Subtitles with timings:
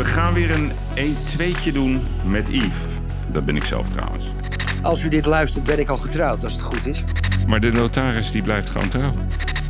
[0.00, 2.76] We gaan weer een 1-2'tje doen met Yves.
[3.32, 4.30] Dat ben ik zelf trouwens.
[4.82, 7.04] Als u dit luistert, ben ik al getrouwd, als het goed is.
[7.46, 9.14] Maar de notaris die blijft gewoon trouw.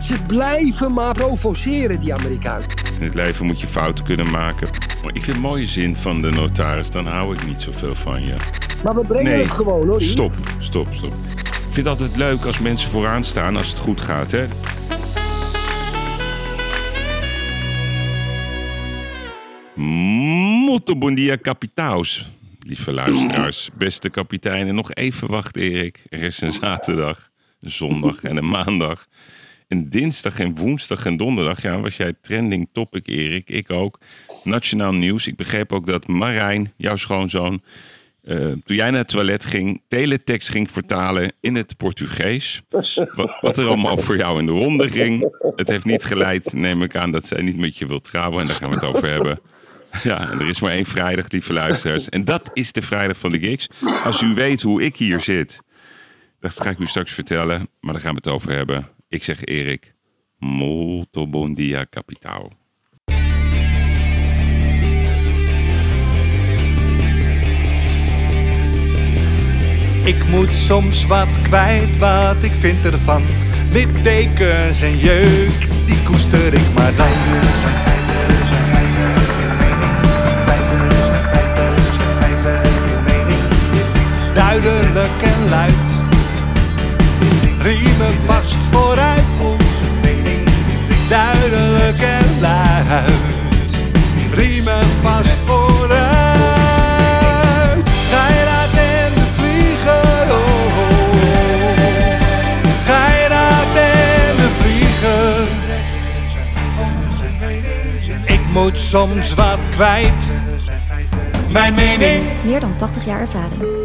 [0.03, 2.63] Ze blijven maar provoceren, die Amerikaan.
[2.99, 4.69] In het leven moet je fouten kunnen maken.
[5.03, 8.27] Maar ik vind een mooie zin van de notaris, dan hou ik niet zoveel van
[8.27, 8.35] je.
[8.85, 10.03] Maar we brengen Nee, het gewoon, hoor.
[10.03, 11.13] Stop, stop, stop.
[11.13, 14.47] Ik vind het altijd leuk als mensen vooraan staan als het goed gaat, hè?
[20.71, 22.27] Molto bon dia, kapitaus.
[22.61, 24.75] Lieve luisteraars, beste kapiteinen.
[24.75, 26.03] Nog even wachten, Erik.
[26.09, 29.07] Er is een zaterdag, een zondag en een maandag.
[29.69, 33.49] En dinsdag en woensdag en donderdag ja, was jij trending topic, Erik.
[33.49, 33.99] Ik ook.
[34.45, 35.27] Nationaal nieuws.
[35.27, 37.63] Ik begreep ook dat Marijn, jouw schoonzoon,
[38.23, 42.63] eh, toen jij naar het toilet ging, teletext ging vertalen in het Portugees.
[42.69, 45.37] Wat, wat er allemaal voor jou in de ronde ging.
[45.57, 48.41] Het heeft niet geleid, neem ik aan, dat zij niet met je wil trouwen.
[48.41, 49.41] En daar gaan we het over hebben.
[50.03, 52.09] Ja, er is maar één vrijdag, lieve luisteraars.
[52.09, 53.69] En dat is de vrijdag van de gigs.
[54.05, 55.63] Als u weet hoe ik hier zit,
[56.41, 57.69] dat ga ik u straks vertellen.
[57.81, 58.89] Maar daar gaan we het over hebben.
[59.09, 59.95] Ik zeg Erik,
[60.39, 62.49] molto bon dia, capitao.
[70.05, 73.23] Ik moet soms wat kwijt, wat ik vind ervan.
[73.73, 78.00] Littekens en jeuk, die koester ik maar dan.
[87.63, 89.25] Riemen vast vooruit.
[89.41, 90.49] Onze mening,
[91.09, 93.73] duidelijk en luid,
[94.35, 95.99] riemen vast vooruit.
[98.11, 101.29] Geiraat en de vlieger, oh, oh, oh.
[102.85, 105.49] Geiraat en de vlieger.
[108.25, 110.27] Ik moet soms wat kwijt.
[111.49, 112.23] Mijn mening.
[112.45, 113.80] Meer dan 80 jaar ervaring.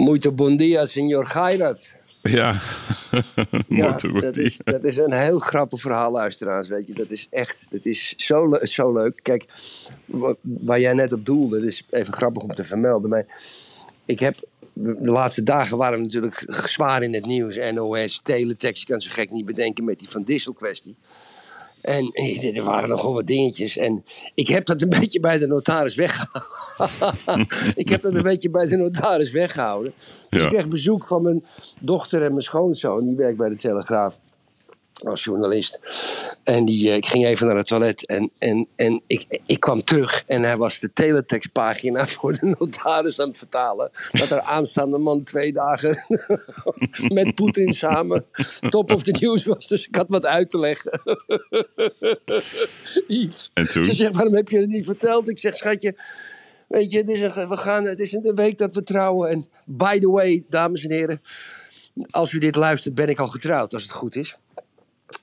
[0.00, 1.92] Muito bon dia, senor Gairat.
[3.68, 6.68] Ja, dat, is, dat is een heel grappig verhaal, luisteraars.
[6.68, 9.20] Weet je, dat is echt, dat is zo, le- zo leuk.
[9.22, 9.44] Kijk,
[10.04, 13.10] wa- waar jij net op doelde, dat is even grappig om te vermelden.
[13.10, 13.26] Maar
[14.04, 14.38] ik heb,
[14.72, 17.56] de laatste dagen waren we natuurlijk zwaar in het nieuws.
[17.72, 20.96] NOS, teletext, je kan zo gek niet bedenken met die Van Dissel kwestie.
[21.80, 23.76] En eh, er waren nogal wat dingetjes.
[23.76, 24.04] En
[24.34, 27.46] ik heb dat een beetje bij de notaris weggehouden.
[27.74, 29.92] ik heb dat een beetje bij de notaris weggehouden.
[30.30, 30.46] Dus Ja.
[30.46, 31.44] ik kreeg bezoek van mijn
[31.80, 33.04] dochter en mijn schoonzoon.
[33.04, 34.18] Die werkt bij de Telegraaf
[35.04, 35.80] als journalist.
[36.44, 39.82] En die, eh, ik ging even naar het toilet en, en, en ik, ik kwam
[39.82, 43.90] terug en hij was de teletextpagina voor de notaris aan het vertalen.
[44.10, 46.04] Dat er aanstaande man twee dagen
[47.18, 48.24] met Poetin samen
[48.68, 49.68] top of the news was.
[49.68, 51.00] Dus ik had wat uit te leggen.
[53.08, 53.50] Yves.
[53.54, 53.84] En toen?
[53.84, 55.28] Ze zegt, waarom heb je het niet verteld?
[55.28, 55.96] Ik zeg, schatje,
[56.68, 59.30] weet je, het is, een, we gaan, het is een week dat we trouwen.
[59.30, 61.20] En by the way, dames en heren,
[62.10, 64.36] als u dit luistert, ben ik al getrouwd, als het goed is.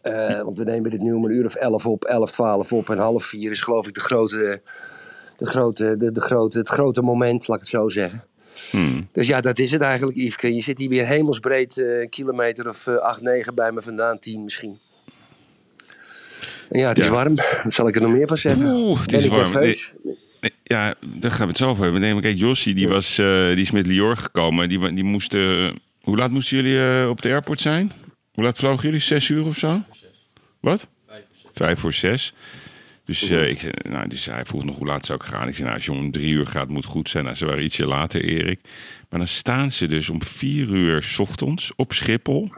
[0.01, 2.89] Eh, want we nemen dit nu om een uur of elf op, elf, twaalf op.
[2.89, 4.61] En half vier is geloof ik de grote,
[5.37, 8.23] de grote, de, de grote, het grote moment, laat ik het zo zeggen.
[8.71, 9.07] Hmm.
[9.11, 10.55] Dus ja, dat is het eigenlijk, Yveske.
[10.55, 14.19] Je zit hier weer hemelsbreed, eh, een kilometer of eh, acht, negen bij me vandaan,
[14.19, 14.79] tien misschien.
[16.69, 17.11] En ja, het is Ja.
[17.11, 17.35] warm.
[17.63, 18.65] Wat zal ik er nog meer van zeggen?
[18.65, 19.59] Oeh, het ben is warm.
[19.59, 22.01] Nee, Ja, daar gaan we het zo over hebben.
[22.01, 24.69] Nee, kijk, Jossie, die, was, eh, die is met Lior gekomen.
[24.69, 25.75] Die, die moesten...
[26.01, 27.91] Hoe laat moesten jullie eh, op de airport zijn?
[28.37, 28.99] Hoe laat vlogen jullie?
[28.99, 29.81] Zes uur of zo?
[30.59, 30.87] Wat?
[31.53, 32.33] Vijf voor zes.
[33.05, 35.47] Dus, eh, ik, zei, nou, dus hij vroeg nog hoe laat zou ik gaan.
[35.47, 37.23] Ik zei, nou, als je om drie uur gaat, moet goed zijn.
[37.23, 38.59] Nou, ze waren ietsje later, Erik.
[39.09, 42.49] Maar dan staan ze dus om vier uur 's ochtends op Schiphol.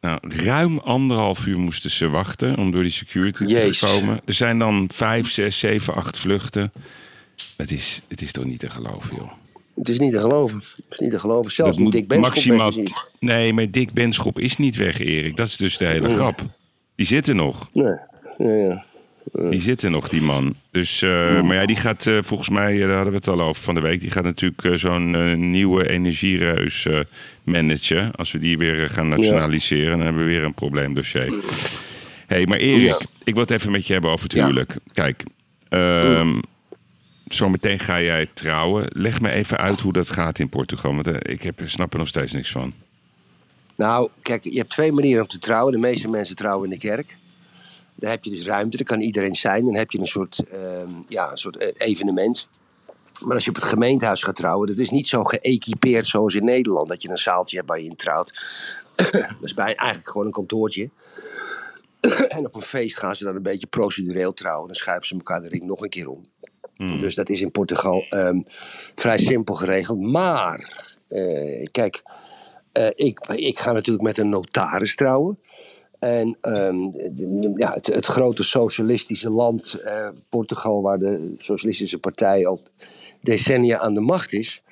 [0.00, 3.78] Nou, ruim anderhalf uur moesten ze wachten om door die security Jezus.
[3.78, 4.20] te komen.
[4.24, 6.72] Er zijn dan vijf, zes, zeven, acht vluchten.
[7.56, 9.32] Het is, het is toch niet te geloven, joh.
[9.74, 10.58] Het is niet te geloven.
[10.58, 11.50] Het is niet te geloven.
[11.52, 12.72] Zelfs Dat moet Dick Benschop maximaal.
[13.20, 15.36] Nee, maar Dick Benschop is niet weg, Erik.
[15.36, 16.40] Dat is dus de hele grap.
[16.94, 17.68] Die zitten nog.
[17.72, 17.96] Nee.
[18.38, 18.84] Ja, ja.
[19.50, 20.54] Die zitten nog, die man.
[20.70, 23.62] Dus, eh, Maar ja, die gaat eh, volgens mij, daar hadden we het al over
[23.62, 24.00] van de week.
[24.00, 26.86] Die gaat natuurlijk zo'n nieuwe energiereus
[27.42, 28.12] managen.
[28.14, 31.30] Als we die weer gaan nationaliseren, dan hebben we weer een probleemdossier.
[32.26, 33.00] Hé, hey, maar Erik, Ja.
[33.24, 34.40] ik wil het even met je hebben over het Ja.
[34.44, 34.76] huwelijk.
[34.92, 35.22] Kijk,
[35.68, 36.38] ehm
[37.34, 38.86] zometeen ga jij trouwen.
[38.92, 40.94] Leg me even uit hoe dat gaat in Portugal.
[40.94, 42.72] Want eh, ik heb, snap er nog steeds niks van.
[43.74, 45.72] Nou, kijk, je hebt twee manieren om te trouwen.
[45.72, 47.16] De meeste mensen trouwen in de kerk.
[47.94, 49.64] Daar heb je dus ruimte, daar kan iedereen zijn.
[49.64, 52.48] Dan heb je een soort, ehm, ja, een soort eh, evenement.
[53.24, 56.44] Maar als je op het gemeentehuis gaat trouwen, dat is niet zo geëquipeerd zoals in
[56.44, 56.88] Nederland.
[56.88, 58.32] Dat je een zaaltje hebt waar je in trouwt.
[59.12, 60.90] dat is bij, eigenlijk gewoon een kantoortje.
[62.28, 64.66] en op een feest gaan ze dan een beetje procedureel trouwen.
[64.66, 66.24] Dan schuiven ze elkaar de ring nog een keer om.
[66.76, 68.40] Dus dat is in Portugal ehm,
[68.94, 70.00] vrij simpel geregeld.
[70.00, 72.02] Maar, eh, kijk,
[72.72, 75.38] eh, ik, ik ga natuurlijk met een notaris trouwen.
[75.98, 76.76] En ehm,
[77.58, 82.60] ja, het, het grote socialistische land, eh, Portugal, waar de Socialistische Partij al
[83.20, 84.62] decennia aan de macht is,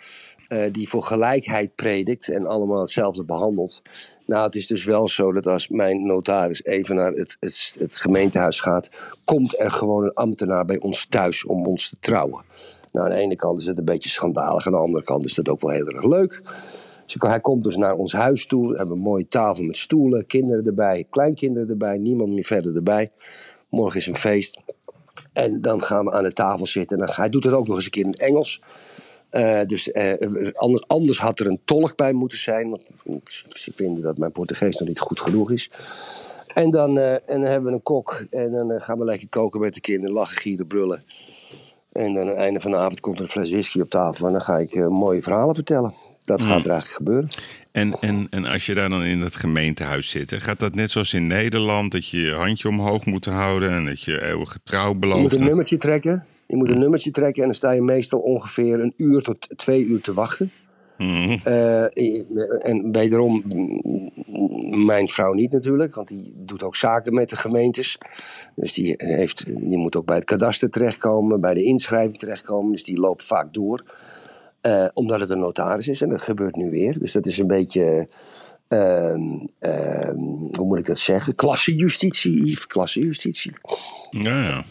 [0.53, 3.83] eh, die voor gelijkheid predikt en allemaal hetzelfde behandelt.
[4.27, 7.97] Nou, het is dus wel zo dat als mijn notaris even naar het, het, het
[7.97, 12.45] gemeentehuis gaat, komt er gewoon een ambtenaar bij ons thuis om ons te trouwen.
[12.93, 15.37] Nou, aan de ene kant is het een beetje schandalig, aan de andere kant is
[15.37, 16.43] het ook wel heel erg leuk.
[17.07, 18.69] Dus hij komt dus naar ons huis toe.
[18.71, 23.11] We hebben een mooie tafel met stoelen, kinderen erbij, kleinkinderen erbij, niemand meer verder erbij.
[23.69, 24.61] Morgen is een feest.
[25.33, 26.99] En dan gaan we aan de tafel zitten.
[26.99, 28.63] En dan, hij doet het ook nog eens een keer in het Engels.
[29.33, 32.71] Eh, dus eh, anders, anders had er een tolk bij moeten zijn.
[32.71, 32.83] Want
[33.49, 35.71] ze vinden dat mijn Portugees nog niet goed genoeg is.
[36.47, 38.25] En dan, eh, en dan hebben we een kok.
[38.31, 40.15] En dan gaan we lekker koken met de kinderen.
[40.15, 41.05] Lachen, gieren, brullen.
[41.93, 44.27] En dan aan het einde van de avond komt er een fles whisky op tafel.
[44.27, 45.95] En dan ga ik mooie verhalen vertellen.
[46.19, 47.29] Dat gaat er eigenlijk gebeuren.
[47.71, 51.15] En, en, en als je daar dan in het gemeentehuis zit, gaat dat net zoals
[51.15, 54.91] in Nederland, dat je je handje omhoog moet houden en dat je eeuwige trouw Je
[54.93, 55.33] moet belooft?
[55.33, 56.27] een nummertje trekken.
[56.53, 59.85] Je moet een nummertje trekken en dan sta je meestal ongeveer een uur tot twee
[59.85, 60.51] uur te wachten.
[60.99, 61.39] Mhm.
[61.45, 63.43] Eh, en wederom,
[64.85, 67.99] mijn vrouw niet natuurlijk, want die doet ook zaken met de gemeentes.
[68.55, 72.73] Dus die, heeft, die moet ook bij het kadaster terechtkomen, bij de inschrijving terechtkomen.
[72.73, 73.85] Dus die loopt vaak door,
[74.61, 76.01] eh, omdat het een notaris is.
[76.01, 76.99] En dat gebeurt nu weer.
[76.99, 78.09] Dus dat is een beetje,
[78.69, 80.17] ehm, ehm,
[80.57, 81.35] hoe moet ik dat zeggen?
[81.35, 83.53] Klassejustitie, Yves, klassejustitie.
[84.11, 84.65] Ja, ja.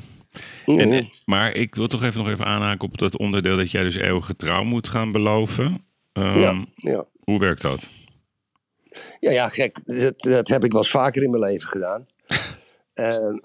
[0.80, 3.84] En, en- maar ik wil toch even nog even aanhaken op dat onderdeel dat jij
[3.84, 5.86] dus eeuwige trouw moet gaan beloven.
[6.14, 7.06] Ehm, ja, ja.
[7.24, 7.90] Hoe werkt dat?
[9.20, 9.80] Ja, ja, gek.
[9.86, 12.06] Dat, dat heb ik wel eens vaker in mijn leven gedaan.
[12.94, 13.38] Ehm.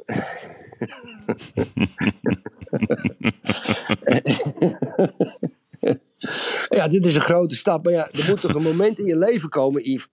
[6.69, 7.85] ja, dit is een grote stap.
[7.85, 10.09] Maar ja, er moet toch een moment in je leven komen, Yves,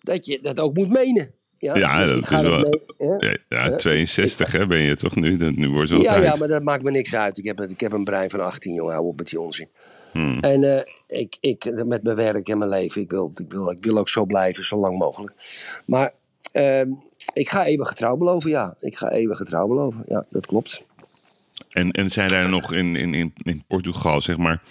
[0.00, 1.34] dat je dat ook moet menen.
[1.64, 2.58] Ja, Ja, Dus dat ik is wel-
[2.98, 3.38] mee-?
[3.48, 5.36] Ja, ja, 62 hè, ben je toch nu?
[5.36, 6.24] Dat- Nu wordt wel Ja, tijd.
[6.24, 7.38] ja, maar dat maakt me niks uit.
[7.38, 8.92] Ik heb, ik heb een brein van 18, jongen.
[8.92, 9.68] Hou op met die onzin.
[10.12, 10.38] Hmm.
[10.40, 10.82] En eh,
[11.20, 14.08] ik, ik, met mijn werk en mijn leven, ik wil, ik, wil, ik wil ook
[14.08, 15.32] zo blijven, zo lang mogelijk.
[15.86, 16.12] Maar
[16.52, 16.88] ehm,
[17.32, 18.74] ik ga eeuwig getrouw beloven, ja.
[18.80, 20.82] Ik ga eeuwig getrouw beloven, ja, dat klopt.
[21.68, 24.62] En, en zijn daar nog in, in, in, in Portugal, zeg maar,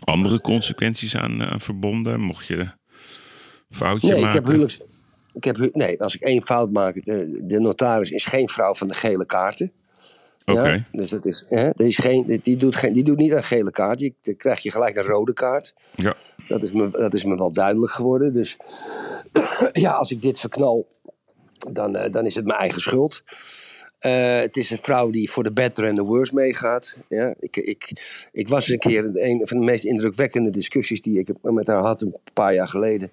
[0.00, 2.20] andere consequenties aan eh, verbonden?
[2.20, 2.66] Mocht je
[3.70, 4.38] foutje Nee, ik maken?
[4.38, 4.80] heb huwelijks...
[5.38, 8.88] Ik heb, nee, als ik één fout maak, de, de notaris is geen vrouw van
[8.88, 9.72] de gele kaarten.
[10.44, 10.68] Oké.
[10.68, 13.44] Ja, dus dat is, hè, die, is geen, die, doet geen, die doet niet een
[13.44, 13.98] gele kaart.
[13.98, 15.74] Die, dan krijg je gelijk een rode kaart.
[15.94, 16.14] Ja.
[16.48, 18.32] Dat is me, dat is me wel duidelijk geworden.
[18.32, 18.56] Dus
[19.72, 20.86] ja, als ik dit verknal,
[21.72, 23.22] dan, eh, dan is het mijn eigen schuld.
[23.98, 26.96] Eh, het is een vrouw die voor de better en the worse meegaat.
[27.08, 27.90] Ja, ik, ik,
[28.32, 32.02] ik was een keer een van de meest indrukwekkende discussies die ik met haar had
[32.02, 33.10] een paar jaar geleden.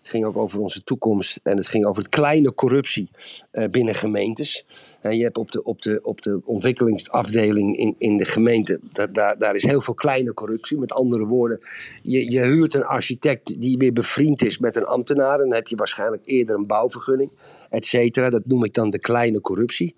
[0.00, 3.10] Het ging ook over onze toekomst en het ging over het kleine corruptie
[3.50, 4.64] eh, binnen gemeentes.
[5.00, 9.06] En je hebt op de, op de, op de ontwikkelingsafdeling in, in de gemeente, da-
[9.06, 10.78] daar, daar is heel veel kleine corruptie.
[10.78, 11.60] Met andere woorden,
[12.02, 15.38] je, je huurt een architect die weer bevriend is met een ambtenaar.
[15.38, 17.30] En dan heb je waarschijnlijk eerder een bouwvergunning,
[17.70, 18.30] et cetera.
[18.30, 19.94] Dat noem ik dan de kleine corruptie.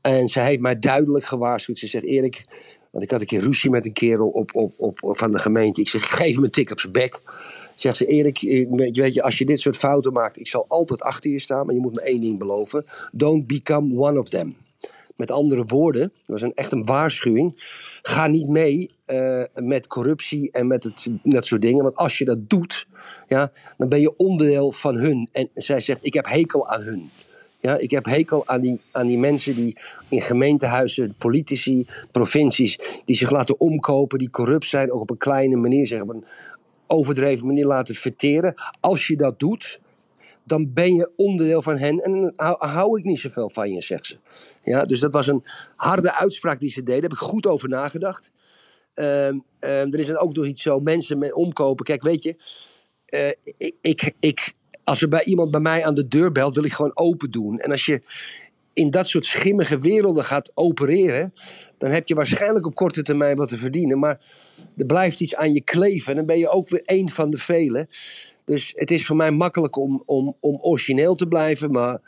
[0.00, 1.78] En ze heeft mij duidelijk gewaarschuwd.
[1.78, 2.44] Ze zegt, Erik,
[2.92, 5.80] want ik had een keer ruzie met een kerel op, op, op, van de gemeente.
[5.80, 7.22] Ik zeg, geef hem een tik op zijn bek.
[7.74, 11.30] Zegt ze, Erik, weet je, als je dit soort fouten maakt, ik zal altijd achter
[11.30, 11.66] je staan.
[11.66, 12.84] Maar je moet me één ding beloven.
[13.12, 14.56] Don't become one of them.
[15.16, 17.54] Met andere woorden, dat was een, echt een waarschuwing.
[18.02, 21.82] Ga niet mee eh, met corruptie en met het, dat soort dingen.
[21.82, 22.86] Want als je dat doet,
[23.28, 25.28] ja, dan ben je onderdeel van hun.
[25.32, 27.10] En zij zegt, ik heb hekel aan hun.
[27.62, 29.76] Ja, ik heb hekel aan die, aan die mensen die
[30.08, 35.56] in gemeentehuizen, politici, provincies, die zich laten omkopen, die corrupt zijn, ook op een kleine
[35.56, 36.24] manier, zeg, op een
[36.86, 38.54] overdreven manier laten verteren.
[38.80, 39.80] Als je dat doet,
[40.44, 44.06] dan ben je onderdeel van hen en dan hou, ik niet zoveel van je, zegt
[44.06, 44.16] ze.
[44.64, 45.44] Ja, dus dat was een
[45.76, 46.94] harde uitspraak die ze deed.
[46.94, 48.32] Daar heb ik goed over nagedacht.
[48.94, 51.84] Ehm, ehm, er is dan ook nog iets zo, mensen met omkopen.
[51.84, 52.36] Kijk, weet je,
[53.06, 53.32] eh,
[53.80, 54.52] ik, ik,
[54.84, 57.58] als er bij iemand bij mij aan de deur belt, wil ik gewoon open doen.
[57.58, 58.02] En als je
[58.72, 61.32] in dat soort schimmige werelden gaat opereren,
[61.78, 63.98] dan heb je waarschijnlijk op korte termijn wat te verdienen.
[63.98, 64.20] Maar
[64.76, 67.38] er blijft iets aan je kleven en dan ben je ook weer één van de
[67.38, 67.88] velen.
[68.44, 71.70] Dus het is voor mij makkelijk om, om, om origineel te blijven.
[71.70, 72.00] Maar,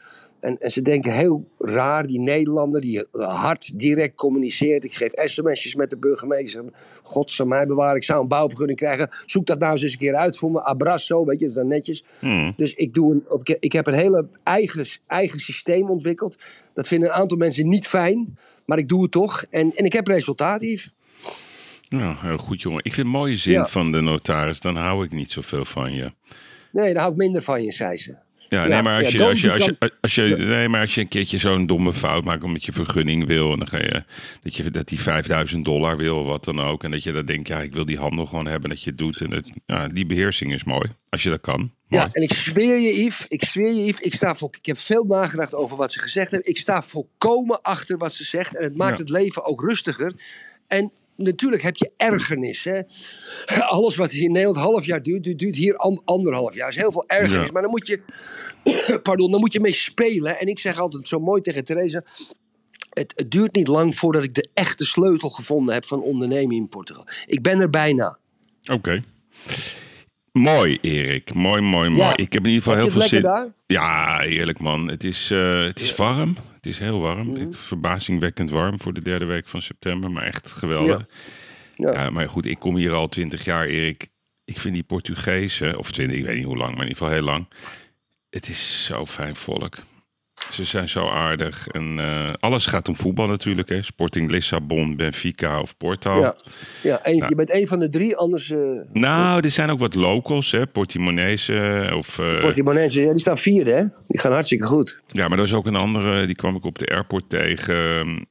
[0.45, 4.85] en, en ze denken heel raar, die Nederlander die hard direct communiceert.
[4.85, 6.65] Ik geef sms'jes met de burgemeester.
[7.03, 9.09] God zal mij bewaren, ik zou een bouwvergunning krijgen.
[9.27, 10.65] Zoek dat nou eens een keer uit voor me.
[10.65, 12.05] Abrazo, weet je, dat is dan netjes.
[12.19, 12.53] Hmm.
[12.57, 16.37] Dus ik, doe een, ik- ik heb een hele eigen, eigen systeem ontwikkeld.
[16.75, 18.39] Dat vinden een aantal mensen niet fijn.
[18.67, 19.45] Maar ik doe het toch.
[19.51, 20.95] En, en ik heb resultaat, Yves.
[21.89, 22.85] Nou, heel goed jongen.
[22.85, 23.67] Ik vind een mooie zin Ja.
[23.67, 24.61] van de notaris.
[24.61, 26.13] Dan hou ik niet zoveel van je.
[26.73, 28.15] Nee, daar hou ik minder van je, zei ze.
[28.54, 30.94] Ja, nee, maar als je, als je, als je, become- als je, nee, maar als
[30.94, 34.04] je een keertje zo'n domme fout maakt omdat je vergunning wil en dan ga je
[34.42, 37.25] dat je dat die 5000 dollar wil of wat dan ook en dat je dan
[37.25, 39.88] denkt ja ik wil die handel gewoon hebben dat je het doet en dat, ja,
[39.88, 41.73] die beheersing is mooi als je dat kan.
[41.87, 44.78] Ja, en ik zweer je, Yves, ik zweer je, Yves, ik, sta voor, ik heb
[44.78, 46.49] veel nagedacht over wat ze gezegd hebben.
[46.50, 49.02] Ik sta volkomen achter wat ze zegt en het maakt Ja.
[49.04, 50.12] het leven ook rustiger.
[50.66, 52.64] En natuurlijk heb je ergernis.
[52.64, 52.80] Hè?
[53.61, 56.66] Alles wat in Nederland half jaar duurt, duurt, hier an- anderhalf jaar.
[56.66, 57.52] Er is heel veel ergernis, Ja.
[57.52, 58.00] maar dan moet je,
[59.02, 60.38] pardon, dan moet je mee spelen.
[60.38, 62.04] En ik zeg altijd zo mooi tegen Theresa,
[62.90, 66.68] het, het duurt niet lang voordat ik de echte sleutel gevonden heb van ondernemen in
[66.68, 67.06] Portugal.
[67.26, 68.18] Ik ben er bijna.
[68.73, 69.02] Oké.
[70.38, 72.00] Mooi Erik, mooi mooi mooi.
[72.03, 72.17] Ja.
[72.17, 73.23] Ik heb in ieder geval heel veel zin.
[73.23, 73.47] daar?
[73.67, 74.88] Ja, eerlijk man.
[74.88, 76.37] Het is, eh, het is warm.
[76.55, 77.37] Het is heel warm.
[77.37, 81.07] Ik, verbazingwekkend warm voor de derde week van september, maar echt geweldig.
[81.75, 81.93] Ja.
[81.93, 84.09] Ja, maar goed, ik kom hier al twintig jaar, Erik.
[84.45, 87.12] Ik vind die Portugezen, of twintig, ik weet niet hoe lang, maar in ieder geval
[87.12, 87.49] heel lang.
[88.31, 89.76] Het is zo fijn volk.
[90.51, 91.67] Ze zijn zo aardig.
[91.69, 93.69] En eh, alles gaat om voetbal natuurlijk.
[93.69, 93.83] Hè.
[93.83, 96.21] Sporting Lissabon, Benfica of Porto.
[96.21, 96.37] Ja,
[96.83, 97.29] ja één- Nou.
[97.29, 98.51] je bent één van de drie, anders...
[98.51, 98.59] eh
[98.93, 100.67] Nou, er zijn ook wat locals, hè.
[100.67, 102.19] Portimonese of...
[102.19, 103.83] eh, Portimonense, ja, die staan vierde, hè?
[104.09, 105.01] Die gaan hartstikke goed.
[105.07, 107.75] Ja, maar er is ook een andere, die kwam ik op de airport tegen.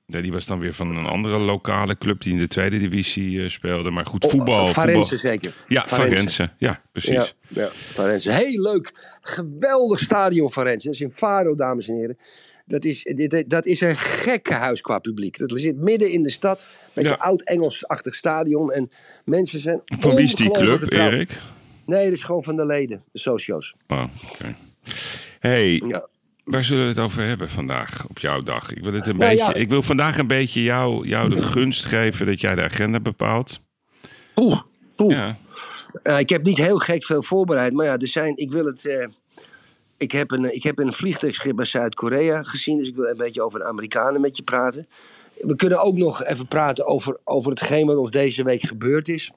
[0.05, 3.49] Ja, die was dan weer van een andere lokale club die in de tweede divisie
[3.49, 3.91] speelde.
[3.91, 4.61] Maar goed, voetbal.
[4.63, 5.03] Oh, voetbal.
[5.03, 5.53] zeker.
[5.67, 6.49] Ja, Farense.
[6.57, 7.13] Ja, precies.
[7.13, 8.31] Ja, ja, Farense.
[8.31, 9.17] Heel leuk.
[9.21, 10.85] Geweldig stadion Farense.
[10.85, 12.17] Dat is in Faro, dames en heren.
[12.65, 15.37] Dat is, dit, dat is een gekke huis qua publiek.
[15.37, 16.67] Dat zit midden in de stad.
[16.93, 17.11] Met Ja.
[17.11, 18.71] een oud Engels-achtig stadion.
[18.71, 18.89] En
[19.25, 20.91] mensen zijn Van wie is die club.
[20.91, 21.37] Erik?
[21.85, 23.03] Nee, dat is gewoon van de leden.
[23.11, 23.75] De socio's.
[23.87, 24.55] Oh, oké.
[25.39, 26.07] Hey, Ja.
[26.43, 28.71] waar zullen we het over hebben vandaag op jouw dag?
[28.73, 29.53] Ik wil, het een Nou, beetje, ja.
[29.53, 33.59] ik wil vandaag een beetje jou, jou de gunst geven dat jij de agenda bepaalt.
[34.35, 34.61] Oeh,
[34.97, 35.11] oeh.
[35.11, 35.37] Ja.
[36.03, 38.85] Uh, ik heb niet heel gek veel voorbereid, maar ja, er zijn, ik wil het.
[38.85, 39.07] eh,
[39.97, 43.41] ik, heb een, ik heb een vliegtuigschip bij Zuid-Korea gezien, dus ik wil een beetje
[43.43, 44.87] over de Amerikanen met je praten.
[45.33, 49.31] We kunnen ook nog even praten over, over hetgeen wat ons deze week gebeurd is.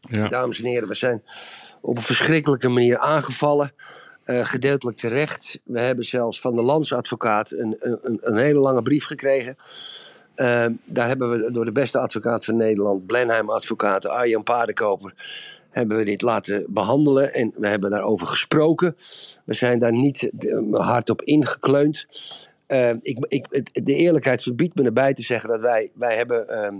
[0.00, 0.28] Ja.
[0.28, 1.22] Dames en heren, we zijn
[1.80, 3.72] op een verschrikkelijke manier aangevallen.
[4.22, 5.60] eh, gedeeltelijk terecht.
[5.64, 9.56] We hebben zelfs van de landsadvocaat een, een, een- hele lange brief gekregen.
[10.34, 15.14] Eh, daar hebben we door de beste advocaat van Nederland, Blenheim advocaat Arjan Paardenkoper,
[15.72, 18.96] hebben we dit laten behandelen en we hebben daarover gesproken.
[19.44, 22.06] We zijn daar niet eh, hard op ingekleund.
[22.66, 26.74] Eh, ik, ik, de eerlijkheid verbiedt me erbij te zeggen dat wij, wij hebben ehm,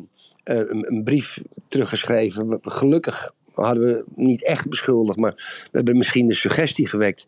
[0.44, 2.58] eh, een, brief teruggeschreven.
[2.62, 5.34] Gelukkig hadden we niet echt beschuldigd, maar
[5.70, 7.26] we hebben misschien de suggestie gewekt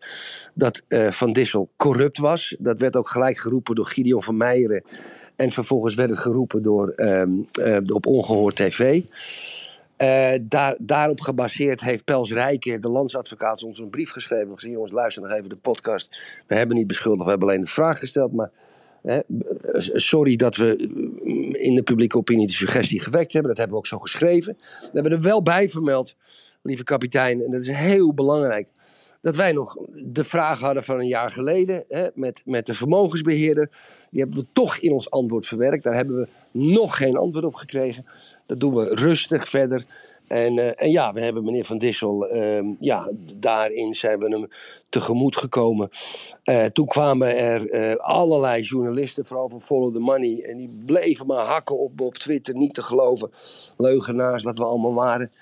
[0.53, 2.57] dat Van Dissel corrupt was.
[2.59, 4.85] Dat werd ook gelijk geroepen door Gideon van Meijeren.
[5.37, 9.03] En vervolgens werd het geroepen door, ehm, eh, op Ongehoord TV.
[10.05, 14.53] Eh, daar, daarop gebaseerd heeft Pels Rijken, de landsadvocaat, ons een brief geschreven.
[14.53, 16.17] Gezien, jongens, luister nog even de podcast.
[16.47, 18.33] We hebben niet beschuldigd, we hebben alleen de vraag gesteld.
[18.33, 18.51] Maar
[19.03, 19.21] hè,
[19.93, 23.51] sorry dat we eh, in de publieke opinie de suggestie gewekt hebben.
[23.51, 24.57] Dat hebben we ook zo geschreven.
[24.81, 26.17] We hebben er wel bij vermeld,
[26.63, 28.69] lieve kapitein, en dat is heel belangrijk.
[29.21, 33.71] Dat wij nog de vraag hadden van een jaar geleden hè, met, met de vermogensbeheerder.
[34.11, 35.85] Die hebben we toch in ons antwoord verwerkt.
[35.85, 38.07] Daar hebben we nog geen antwoord op gekregen.
[38.47, 39.87] Dat doen we rustig verder.
[40.27, 44.49] En, eh, en ja, we hebben meneer Van Dissel, ehm, ja, daarin zijn we hem
[44.89, 45.89] tegemoet gekomen.
[46.43, 51.27] Eh, toen kwamen er eh, allerlei journalisten, vooral van Follow the Money, en die bleven
[51.27, 53.31] maar hakken op, op Twitter, niet te geloven.
[53.77, 55.33] Leugenaars, wat we allemaal waren.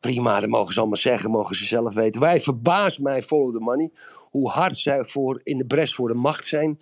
[0.00, 2.20] Prima, dat mogen ze allemaal zeggen, mogen ze zelf weten.
[2.20, 3.90] Wij verbaast mij, Follow the Money,
[4.30, 6.78] hoe hard zij voor, in de bres voor de macht zijn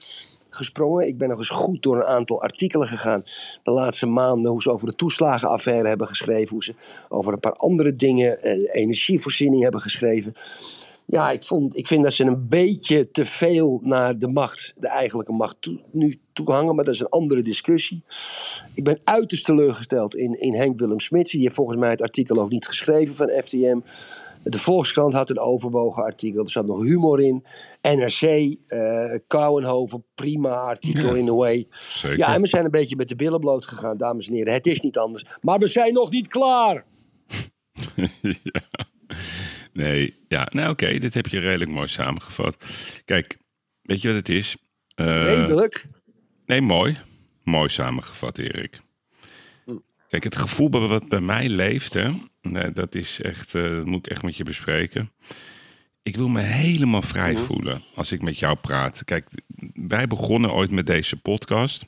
[0.51, 1.07] gesprongen.
[1.07, 3.25] Ik ben nog eens goed door een aantal artikelen gegaan
[3.63, 4.51] de laatste maanden.
[4.51, 6.53] Hoe ze over de toeslagenaffaire hebben geschreven.
[6.53, 6.75] Hoe ze
[7.09, 10.35] over een paar andere dingen, eh, energievoorziening hebben geschreven.
[11.11, 14.89] Ja, ik, vond, ik vind dat ze een beetje te veel naar de macht, de
[14.89, 16.75] eigenlijke macht, toe, nu toe hangen.
[16.75, 18.03] Maar dat is een andere discussie.
[18.75, 21.31] Ik ben uiterst teleurgesteld in, in Henk Willem Smits.
[21.31, 23.81] Die heeft volgens mij het artikel ook niet geschreven van FTM.
[24.43, 26.45] De Volkskrant had een overwogen artikel.
[26.45, 27.45] Er zat nog humor in.
[27.83, 28.23] NRC,
[28.69, 31.17] eh Kouwenhoven, prima artikel Ja.
[31.21, 31.67] in a way.
[31.71, 32.19] Zeker.
[32.19, 34.53] Ja, en we zijn een beetje met de billen bloot gegaan, dames en heren.
[34.53, 35.25] Het is niet anders.
[35.41, 36.85] Maar we zijn nog niet klaar.
[38.23, 38.63] ja.
[39.79, 42.65] Nee, ja, nou oké, dit heb je redelijk mooi samengevat.
[43.05, 43.39] Kijk,
[43.83, 44.57] weet je wat het is?
[44.97, 45.87] Uh, Redelijk?
[46.47, 46.97] Nee, mooi.
[47.45, 48.81] Mooi samengevat, Erik.
[49.65, 49.77] Hm.
[50.09, 52.11] Kijk, het gevoel wat bij mij leeft, hè,
[52.43, 55.13] nee, dat is echt, uh, dat moet ik echt met je bespreken.
[56.03, 57.43] Ik wil me helemaal vrij Hm.
[57.45, 59.05] voelen als ik met jou praat.
[59.05, 59.27] Kijk,
[59.75, 61.85] wij begonnen ooit met deze podcast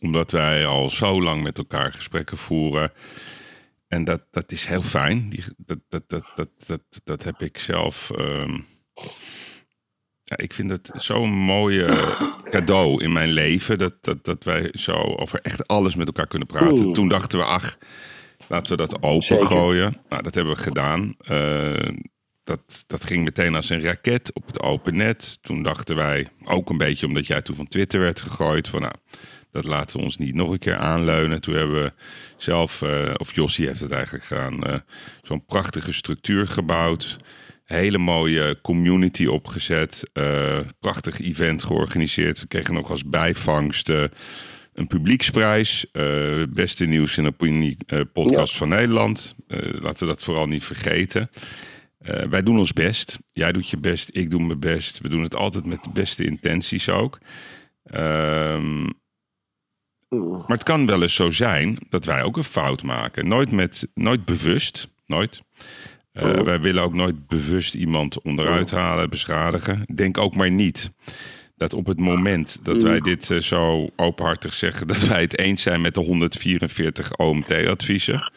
[0.00, 2.92] omdat wij al zo lang met elkaar gesprekken voeren.
[3.90, 5.28] En dat, dat is heel fijn.
[5.28, 8.10] Die, dat, dat, dat, dat, dat, dat heb ik zelf.
[8.10, 8.58] ehm,
[10.24, 11.86] ja, ik vind het zo'n mooie
[12.44, 13.78] cadeau in mijn leven.
[13.78, 16.86] Dat, dat, dat wij zo over echt alles met elkaar kunnen praten.
[16.86, 16.94] Oeh.
[16.94, 17.78] Toen dachten we, ach,
[18.48, 19.46] laten we dat open Zeker.
[19.46, 19.96] gooien.
[20.08, 21.14] Nou, dat hebben we gedaan.
[21.18, 21.88] Eh,
[22.44, 25.38] dat, dat ging meteen als een raket op het open net.
[25.42, 28.94] Toen dachten wij, ook een beetje omdat jij toen van Twitter werd gegooid, van nou,
[29.52, 31.40] dat laten we ons niet nog een keer aanleunen.
[31.40, 31.92] Toen hebben we
[32.36, 34.74] zelf, eh, of Jossie heeft het eigenlijk gedaan, eh,
[35.22, 37.16] zo'n prachtige structuur gebouwd.
[37.64, 40.02] Hele mooie community opgezet.
[40.12, 42.40] eh, prachtig event georganiseerd.
[42.40, 43.88] We kregen nog als bijvangst
[44.72, 45.86] een publieksprijs.
[45.92, 49.34] eh, beste nieuws en opinie eh, podcast van Nederland.
[49.80, 51.30] Laten we dat vooral niet vergeten.
[52.30, 53.18] Wij doen ons best.
[53.32, 55.00] Jij doet je best, ik doe mijn best.
[55.00, 57.18] We doen het altijd met de beste intenties ook.
[57.84, 58.88] Ehm, Hm.
[60.18, 63.28] Maar het kan wel eens zo zijn dat wij ook een fout maken.
[63.28, 64.88] Nooit, met, nooit bewust.
[65.06, 65.40] Nooit.
[66.12, 66.42] Eh, Oh.
[66.42, 69.84] Wij willen ook nooit bewust iemand onderuit halen, beschadigen.
[69.94, 70.92] Denk ook maar niet
[71.56, 74.86] dat op het moment dat wij dit eh, zo openhartig zeggen...
[74.92, 78.30] dat wij het eens zijn met de 144 OMT-adviezen.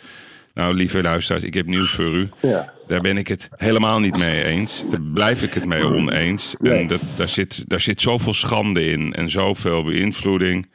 [0.54, 2.30] Nou, lieve luisteraars, ik heb nieuws voor u.
[2.42, 2.74] Ja.
[2.88, 4.84] Daar ben ik het helemaal niet mee eens.
[4.92, 6.56] Daar blijf ik het mee oneens.
[6.62, 10.68] En dat, daar, zit, daar zit zoveel schande in en zoveel beïnvloeding.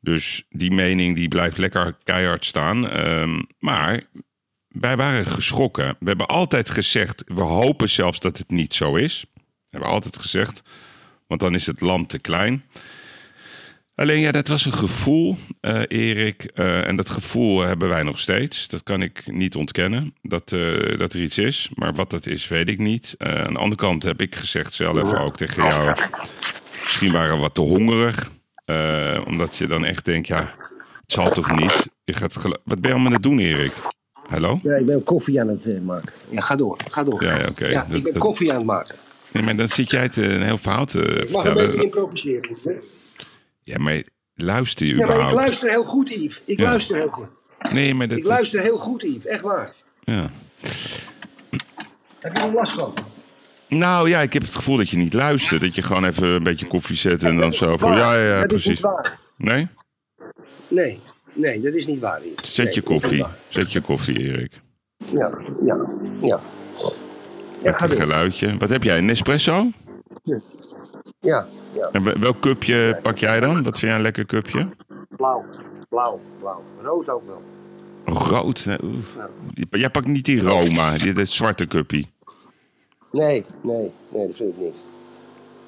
[0.00, 2.88] Dus die mening die blijft lekker keihard staan.
[2.88, 4.02] Ehm, maar
[4.68, 5.96] wij waren geschrokken.
[5.98, 9.24] We hebben altijd gezegd, we hopen zelfs dat het niet zo is.
[9.34, 9.40] We
[9.70, 10.62] hebben altijd gezegd,
[11.26, 12.64] want dan is het land te klein.
[13.94, 16.44] Alleen ja, dat was een gevoel, eh, Erik.
[16.44, 18.68] eh, en dat gevoel hebben wij nog steeds.
[18.68, 21.70] Dat kan ik niet ontkennen, dat, eh, dat er iets is.
[21.74, 23.14] Maar wat dat is, weet ik niet.
[23.18, 25.94] Aan de andere kant heb ik gezegd zelf ook tegen jou...
[26.78, 28.30] misschien waren we wat te hongerig.
[28.74, 30.36] Eh, omdat je dan echt denkt, ja,
[31.00, 31.88] het zal toch niet.
[32.04, 33.72] Je gaat wat ben je allemaal aan het doen, Erik?
[34.28, 34.58] Hallo?
[34.62, 36.12] Ja, ik ben koffie aan het eh, maken.
[36.28, 36.76] Ja, ga door.
[36.90, 37.24] Ga door.
[37.24, 37.66] Ja, ja, oké.
[37.66, 38.94] Ja, ik ben koffie aan het maken.
[39.32, 42.56] Nee, maar dan zit jij het een heel verhaal te Ik mag een beetje improviseren.
[42.64, 42.72] hè?
[43.62, 44.02] Ja, maar
[44.34, 45.34] luister je Ja, maar ik überhaupt?
[45.40, 46.42] luister heel goed, Yves.
[46.44, 46.64] Ik Ja.
[46.64, 47.26] luister heel goed.
[47.72, 48.18] Nee, maar dat...
[48.18, 49.26] Ik luister heel goed, Yves.
[49.26, 49.74] Echt waar.
[50.04, 50.30] Ja.
[52.20, 52.94] Heb je er last van?
[53.70, 55.60] Nou ja, ik heb het gevoel dat je niet luistert.
[55.60, 57.96] Dat je gewoon even een beetje koffie zet en dan zo van...
[57.96, 58.80] Ja, ja, ja, dat is niet precies.
[58.80, 59.18] waar.
[59.36, 59.68] Nee?
[60.68, 61.00] Nee,
[61.32, 62.20] nee, dat is niet waar.
[62.26, 62.54] Yves.
[62.54, 63.24] Zet Nee, je is koffie.
[63.48, 64.60] Zet je koffie, Erik.
[64.96, 65.30] Ja,
[65.64, 65.86] ja,
[66.20, 66.40] ja.
[67.62, 68.56] Ja, ga Een geluidje.
[68.56, 68.98] Wat heb jij?
[68.98, 69.70] Een Nespresso?
[71.20, 71.88] Ja, ja.
[71.92, 73.54] En wel- welk cupje pak jij dan?
[73.62, 74.68] Wat vind jij een lekker cupje?
[75.16, 75.44] Blauw,
[75.88, 76.62] blauw, blauw.
[76.82, 77.42] Rood ook wel.
[78.04, 78.66] Rood.
[78.66, 78.78] Nee.
[79.70, 82.04] Jij pakt niet die Roma, dit het zwarte cupje.
[83.12, 84.76] Nee, nee, nee, dat vind ik niet.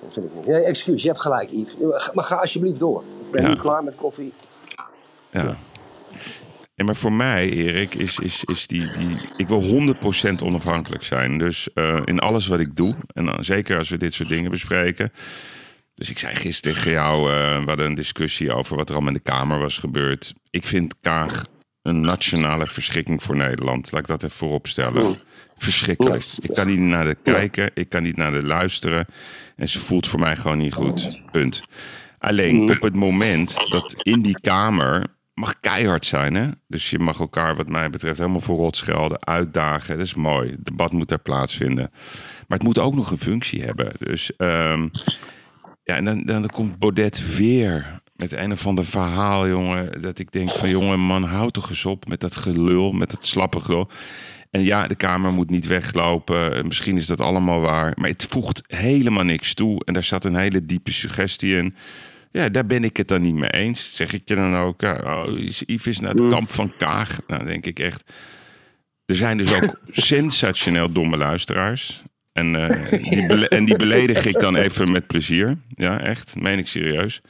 [0.03, 0.47] Dat vind ik niet.
[0.47, 1.77] Nee, excuus, je hebt gelijk, Yves.
[2.15, 3.03] Maar ga alsjeblieft door.
[3.27, 3.49] Ik ben Ja.
[3.49, 4.33] nu klaar met koffie.
[5.31, 5.57] Ja.
[6.75, 9.17] En maar voor mij, Erik, is, is, is die, die.
[9.37, 11.39] Ik wil 100% onafhankelijk zijn.
[11.39, 12.95] Dus eh, in alles wat ik doe.
[13.07, 15.13] En dan, zeker als we dit soort dingen bespreken.
[15.95, 17.31] Dus ik zei gisteren tegen jou.
[17.33, 20.33] eh, we hadden een discussie over wat er allemaal in de Kamer was gebeurd.
[20.51, 21.45] Ik vind Kaag
[21.83, 23.92] een nationale verschrikking voor Nederland.
[23.92, 25.16] Laat ik dat even voorop stellen.
[25.57, 26.25] Verschrikkelijk.
[26.40, 27.71] Ik kan niet naar de kijken.
[27.75, 29.07] Ik kan niet naar de luisteren.
[29.57, 31.21] En ze voelt voor mij gewoon niet goed.
[31.31, 31.62] Punt.
[32.18, 36.51] Alleen op het moment dat in die kamer mag keihard zijn, hè?
[36.68, 39.97] Dus je mag elkaar, wat mij betreft, helemaal voor rot schelden, uitdagen.
[39.97, 40.51] Dat is mooi.
[40.51, 41.90] Het debat moet er plaatsvinden.
[42.49, 43.92] Maar het moet ook nog een functie hebben.
[43.99, 44.88] Dus ehm,
[45.83, 50.01] ja, en dan, dan komt Baudet weer met een of ander verhaal, jongen.
[50.01, 53.27] Dat ik denk van, jongen, man, houd toch eens op met dat gelul, met dat
[53.27, 53.91] slappe gelul.
[54.51, 56.67] En ja, de Kamer moet niet weglopen.
[56.67, 57.93] Misschien is dat allemaal waar.
[57.97, 59.85] Maar het voegt helemaal niks toe.
[59.85, 61.75] En daar zat een hele diepe suggestie in.
[62.31, 63.97] Ja, daar ben ik het dan niet mee eens.
[63.97, 64.83] Zeg ik je dan ook.
[64.83, 65.25] Oh,
[65.67, 67.19] Yves is naar het kamp van Kaag.
[67.27, 68.13] Nou, denk ik echt.
[69.05, 69.81] Er zijn dus ook
[70.13, 72.03] sensationeel domme luisteraars.
[72.33, 75.59] En, eh, die en die beledig ik dan even met plezier.
[75.69, 76.41] Ja, echt.
[76.41, 77.21] Meen ik serieus.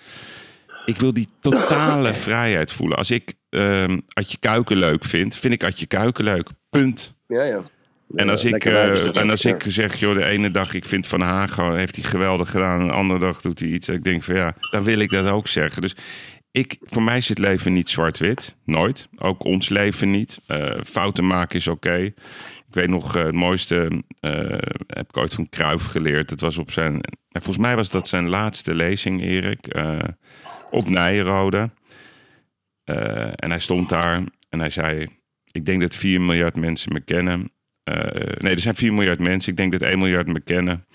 [0.86, 2.98] Ik wil die totale vrijheid voelen.
[2.98, 6.48] Als ik ehm Adje Kuiken leuk vind, vind ik Adje Kuiken leuk.
[6.70, 7.16] Punt.
[7.26, 7.70] Ja, ja.
[8.14, 11.20] En als, ik, eh, en als ik zeg, joh, de ene dag ik vind Van
[11.20, 12.80] Hagen heeft hij geweldig gedaan.
[12.80, 13.88] En de andere dag doet hij iets.
[13.88, 15.82] Ik denk van ja, dan wil ik dat ook zeggen.
[15.82, 15.96] Dus
[16.50, 18.56] ik, voor mij is het leven niet zwart-wit.
[18.64, 19.08] Nooit.
[19.18, 20.38] Ook ons leven niet.
[20.46, 21.96] Eh, fouten maken is oké.
[21.96, 22.14] Ik
[22.68, 24.02] Ik weet nog, eh, het mooiste
[24.86, 26.30] heb ik ooit van Kruif geleerd.
[26.30, 27.00] Het was op zijn,
[27.32, 29.66] volgens mij was dat zijn laatste lezing, Erik,
[30.72, 31.70] op Nijrode.
[32.84, 35.06] Eh, en hij stond daar en hij zei,
[35.52, 37.50] ik denk dat 4 miljard mensen me kennen.
[37.84, 37.94] Eh,
[38.38, 39.50] nee, er zijn 4 miljard mensen.
[39.50, 40.86] Ik denk dat 1 miljard me kennen.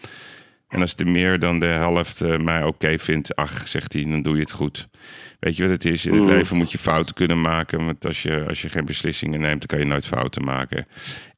[0.67, 4.21] En als er meer dan de helft eh, mij oké vindt, ach, zegt hij, dan
[4.21, 4.87] doe je het goed.
[5.39, 6.05] Weet je wat het is?
[6.05, 6.27] In het Mm.
[6.29, 7.85] leven moet je fouten kunnen maken.
[7.85, 10.87] Want als je, als je geen beslissingen neemt, dan kan je nooit fouten maken.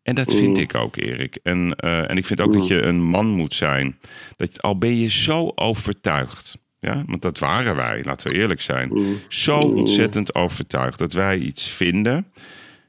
[0.04, 0.64] En dat vind Mm.
[0.64, 1.36] ik ook, Erik.
[1.44, 4.00] En, en ik vind ook dat je een man moet zijn.
[4.36, 6.58] Dat, al ben je zo overtuigd.
[6.80, 9.18] Ja, want dat waren wij, laten we eerlijk zijn.
[9.28, 12.26] Zo ontzettend overtuigd dat wij iets vinden.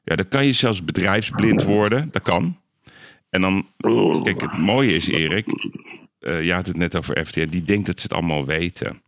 [0.04, 2.08] Ja, dan kan je zelfs bedrijfsblind worden.
[2.12, 2.58] Dat kan.
[3.30, 3.66] En dan,
[4.22, 5.46] kijk, het mooie is, Erik.
[6.20, 7.48] eh je had het net over FTN.
[7.48, 9.02] Die denkt dat ze het allemaal weten.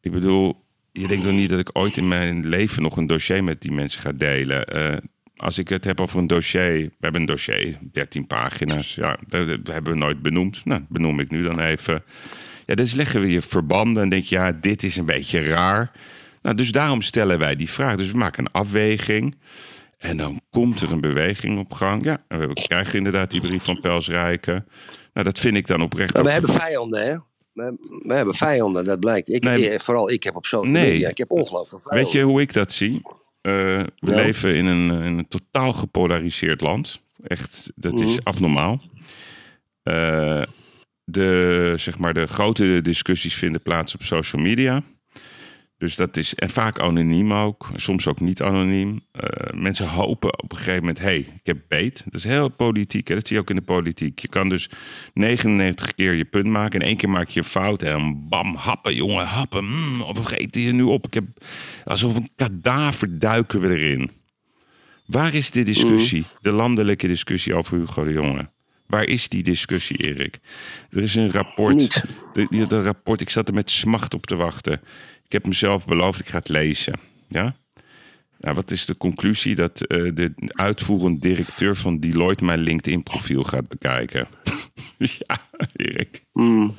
[0.00, 3.44] Ik bedoel, je denkt toch niet dat ik ooit in mijn leven nog een dossier
[3.44, 4.66] met die mensen ga delen.
[4.66, 4.96] Eh,
[5.36, 6.72] als ik het heb over een dossier.
[6.72, 8.94] We hebben een dossier, 13 pagina's.
[8.94, 10.64] Ja, dat hebben we nooit benoemd.
[10.64, 12.02] Nou, benoem ik nu dan even.
[12.68, 15.90] Ja, dus leggen we je verbanden en denk je, ja, dit is een beetje raar.
[16.42, 17.96] Nou, dus daarom stellen wij die vraag.
[17.96, 19.36] Dus we maken een afweging.
[19.98, 22.04] En dan komt er een beweging op gang.
[22.04, 24.66] Ja, en we krijgen inderdaad die brief van Pels Rijken.
[25.12, 26.14] Nou, dat vind ik dan oprecht.
[26.14, 27.16] Maar we hebben vijanden, hè?
[28.02, 29.28] We, hebben vijanden, dat blijkt.
[29.30, 29.70] Ik, Nee.
[29.70, 30.92] eh, vooral ik heb op social Nee.
[30.92, 32.04] media, ik heb ongelooflijk vijanden.
[32.04, 33.00] Weet je hoe ik dat zie?
[33.40, 34.14] Eh, we Ja.
[34.14, 37.00] leven in een, in een totaal gepolariseerd land.
[37.22, 38.18] Echt, dat is Mhm.
[38.22, 38.80] abnormaal.
[39.82, 40.42] Eh,
[41.10, 44.82] de, zeg maar, de grote discussies vinden plaats op social media.
[45.78, 49.00] Dus dat is, en vaak anoniem ook, soms ook niet anoniem.
[49.12, 52.02] Eh, mensen hopen op een gegeven moment, hé, hey, ik heb beet.
[52.04, 53.14] Dat is heel politiek, hè?
[53.14, 54.18] dat zie je ook in de politiek.
[54.18, 54.70] Je kan dus
[55.14, 58.94] 99 keer je punt maken en één keer maak je een fout en bam, happen,
[58.94, 59.64] jongen, happen.
[59.64, 61.06] Mm, of vergeet je nu op.
[61.06, 61.24] Ik heb,
[61.84, 64.10] alsof een kadaver duiken we erin.
[65.06, 68.50] Waar is de discussie, de landelijke discussie over Hugo de Jonge?
[68.88, 70.38] Waar is die discussie, Erik?
[70.90, 72.02] Er is een rapport.
[72.68, 74.72] Dat rapport, ik zat er met smacht op te wachten.
[75.24, 76.94] Ik heb mezelf beloofd, ik ga het lezen.
[77.28, 77.56] Ja?
[78.38, 79.54] Nou, wat is de conclusie?
[79.54, 84.26] Dat eh, de uitvoerend directeur van Deloitte mijn LinkedIn-profiel gaat bekijken.
[85.18, 85.38] ja,
[85.76, 86.24] Erik.
[86.32, 86.74] Mm.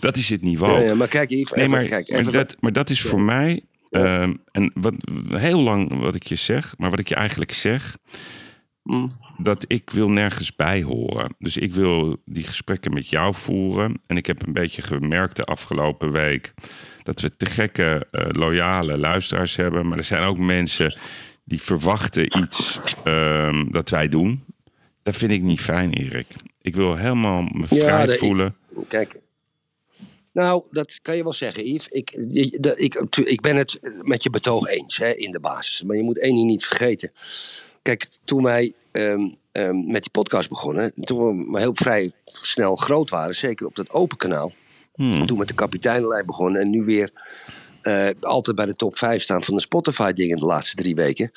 [0.00, 0.80] Dat is het niveau.
[0.80, 3.00] Ja, ja, maar kijk, Yves, Nee, even, maar, kijk, maar, even, dat, maar dat is
[3.02, 3.62] voor mij.
[3.90, 4.94] ehm, en wat,
[5.28, 7.96] heel lang wat ik je zeg, maar wat ik je eigenlijk zeg,
[8.88, 9.10] Mm.
[9.38, 11.34] dat ik wil nergens bij horen.
[11.38, 14.00] Dus ik wil die gesprekken met jou voeren.
[14.06, 16.54] En ik heb een beetje gemerkt de afgelopen week
[17.02, 19.88] dat we te gekke, eh, loyale luisteraars hebben.
[19.88, 20.98] Maar er zijn ook mensen
[21.44, 24.44] die verwachten iets ehm, dat wij doen.
[25.02, 26.26] Dat vind ik niet fijn, Erik.
[26.62, 28.56] Ik wil helemaal me Ja, vrij de- voelen.
[28.88, 29.16] Kijk.
[30.32, 31.88] Nou, dat kan je wel zeggen, Yves.
[31.88, 32.18] Ik,
[32.62, 35.82] dat- ik, ik ben het met je betoog eens hè, in de basis.
[35.82, 37.12] Maar je moet één ding niet vergeten.
[37.82, 43.10] Kijk, toen wij ehm, ehm, met die podcast begonnen, toen we heel vrij snel groot
[43.10, 44.52] waren, zeker op dat open kanaal.
[44.94, 45.26] Hmm.
[45.26, 47.10] Toen met de kapiteinenlijn begonnen en nu weer
[47.82, 51.30] eh, altijd bij de top 5 staan van de Spotify-dingen de laatste drie weken.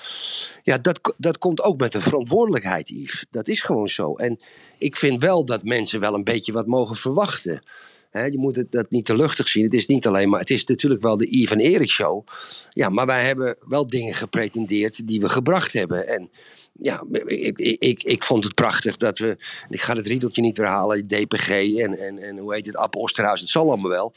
[0.64, 3.26] Ja, dat, dat komt ook met een verantwoordelijkheid, Yves.
[3.32, 4.16] Dat is gewoon zo.
[4.16, 4.40] En
[4.78, 7.64] ik vind wel dat mensen wel een beetje wat mogen verwachten.
[8.12, 9.64] Je moet het, dat niet te luchtig zien.
[9.64, 10.40] Het is niet alleen maar.
[10.40, 12.28] Het is natuurlijk wel de Yves en Erik show.
[12.70, 16.08] Ja, maar wij hebben wel dingen gepretendeerd die we gebracht hebben.
[16.08, 16.30] En
[16.72, 19.38] ja, ik, ik, ik, vond het prachtig dat we.
[19.70, 21.08] Ik ga het riedeltje niet herhalen.
[21.08, 22.76] DPG en, en, en hoe heet het?
[22.76, 23.40] App Osterhuis.
[23.40, 24.14] Het zal allemaal wel.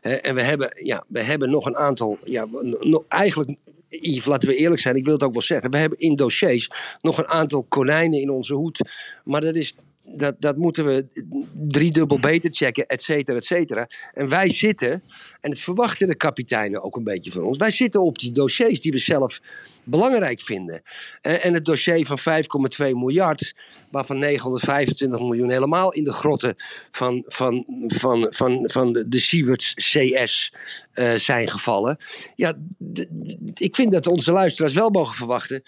[0.00, 2.18] En we hebben, ja, we hebben nog een aantal.
[2.24, 2.46] Ja,
[3.08, 3.56] eigenlijk.
[4.24, 5.70] Laten we eerlijk zijn, ik wil het ook wel zeggen.
[5.70, 8.80] We hebben in dossiers nog een aantal konijnen in onze hoed.
[9.24, 9.74] Maar dat is
[10.16, 11.06] dat, dat moeten we
[11.52, 13.88] driedubbel beter checken, et cetera, et cetera.
[14.12, 15.02] En wij zitten,
[15.40, 18.80] en het verwachten de kapiteinen ook een beetje van ons, wij zitten op die dossiers
[18.80, 19.40] die we zelf
[19.84, 20.82] belangrijk vinden.
[21.20, 22.26] En, en het dossier van 5,2
[22.78, 23.54] miljard,
[23.90, 26.56] waarvan 925 miljoen helemaal in de grotten
[26.90, 30.54] van, van, van, van, van de, de Sieverts CS
[30.92, 31.96] eh, zijn gevallen.
[32.34, 32.52] Ja,
[33.54, 35.62] ik vind dat onze luisteraars wel mogen verwachten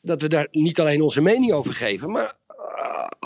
[0.00, 2.34] dat we daar niet alleen onze mening over geven, maar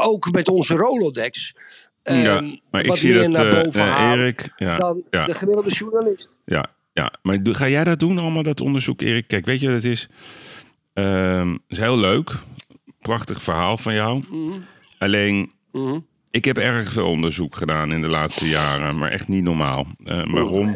[0.00, 1.54] ook met onze Rolodex.
[2.02, 4.52] Um, ja, maar ik wat zie dat, naar uh, boven uh, halen Erik.
[4.56, 5.24] Ja, dan ja.
[5.24, 6.38] de gemiddelde journalist.
[6.44, 7.12] Ja, ja.
[7.22, 9.28] maar ga jij dat doen, allemaal dat onderzoek, Erik?
[9.28, 10.08] Kijk, weet je wat het is?
[10.92, 12.32] Ehm, het is heel leuk.
[13.00, 14.22] Prachtig verhaal van jou.
[14.30, 14.64] Mm
[14.98, 16.06] Alleen, -hmm.
[16.30, 19.86] ik heb erg veel onderzoek gedaan in de laatste jaren, maar echt niet normaal.
[20.04, 20.66] Uh, waarom?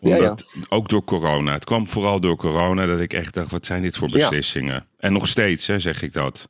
[0.00, 0.60] Ja, Omdat, ja.
[0.68, 1.52] ook door corona.
[1.52, 4.74] Het kwam vooral door corona dat ik echt dacht, wat zijn dit voor beslissingen?
[4.74, 4.84] Ja.
[4.98, 6.48] En nog steeds, hè, zeg ik dat.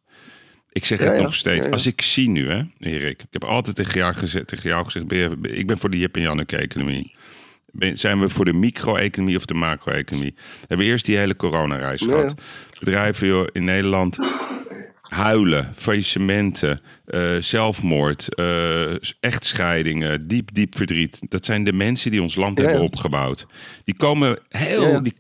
[0.73, 1.67] Ik zeg het nog steeds.
[1.67, 3.23] Als ik zie nu, hè, Erik.
[3.23, 5.99] Ik heb altijd tegen jou gezegd, tegen jou gezegd ben je, ik ben voor de
[5.99, 7.15] Jip en Janneke-economie.
[7.95, 10.35] Zijn we voor de micro-economie of de macro-economie?
[10.37, 12.35] We hebben eerst die hele coronareis gehad.
[12.79, 14.19] Bedrijven joh, in Nederland
[15.11, 21.21] huilen, faillissementen, eh, zelfmoord, eh, echtscheidingen, diep, diep verdriet.
[21.29, 22.89] Dat zijn de mensen die ons land Ja, hebben ja.
[22.89, 23.47] opgebouwd.
[23.85, 25.01] Die komen heel, Ja.
[25.01, 25.15] die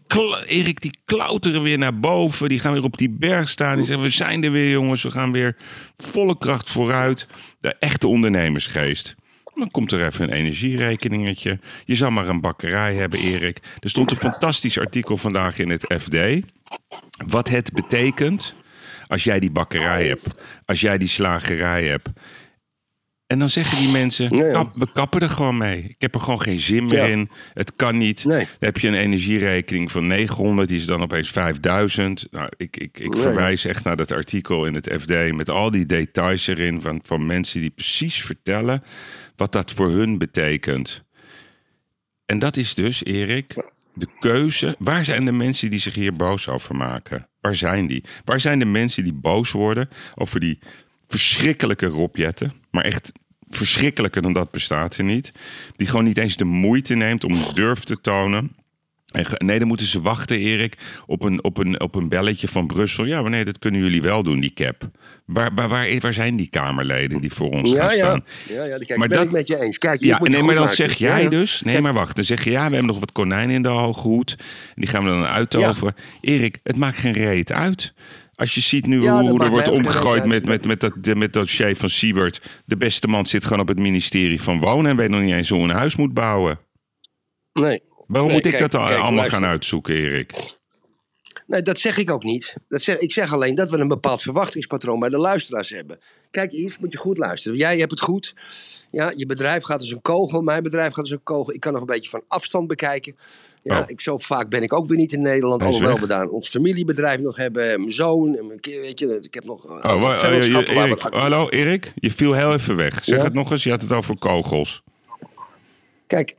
[0.46, 2.48] Erik, die klauteren weer naar boven.
[2.48, 3.76] Die gaan weer op die berg staan.
[3.76, 5.02] Die zeggen, we zijn er weer jongens.
[5.02, 5.56] We gaan weer
[5.96, 7.26] volle kracht vooruit.
[7.60, 9.14] De echte ondernemersgeest.
[9.54, 11.58] Dan komt er even een energierekeningetje.
[11.84, 13.58] Je zou maar een bakkerij hebben, Erik.
[13.80, 16.16] Er stond een fantastisch artikel vandaag in het FD.
[17.26, 18.54] Wat het betekent
[19.10, 20.34] als jij die bakkerij hebt.
[20.64, 22.08] Als jij die slagerij hebt.
[23.26, 24.52] En dan zeggen die mensen, Ja, ja.
[24.52, 25.82] "Kap- we kappen er gewoon mee.
[25.88, 27.04] Ik heb er gewoon geen zin meer Ja.
[27.06, 27.30] in.
[27.54, 28.24] Het kan niet.
[28.24, 28.38] Nee.
[28.38, 32.26] Dan heb je een energierekening van 900, die is dan opeens 5000.
[32.30, 35.86] Nou, ik, ik, ik verwijs echt naar dat artikel in het FD met al die
[35.86, 38.82] details erin van, van mensen die precies vertellen
[39.36, 41.04] wat dat voor hun betekent.
[42.26, 44.76] En dat is dus, Erik, de keuze.
[44.78, 47.28] Waar zijn de mensen die zich hier boos over maken?
[47.40, 48.04] Waar zijn die?
[48.24, 50.58] Waar zijn de mensen die boos worden over die
[51.08, 52.52] verschrikkelijke robjetten?
[52.70, 53.12] Maar echt
[53.48, 55.32] verschrikkelijker dan dat bestaat er niet.
[55.76, 58.56] Die gewoon niet eens de moeite neemt om durf te tonen.
[59.12, 63.04] Nee, dan moeten ze wachten, Erik, op een, op, een, op een belletje van Brussel.
[63.04, 64.90] Ja, maar nee, dat kunnen jullie wel doen, die cap.
[65.24, 65.68] Waar, waar,
[66.00, 68.24] waar, zijn die Kamerleden die voor ons gaan Ja, staan?
[68.48, 69.78] Ja, ja, kijk, Maar ben dat- ik met je eens.
[69.78, 70.76] Kijk, Ja, nee, maar dan maken.
[70.76, 71.62] zeg jij Ja, dus...
[71.62, 72.16] Nee, Kijk, maar wacht.
[72.16, 74.36] Dan zeg je, ja, we hebben nog wat konijnen in de hoge hoed.
[74.38, 75.94] En die gaan we dan uittoveren.
[76.20, 77.94] Erik, het maakt geen reet uit.
[78.34, 81.32] Als je ziet nu Ja, hoe er wordt omgegooid met, met, met, dat, met dat
[81.32, 82.42] dossier van Siebert.
[82.64, 84.90] De beste man zit gewoon op het ministerie van Wonen...
[84.90, 86.58] en weet nog niet eens hoe een huis moet bouwen.
[87.52, 87.80] Nee.
[88.10, 89.38] Waarom Nee, moet ik kijk, dat kijk, allemaal luister.
[89.38, 90.34] gaan uitzoeken, Erik?
[91.46, 92.54] nee, dat zeg ik ook niet.
[92.68, 95.98] Dat zeg, ik zeg alleen dat we een bepaald verwachtingspatroon bij de luisteraars hebben.
[96.30, 97.58] Kijk, Yves, moet je goed luisteren.
[97.58, 98.34] Jij hebt het goed.
[98.90, 100.40] Ja, je bedrijf gaat als een kogel.
[100.40, 101.54] Mijn bedrijf gaat als een kogel.
[101.54, 103.16] Ik kan nog een beetje van afstand bekijken.
[103.62, 103.84] Ja, Oh.
[103.86, 105.62] ik, zo vaak ben ik ook weer niet in Nederland.
[105.62, 107.70] Alhoewel we daar ons familiebedrijf nog hebben.
[107.72, 108.36] en Mijn zoon.
[108.38, 109.64] En mijn, weet je, ik heb nog...
[109.64, 113.04] eh, Oh, wa- oh, je- Erik, hallo Erik, je viel heel even weg.
[113.04, 113.24] Zeg Ja?
[113.24, 114.82] het nog eens, je had het over kogels.
[116.06, 116.36] Kijk,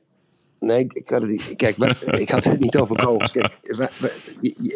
[0.62, 1.78] nee, ik had het, niet- kijk,
[2.26, 3.32] ik had het niet over kogels.
[3.32, 3.58] Kijk,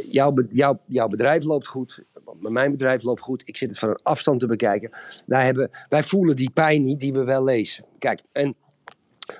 [0.09, 2.03] jouw, jouw, jouw bedrijf loopt goed.
[2.39, 3.41] Mijn bedrijf loopt goed.
[3.45, 4.89] Ik zit het van een afstand te bekijken.
[5.25, 7.85] Wij, hebben, wij voelen die pijn niet die we wel lezen.
[7.99, 8.55] Kijk, en,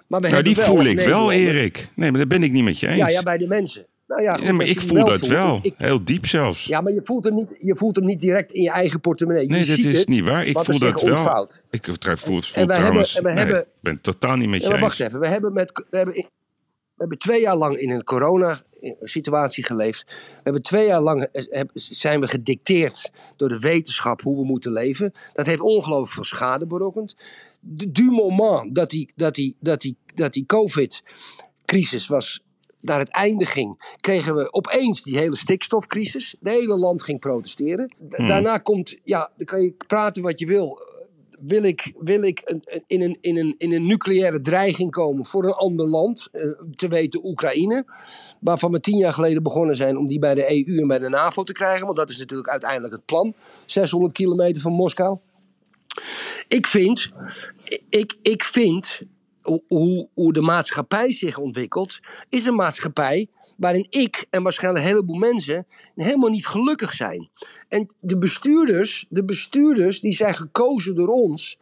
[0.08, 1.89] maar we Nou, die wel voel ik wel, Erik.
[1.95, 2.97] Nee, maar dat ben ik niet met je eens.
[2.97, 3.86] Ja, ja, bij de mensen.
[4.08, 5.60] Nou ja, goed, Ja, maar ik voel dat voelt, wel.
[5.62, 6.65] ik- Heel diep zelfs.
[6.65, 9.48] ja, maar je voelt, hem niet, je voelt hem niet direct in je eigen portemonnee.
[9.48, 10.46] nee, je dat ziet is het, niet waar.
[10.46, 11.18] Ik voel dat zeggen wel.
[11.18, 11.63] onfout.
[11.70, 13.13] Ik voel, voel En we trouwens...
[13.13, 14.82] hebben- en we nee, hebben- ik ben het totaal niet met Ja, je eens.
[14.84, 15.20] wacht even.
[15.20, 16.28] We hebben, met, we, hebben, we
[16.98, 20.04] hebben twee jaar lang in een corona-situatie geleefd.
[20.08, 24.72] We hebben twee jaar lang eh, zijn we gedicteerd door de wetenschap hoe we moeten
[24.72, 25.12] leven.
[25.34, 27.15] Dat heeft ongelooflijk veel schade berokkend.
[27.60, 32.44] De, du moment dat die, dat die, dat die, dat die COVID-crisis was
[32.86, 36.36] naar het einde ging, kregen we opeens die hele stikstofcrisis.
[36.39, 37.93] Het hele land ging protesteren.
[37.98, 38.28] Da- Hmm.
[38.28, 40.93] Daarna komt, ja, dan kan je praten wat je wil
[41.39, 45.43] wil ik, wil ik een, in, een, in, een, in een nucleaire dreiging komen voor
[45.45, 46.41] een ander land, eh,
[46.74, 47.86] te weten Oekraïne,
[48.39, 51.10] waarvan we tien jaar geleden begonnen zijn om die bij de EU en bij de
[51.10, 53.34] NAVO te krijgen, want dat is natuurlijk uiteindelijk het plan,
[53.65, 55.17] 600 kilometer van Moskou.
[56.48, 57.12] Ik vind,
[57.89, 59.02] ik, ik vind
[59.67, 63.27] hoe- de maatschappij zich ontwikkelt, is een maatschappij
[63.58, 67.29] waarin ik en waarschijnlijk een heleboel mensen helemaal niet gelukkig zijn.
[67.67, 71.58] En de bestuurders, de bestuurders die zijn gekozen door ons.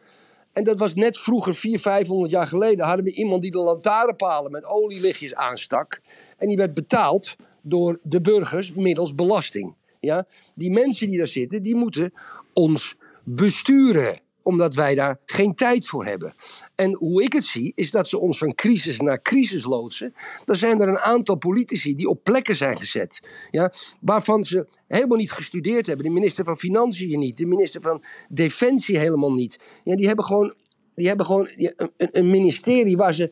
[0.52, 4.50] En dat was net vroeger, 400, 500 jaar geleden, hadden we iemand die de lantaarnpalen
[4.50, 6.00] met olielichtjes aanstak.
[6.36, 9.74] En die werd betaald door de burgers middels belasting.
[10.00, 10.26] Ja?
[10.54, 12.12] Die mensen die daar zitten, die moeten
[12.52, 12.94] ons
[13.24, 16.34] besturen omdat wij daar geen tijd voor hebben.
[16.74, 20.14] En hoe ik het zie, is dat ze ons van crisis naar crisis loodsen.
[20.44, 23.20] Dan zijn er een aantal politici die op plekken zijn gezet.
[23.50, 26.04] Ja, waarvan ze helemaal niet gestudeerd hebben.
[26.04, 27.36] De minister van Financiën niet.
[27.36, 29.58] De minister van Defensie helemaal niet.
[29.84, 30.54] Ja, die hebben gewoon,
[30.94, 33.30] die hebben gewoon een, een ministerie waar ze...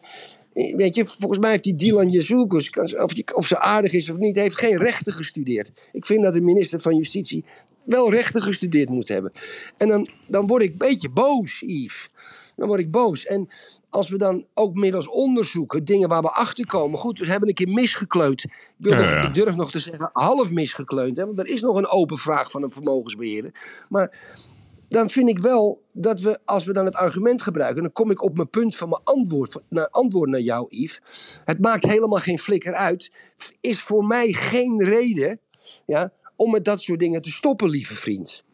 [0.52, 4.36] Weet je, volgens mij heeft die Dylan Jezoukos, of, of ze aardig is of niet,
[4.36, 5.72] heeft geen rechten gestudeerd.
[5.92, 7.44] Ik vind dat de minister van Justitie
[7.84, 9.32] wel rechten gestudeerd moet hebben.
[9.76, 12.08] En dan, dan word ik een beetje boos, Yves.
[12.56, 13.26] Dan word ik boos.
[13.26, 13.48] En
[13.90, 16.98] als we dan ook middels onderzoeken, dingen waar we achter komen.
[16.98, 18.44] Goed, we hebben een keer misgekleund.
[18.44, 19.28] Ik, wil Ja, nog- ja.
[19.28, 21.16] ik durf nog te zeggen, half misgekleund.
[21.16, 23.52] Hè, want er is nog een open vraag van een vermogensbeheerder.
[23.88, 24.18] Maar
[24.88, 28.22] dan vind ik wel dat we, als we dan het argument gebruiken, dan kom ik
[28.22, 31.00] op mijn punt van mijn antwoord, naar, antwoord naar jou, Yves.
[31.44, 33.12] Het maakt helemaal geen flikker uit.
[33.60, 35.40] Is voor mij geen reden
[35.86, 36.12] ja,
[36.42, 38.44] om met dat soort dingen te stoppen, lieve vriend.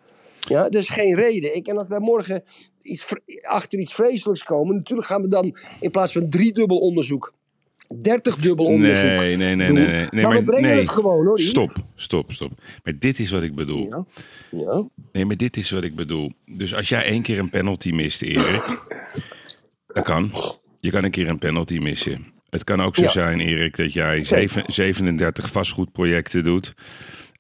[0.41, 1.57] Ja, dat is geen reden.
[1.57, 2.45] Ik, en als wij morgen
[2.83, 3.07] iets,
[3.43, 7.33] achter iets vreselijks komen, natuurlijk gaan we dan in plaats van driedubbel onderzoek
[8.03, 9.09] 30 dubbel onderzoek.
[9.09, 9.87] Nee, nee, nee, nee.
[9.87, 10.79] nee, nee maar, we brengen nee.
[10.79, 11.39] het gewoon hoor.
[11.39, 11.51] Yves.
[11.51, 12.53] Stop, stop, stop.
[12.85, 13.87] Maar dit is wat ik bedoel.
[13.87, 14.05] Ja.
[14.51, 14.89] ja.
[15.13, 16.33] Nee, maar dit is wat ik bedoel.
[16.47, 18.79] Dus als jij één keer een penalty mist, Erik.
[19.87, 20.31] dat kan.
[20.81, 22.33] Je kan een keer een penalty missen.
[22.51, 23.11] Het kan ook zo Ja.
[23.11, 26.75] zijn, Erik, dat jij zeven- 37 vastgoedprojecten doet.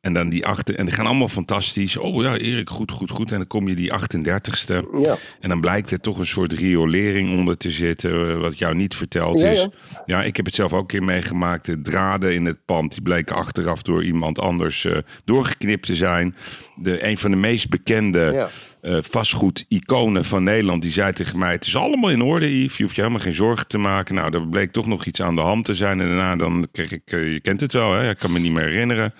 [0.08, 0.74] En dan die achter.
[0.74, 1.96] En die gaan allemaal fantastisch.
[1.96, 3.32] Oh ja, Erik, goed, goed, goed.
[3.32, 4.98] En dan kom je die 38ste.
[5.00, 5.16] Ja.
[5.40, 8.94] En dan blijkt er toch een soort riolering onder te zitten, eh, wat jou niet
[8.94, 9.58] verteld Ja, is.
[9.58, 9.70] ja.
[10.04, 11.66] Ja, ik heb het zelf ook een keer meegemaakt.
[11.66, 16.34] De draden in het pand, die bleken achteraf door iemand anders eh, doorgeknipt te zijn.
[16.76, 18.48] De, een van de meest bekende
[18.80, 21.52] eh, vastgoed-iconen van Nederland, die zei tegen mij...
[21.52, 22.76] het is allemaal in orde, Yves.
[22.76, 24.14] Je hoeft je helemaal geen zorgen te maken.
[24.14, 26.00] Nou, er bleek toch nog iets aan de hand te zijn.
[26.00, 27.02] En daarna dan kreeg ik...
[27.10, 28.10] je kent het wel, hè?
[28.10, 29.12] Ik kan me niet meer herinneren.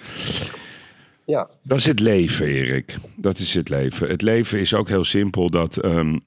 [1.28, 1.48] Ja.
[1.62, 2.96] Dat is het leven, Erik.
[3.16, 4.08] Dat is het leven.
[4.08, 6.18] Het leven is ook heel simpel dat, ehm,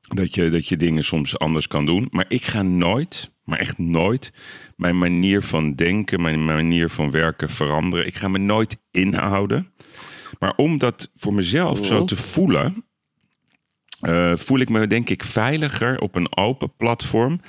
[0.00, 2.08] dat, je, dat je dingen soms anders kan doen.
[2.10, 4.32] Maar ik ga nooit, maar echt nooit,
[4.76, 8.06] mijn manier van denken, mijn manier van werken veranderen.
[8.06, 9.72] Ik ga me nooit inhouden.
[10.38, 12.84] Maar om dat voor mezelf zo te voelen,
[14.00, 17.40] eh, voel ik me denk ik veiliger op een open platform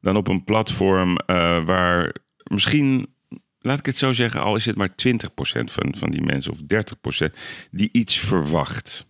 [0.00, 2.14] dan op een platform eh, waar
[2.44, 3.13] misschien,
[3.64, 4.92] laat ik het zo zeggen, al is het maar 20%
[5.64, 6.58] van, van die mensen of
[7.26, 7.34] 30%
[7.70, 9.06] die iets verwacht.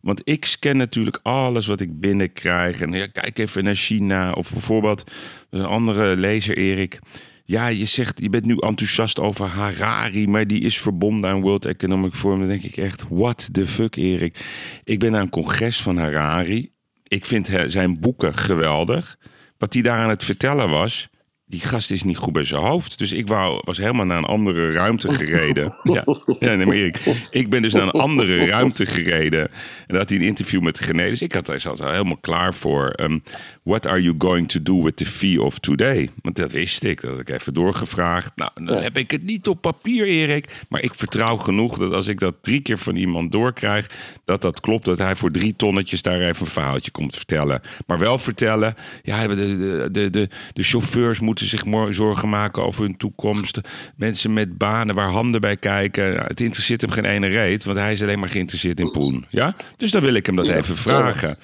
[0.00, 2.80] Want ik scan natuurlijk alles wat ik binnenkrijg.
[2.80, 4.32] En ja, kijk even naar China.
[4.32, 5.10] Of bijvoorbeeld
[5.50, 6.98] een andere lezer, Erik.
[7.44, 11.64] Ja, je zegt, je bent nu enthousiast over Harari, maar die is verbonden aan World
[11.64, 12.38] Economic Forum.
[12.38, 14.44] Dan denk ik echt, what the fuck, Erik?
[14.84, 16.70] Ik ben naar een congres van Harari.
[17.02, 19.18] Ik vind zijn boeken geweldig.
[19.58, 21.08] Wat hij daar aan het vertellen was,
[21.48, 22.98] die gast is niet goed bij zijn hoofd.
[22.98, 25.74] Dus ik wou, was helemaal naar een andere ruimte gereden.
[25.96, 26.04] Ja,
[26.38, 29.40] ja nee, maar Erik, ik ben dus naar een andere ruimte gereden.
[29.40, 29.50] En
[29.86, 31.08] daar had hij een interview met Gené.
[31.08, 32.92] Dus ik had daar er helemaal klaar voor.
[33.00, 33.22] Um,
[33.62, 36.10] what are you going to do with the fee of today?
[36.22, 37.00] Want dat wist ik.
[37.00, 38.32] Dat had ik even doorgevraagd.
[38.36, 40.64] Nou, dan heb ik het niet op papier, Erik.
[40.68, 43.90] Maar ik vertrouw genoeg dat als ik dat drie keer van iemand doorkrijg...
[44.24, 47.62] dat dat klopt, dat hij voor drie tonnetjes daar even een verhaaltje komt vertellen.
[47.86, 52.64] Maar wel vertellen, ja, de, de, de, de, de chauffeurs moeten zich mo- zorgen maken
[52.64, 53.60] over hun toekomst.
[53.96, 56.14] Mensen met banen waar handen bij kijken.
[56.14, 59.26] Nou, het interesseert hem geen ene reet, want hij is alleen maar geïnteresseerd in poen.
[59.30, 59.56] Ja?
[59.76, 61.38] Dus dan wil ik hem dat even vragen.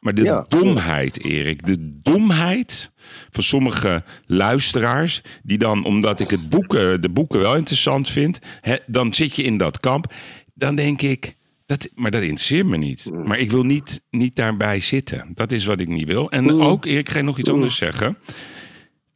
[0.00, 0.44] Maar de Ja.
[0.48, 2.90] domheid, Erik, de domheid
[3.30, 8.76] van sommige luisteraars, die dan, omdat ik het boeken, de boeken wel interessant vind, hè,
[8.86, 10.14] dan zit je in dat kamp.
[10.54, 11.34] Dan denk ik,
[11.66, 13.10] dat, maar dat interesseert me niet.
[13.24, 15.30] Maar ik wil niet, niet daarbij zitten.
[15.34, 16.30] Dat is wat ik niet wil.
[16.30, 18.16] En ook, Erik, ik ga je nog iets anders zeggen.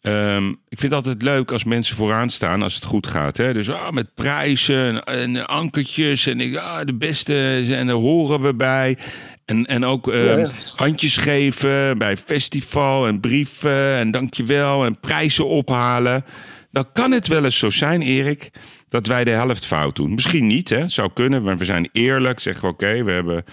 [0.01, 3.37] Ehm, ik vind het altijd leuk als mensen vooraan staan als het goed gaat.
[3.37, 3.53] Hè?
[3.53, 8.43] Dus ah, met prijzen en, en ankertjes en ik, ah, de beste en daar horen
[8.43, 8.99] we bij.
[9.45, 10.51] En, en ook ehm, Ja, ja.
[10.77, 16.25] handjes geven bij festival en brieven en dankjewel en prijzen ophalen.
[16.71, 18.51] Dan kan het wel eens zo zijn, Erik,
[18.89, 20.15] dat wij de helft fout doen.
[20.15, 20.79] Misschien niet, hè?
[20.79, 22.41] Het zou kunnen, maar we zijn eerlijk.
[22.41, 23.45] Zeggen we oké, we hebben...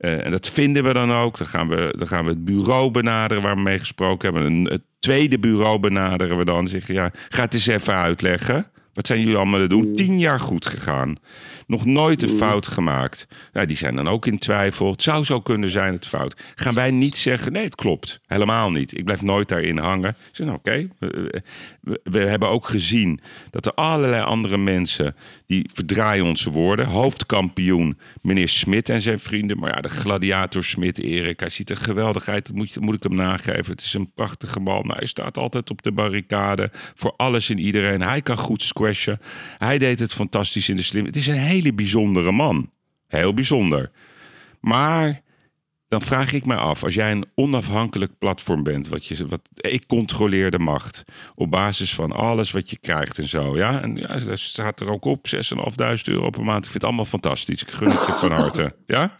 [0.00, 1.38] eh, en dat vinden we dan ook.
[1.38, 4.52] Dan gaan we, dan gaan we het bureau benaderen waar we mee gesproken hebben.
[4.52, 6.68] Een, het tweede bureau benaderen we dan.
[6.68, 8.66] Zeggen ja, ga het eens even uitleggen.
[8.94, 9.94] Wat zijn jullie allemaal het doen?
[9.94, 11.16] Tien jaar goed gegaan.
[11.70, 13.26] Nog nooit een fout gemaakt.
[13.52, 14.90] Nou, die zijn dan ook in twijfel.
[14.90, 16.36] Het zou zo kunnen zijn het fout.
[16.54, 18.20] Gaan wij niet zeggen, nee, het klopt.
[18.26, 18.98] Helemaal niet.
[18.98, 20.10] Ik blijf nooit daarin hangen.
[20.10, 20.88] Ik zeg, nou, oké.
[20.98, 21.06] We,
[21.80, 25.16] we- we hebben ook gezien dat er allerlei andere mensen...
[25.46, 26.86] die verdraaien onze woorden.
[26.86, 29.58] Hoofdkampioen, meneer Smit en zijn vrienden.
[29.58, 31.40] Maar ja, de gladiator Smit, Erik.
[31.40, 32.46] Hij ziet er geweldig uit.
[32.46, 33.70] Dat moet, moet ik hem nageven.
[33.72, 34.86] Het is een prachtige man.
[34.86, 36.70] Nou, hij staat altijd op de barricade.
[36.94, 38.02] Voor alles en iedereen.
[38.02, 39.20] Hij kan goed squashen.
[39.58, 41.04] Hij deed het fantastisch in de slim.
[41.04, 42.70] Het is een hele bijzondere man.
[43.06, 43.90] Heel bijzonder.
[44.60, 45.22] Maar
[45.88, 49.86] dan vraag ik me af, als jij een onafhankelijk platform bent, wat, je, wat ik
[49.86, 51.02] controleer de macht,
[51.34, 54.90] op basis van alles wat je krijgt en zo, ja, en ja, dat staat er
[54.90, 55.42] ook op, 6.500
[56.04, 59.16] euro per maand, ik vind het allemaal fantastisch, ik gun het je van harte, ja?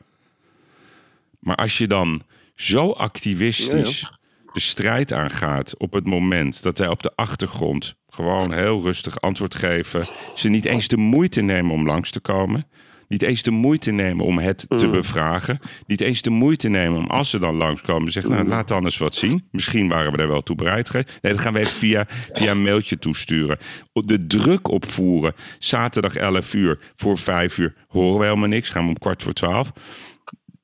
[1.38, 2.22] Maar als je dan
[2.54, 4.19] zo activistisch
[4.52, 9.54] de strijd aangaat op het moment dat wij op de achtergrond gewoon heel rustig antwoord
[9.54, 12.66] geven, ze niet eens de moeite nemen om langs te komen,
[13.08, 17.06] niet eens de moeite nemen om het te bevragen, niet eens de moeite nemen om
[17.06, 19.48] als ze dan langskomen zeggen, nou laat dan eens wat zien.
[19.50, 21.18] Misschien waren we daar wel toe bereid geweest.
[21.20, 23.58] Nee, dat gaan we even via, via een mailtje toesturen.
[23.92, 28.88] De druk opvoeren, zaterdag 11 uur voor 5 uur, horen we helemaal niks, gaan we
[28.88, 29.72] om kwart voor 12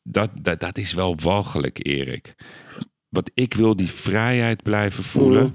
[0.09, 2.35] dat, dat, dat is wel walgelijk, Erik.
[3.09, 5.53] Want ik wil die vrijheid blijven voelen.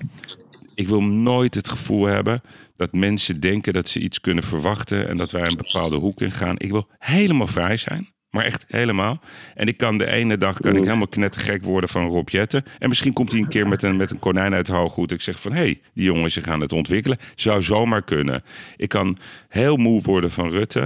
[0.75, 2.41] Ik wil nooit het gevoel hebben
[2.77, 6.31] dat mensen denken dat ze iets kunnen verwachten en dat wij een bepaalde hoek in
[6.31, 6.55] gaan.
[6.57, 8.09] Ik wil helemaal vrij zijn.
[8.31, 9.21] Maar echt helemaal.
[9.55, 12.63] En ik kan de ene dag kan ik helemaal knettergek worden van Rob Jetten.
[12.79, 15.11] En misschien komt hij een keer met een, met een konijn uit het hooggoed.
[15.11, 17.17] Ik zeg van, hé, hey, die jongens ze gaan het ontwikkelen.
[17.35, 18.43] Zou zomaar kunnen.
[18.77, 19.17] Ik kan
[19.49, 20.79] heel moe worden van Rutte.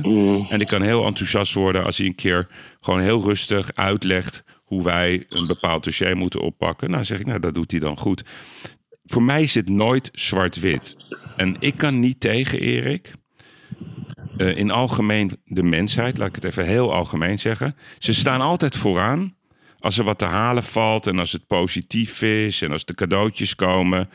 [0.49, 2.47] En ik kan heel enthousiast worden als hij een keer
[2.79, 4.43] gewoon heel rustig uitlegt...
[4.65, 6.89] hoe wij een bepaald dossier moeten oppakken.
[6.89, 8.23] Nou zeg ik, nou dat doet hij dan goed.
[9.05, 10.95] Voor mij is het nooit zwart-wit.
[11.35, 13.11] En ik kan niet tegen, Erik
[14.37, 17.75] uh, in algemeen de mensheid, laat ik het even heel algemeen zeggen.
[17.97, 19.35] Ze staan altijd vooraan
[19.79, 23.55] als er wat te halen valt en als het positief is en als de cadeautjes
[23.55, 24.09] komen.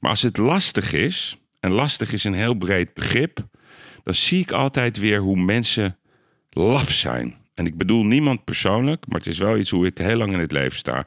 [0.00, 3.46] Maar als het lastig is, en lastig is een heel breed begrip,
[4.02, 5.98] dan zie ik altijd weer hoe mensen
[6.50, 7.41] laf zijn.
[7.54, 10.38] En ik bedoel niemand persoonlijk, maar het is wel iets hoe ik heel lang in
[10.38, 11.04] het leven sta.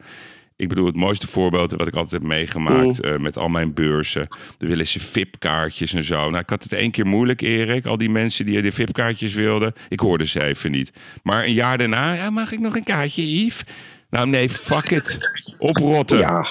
[0.57, 4.27] Ik bedoel, het mooiste voorbeeld wat ik altijd heb meegemaakt uh, met al mijn beurzen.
[4.57, 6.29] Dan willen ze VIP-kaartjes en zo.
[6.29, 7.85] Nou, ik had het één keer moeilijk, Erik.
[7.85, 10.91] Al die mensen die de VIP-kaartjes wilden, ik hoorde ze even niet.
[11.23, 13.63] Maar een jaar daarna, ja, mag ik nog een kaartje, Yves?
[14.09, 15.17] Nou, nee, fuck it.
[15.57, 16.17] Oprotten.
[16.17, 16.47] Ja.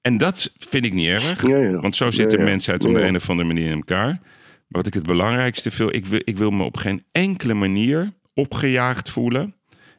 [0.00, 1.46] En dat vind ik niet erg.
[1.46, 1.80] Ja, ja.
[1.80, 4.06] Want zo zit de mensheid op de een of andere manier in elkaar.
[4.06, 4.20] Maar
[4.66, 9.10] wat ik het belangrijkste vind, ik wil, ik wil me op geen enkele manier opgejaagd
[9.10, 9.54] voelen.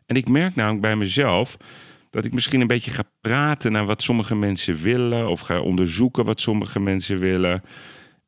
[0.05, 1.57] En ik merk namelijk bij mezelf
[2.09, 5.29] dat ik misschien een beetje ga praten naar wat sommige mensen willen.
[5.29, 7.63] Of ga onderzoeken wat sommige mensen willen.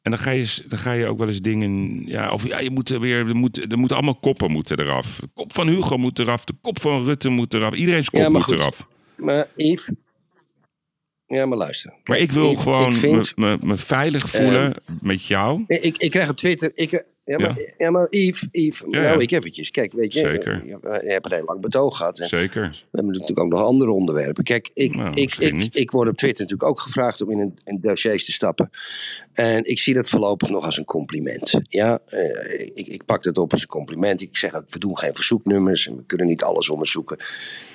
[0.02, 2.02] En dan ga je, dan ga je ook wel eens dingen.
[2.06, 3.28] Ja, of ja, je moet er weer.
[3.28, 5.18] Er, moet, er moeten allemaal koppen moeten eraf.
[5.20, 6.44] De kop van Hugo moet eraf.
[6.46, 7.74] De kop van Rutte moet eraf.
[7.74, 8.60] Iedereen's kop Ja, moet goed.
[8.60, 8.88] eraf.
[9.16, 9.92] Maar Yves...
[11.28, 11.94] Ja, maar luister.
[12.04, 15.64] Maar ik wil gewoon ik vind- me, me, me veilig voelen met jou.
[15.68, 16.72] Ik, ik krijg op Twitter.
[16.76, 17.92] Ik, ja, maar, ja.
[17.92, 19.20] maar Yves, Yves Ja, nou, ja.
[19.20, 19.72] ik eventjes.
[19.72, 20.62] Kijk, weet je, Zeker.
[20.66, 22.18] Je, je hebt een heel lang betoog gehad.
[22.18, 22.62] Zeker.
[22.62, 24.44] we hebben natuurlijk ook nog andere onderwerpen.
[24.44, 27.60] Kijk, ik, Nou, ik, ik, ik word op Twitter natuurlijk ook gevraagd om in, een,
[27.64, 28.70] in dossiers te stappen.
[29.34, 31.60] En ik zie dat voorlopig nog als een compliment.
[31.64, 34.22] Ja, eh, ik, ik pak dat op als een compliment.
[34.22, 37.18] Ik zeg ook, we doen geen verzoeknummers en we kunnen niet alles onderzoeken.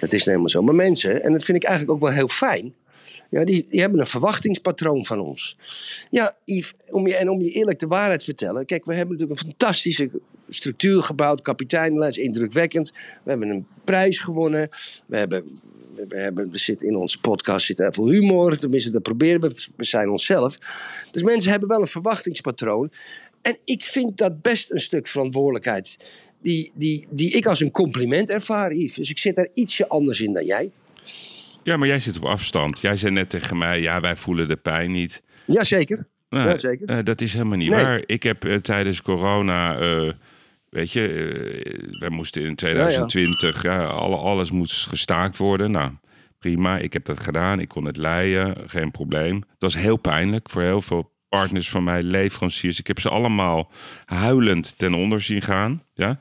[0.01, 0.63] Dat is nou helemaal zo.
[0.63, 2.75] Maar mensen, en dat vind ik eigenlijk ook wel heel fijn.
[3.31, 5.57] Ja, die, die hebben een verwachtingspatroon van ons.
[6.11, 8.67] Ja, Yves, om je, en om je eerlijk de waarheid te vertellen.
[8.67, 10.11] Kijk, we hebben natuurlijk een fantastische
[10.49, 11.43] structuur gebouwd.
[11.43, 12.93] Kapiteinlijst, indrukwekkend.
[13.23, 14.69] We hebben een prijs gewonnen.
[15.07, 15.59] We hebben...
[16.09, 18.59] We hebben, we zitten in onze podcast zit er veel humor.
[18.59, 19.69] Tenminste, dat proberen we.
[19.77, 20.59] We zijn onszelf.
[21.11, 22.91] Dus mensen hebben wel een verwachtingspatroon.
[23.43, 25.97] En ik vind dat best een stuk verantwoordelijkheid.
[26.43, 28.97] Die, die, die ik als een compliment ervaar, Yves.
[28.97, 30.71] Dus ik zit daar ietsje anders in dan jij.
[31.63, 32.81] Ja, maar jij zit op afstand.
[32.81, 35.23] Jij zei net tegen mij, ja, wij voelen de pijn niet.
[35.47, 36.07] Jazeker.
[36.29, 36.89] Nou, Ja, zeker.
[36.89, 37.85] eh, dat is helemaal niet Nee.
[37.85, 38.03] waar.
[38.07, 40.11] Ik heb eh, tijdens corona, eh,
[40.69, 45.71] weet je, wij moesten in 2020, ja, alle, alles moest gestaakt worden.
[45.71, 45.91] Nou,
[46.39, 47.61] prima, ik heb dat gedaan.
[47.61, 49.35] Ik kon het leiden, geen probleem.
[49.37, 52.79] Het was heel pijnlijk voor heel veel partners van mij, leveranciers.
[52.79, 53.71] Ik heb ze allemaal
[54.05, 55.83] huilend ten onder zien gaan.
[55.95, 56.19] Ja?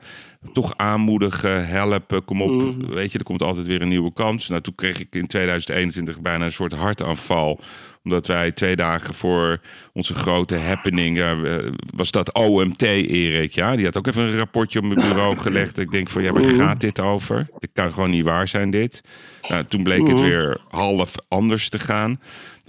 [0.52, 2.50] Toch aanmoedigen, helpen, kom op.
[2.50, 2.86] Mhm.
[2.86, 4.48] Weet je, er komt altijd weer een nieuwe kans.
[4.48, 7.60] Nou, toen kreeg ik in 2021 bijna een soort hartaanval
[8.04, 9.60] omdat wij twee dagen voor
[9.92, 11.36] onze grote happening, ja,
[11.94, 13.52] was dat OMT, Erik.
[13.52, 15.78] Ja, die had ook even een rapportje op mijn bureau gelegd.
[15.78, 17.48] Ik denk van, ja, waar gaat dit over?
[17.58, 19.02] Dit kan gewoon niet waar zijn, dit.
[19.48, 22.20] Nou, toen bleek het weer half anders te gaan.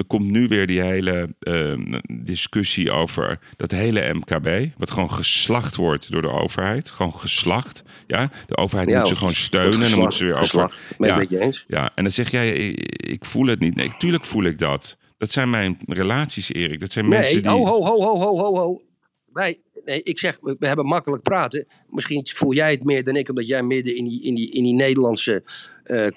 [0.02, 1.74] Er komt nu weer die hele eh,
[2.24, 6.90] discussie over dat hele MKB, wat gewoon geslacht wordt door de overheid.
[6.90, 7.84] Gewoon geslacht.
[8.08, 9.82] Ja, de overheid Ja, moet ze gewoon steunen.
[9.82, 10.74] En dan moeten ze weer over.
[10.98, 11.26] Ja.
[11.30, 11.66] je eens?
[11.68, 13.76] Ja, en dan zeg jij, ik, ik voel het niet.
[13.76, 14.98] Nee, tuurlijk voel ik dat.
[15.18, 16.80] Dat zijn mijn relaties, Erik.
[16.80, 17.52] Dat zijn mensen Nee, die...
[17.52, 18.82] ho, ho, ho, ho, ho, ho, ho.
[19.26, 21.68] Wij, nee, ik zeg, we hebben makkelijk praten.
[21.90, 24.64] Misschien voel jij het meer dan ik, omdat jij midden in die, in die, in
[24.64, 25.44] die Nederlandse
[25.84, 26.08] eh,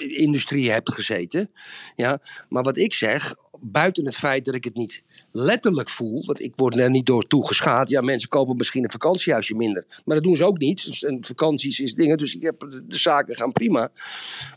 [0.00, 1.50] corona-industrie hebt gezeten.
[1.94, 6.40] Ja, maar wat ik zeg, buiten het feit dat ik het niet letterlijk voel, want
[6.40, 7.88] ik word er niet door toegeschaad.
[7.88, 11.04] Ja, mensen kopen misschien een vakantiehuisje minder, maar dat doen ze ook niet.
[11.20, 13.90] Vakanties is dingen, dus ik heb, de, de zaken gaan prima.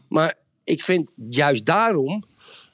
[0.08, 2.24] Maar ik vind juist daarom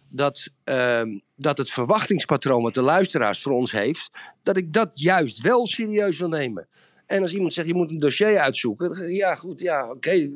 [0.09, 4.09] dat, ehm, dat het verwachtingspatroon wat de luisteraars voor ons heeft,
[4.43, 6.67] dat ik dat juist wel serieus wil nemen.
[7.09, 9.11] En als iemand zegt, je moet een dossier uitzoeken.
[9.13, 10.29] Ja, goed, ja, oké.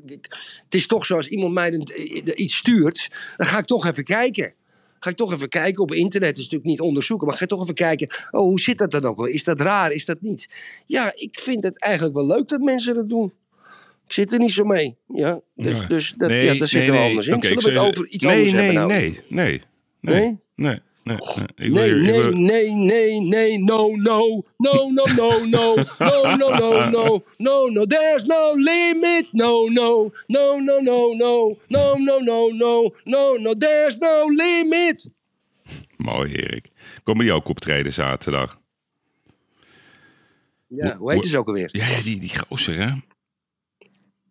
[0.63, 4.03] Het is toch zo, als iemand mij eh, iets stuurt, dan ga ik toch even
[4.03, 4.53] kijken.
[4.99, 5.84] Ga ik toch even kijken.
[5.84, 8.07] Op internet is het natuurlijk niet onderzoeken, maar ga ik toch even kijken.
[8.32, 9.26] Oh, hoe zit dat dan ook wel?
[9.26, 9.91] Is dat raar?
[9.91, 10.49] Is dat niet?
[10.86, 13.34] Ja, ik vind het eigenlijk wel leuk dat mensen dat doen.
[14.05, 14.95] Ik zit er niet zo mee.
[15.07, 15.86] Ja, dus, Ja.
[15.88, 17.09] dus dat, Nee, ja, daar zitten nee, we nee.
[17.09, 17.34] anders in.
[17.36, 18.88] Oké, Zullen we het over iets nee, anders hebben nou?
[18.88, 19.61] Nee, nee,
[19.99, 20.39] nee, Nee?
[20.55, 21.17] nee, nee,
[21.57, 21.69] nee.
[21.69, 27.23] Nee, nee, nee, nee, nee, no, no, no, no, no, no, no, no, no, no,
[27.37, 32.91] no, no, there's no limit, no, no, no, no, no, no, no, no, no, no,
[33.05, 35.09] no, no, there's no limit.
[35.97, 36.71] Mooi, Erik.
[37.03, 38.61] Komen die ook optreden zaterdag?
[40.67, 41.69] Ja, hoe heet ze ook alweer?
[41.71, 42.91] Ja, ja die, die gozer, hè?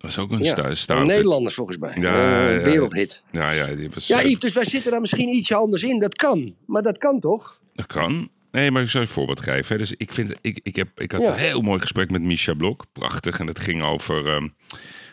[0.03, 1.05] Dat is ook een Ja, sta- Van stout.
[1.05, 1.97] Nederlanders volgens mij.
[1.99, 3.23] Ja, Eh, wereldhit.
[3.31, 5.99] Ja, ja, die was, Ja, eh, Yves, dus wij zitten daar misschien ietsje anders in.
[5.99, 6.55] Dat kan.
[6.65, 7.59] Maar dat kan toch?
[7.73, 8.29] Dat kan.
[8.51, 9.65] Nee, maar ik zou je een voorbeeld geven.
[9.75, 9.77] hè.
[9.77, 11.27] Dus ik, vind, ik, ik, heb, ik had Ja.
[11.33, 12.85] een heel mooi gesprek met Misha Blok.
[12.93, 13.39] Prachtig.
[13.39, 14.47] En het ging over ehm,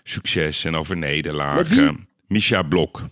[0.02, 2.08] succes en over nederlagen.
[2.28, 3.02] Misha Blok.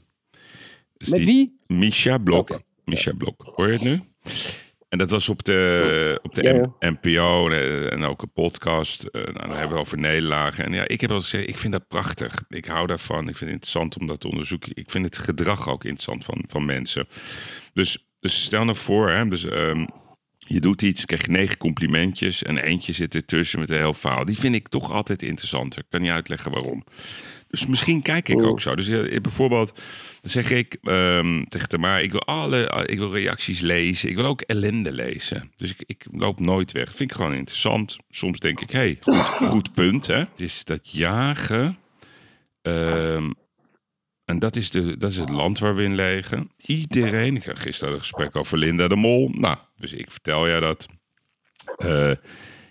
[0.97, 1.27] Dus Met die-
[1.67, 1.77] wie?
[1.79, 2.51] Misha Blok.
[2.51, 2.63] Oké.
[2.85, 3.51] Misha Blok.
[3.55, 4.01] Hoor je het nu?
[4.89, 9.03] En dat was op de, op de Ja, NPO en, en ook een podcast.
[9.03, 10.65] Eh, nou, dan hebben we over nederlagen.
[10.65, 12.43] En ja, ik heb al gezegd, ik vind dat prachtig.
[12.49, 13.19] Ik hou daarvan.
[13.19, 14.73] Ik vind het interessant om dat te onderzoeken.
[14.75, 17.09] Ik vind het gedrag ook interessant van, van mensen.
[17.73, 19.87] Dus, dus stel nou voor, hè, dus, ehm,
[20.49, 24.25] je doet iets, krijg je negen complimentjes en eentje zit ertussen met een heel verhaal.
[24.25, 25.79] Die vind ik toch altijd interessanter.
[25.79, 26.85] Ik kan niet uitleggen waarom.
[27.49, 28.75] Dus misschien kijk ik ook zo.
[28.77, 29.73] Dus eh, bijvoorbeeld,
[30.21, 34.09] dan zeg ik ehm, tegen Tamara, ik wil alle, ik wil reacties lezen.
[34.09, 35.51] Ik wil ook ellende lezen.
[35.57, 36.95] Dus ik, ik loop nooit weg.
[36.95, 37.97] Vind ik gewoon interessant.
[38.11, 40.19] Soms denk ik, hé, hey, goed, goed punt hè.
[40.19, 41.79] Het is dat jagen.
[42.63, 43.31] ehm,
[44.29, 46.51] en dat is, de, dat is het land waar we in leven.
[46.57, 49.29] Iedereen, ik had gisteren een gesprek over Linda de Mol.
[49.29, 50.87] Nou, dus ik vertel jij dat.
[51.77, 52.11] Eh,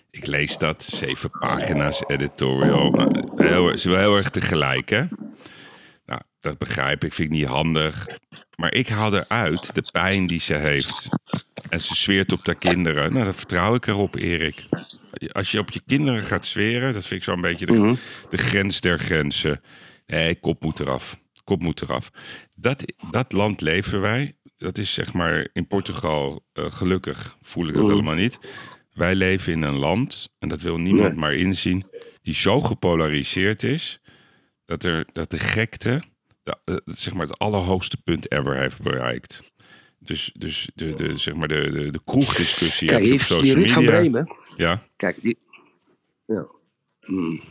[0.10, 2.92] ik lees dat, zeven pagina's editorial.
[2.92, 5.04] Nou, heel, is wel heel erg tegelijk, hè?
[6.06, 8.08] Nou, dat begrijp ik, vind ik niet handig.
[8.56, 11.10] Maar ik haal eruit de pijn die ze heeft.
[11.70, 13.14] En ze zweert op haar kinderen.
[13.14, 14.66] Nou, dat vertrouw ik erop, Erik.
[15.32, 17.98] Als je op je kinderen gaat zweren, dat vind ik zo'n beetje de,
[18.30, 19.62] de grens der grenzen.
[20.08, 21.26] Nee, kop moet eraf.
[21.48, 22.10] Kop moet eraf.
[22.56, 24.36] Dat, dat land leven wij.
[24.58, 28.40] Dat is zeg maar in Portugal eh, gelukkig voel ik dat helemaal niet.
[28.94, 31.18] Wij leven in een land, en dat wil niemand Nee.
[31.20, 31.86] maar inzien,
[32.22, 34.00] die zo gepolariseerd is,
[34.66, 36.02] dat, er, dat de gekte
[36.44, 39.44] de, eh, zeg maar het allerhoogste punt ever heeft bereikt.
[40.00, 43.70] Dus, dus de, de, zeg maar de, de, de kroegdiscussie Kijk, op die social Ruud
[43.72, 43.86] van.
[43.86, 44.36] Bremen.
[44.58, 45.38] Ja, Kijk, die,
[46.26, 46.48] ja.
[47.02, 47.42] Hmm.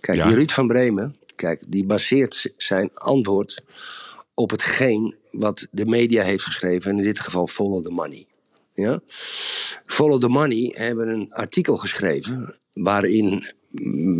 [0.00, 0.26] Kijk Ja.
[0.26, 1.16] die Ruud van Bremen.
[1.40, 3.62] Kijk, die baseert zijn antwoord
[4.34, 6.90] op hetgeen wat de media heeft geschreven.
[6.90, 8.26] En in dit geval Follow the Money.
[8.74, 9.00] Ja?
[9.86, 12.54] Follow the Money hebben een artikel geschreven.
[12.72, 13.46] waarin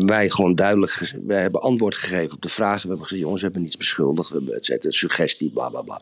[0.07, 1.15] wij gewoon duidelijk.
[1.27, 2.83] wij hebben antwoord gegeven op de vragen.
[2.83, 4.29] We hebben gezegd: jongens, we hebben niets beschuldigd.
[4.29, 6.01] We hebben et cetera, suggestie, bla bla bla.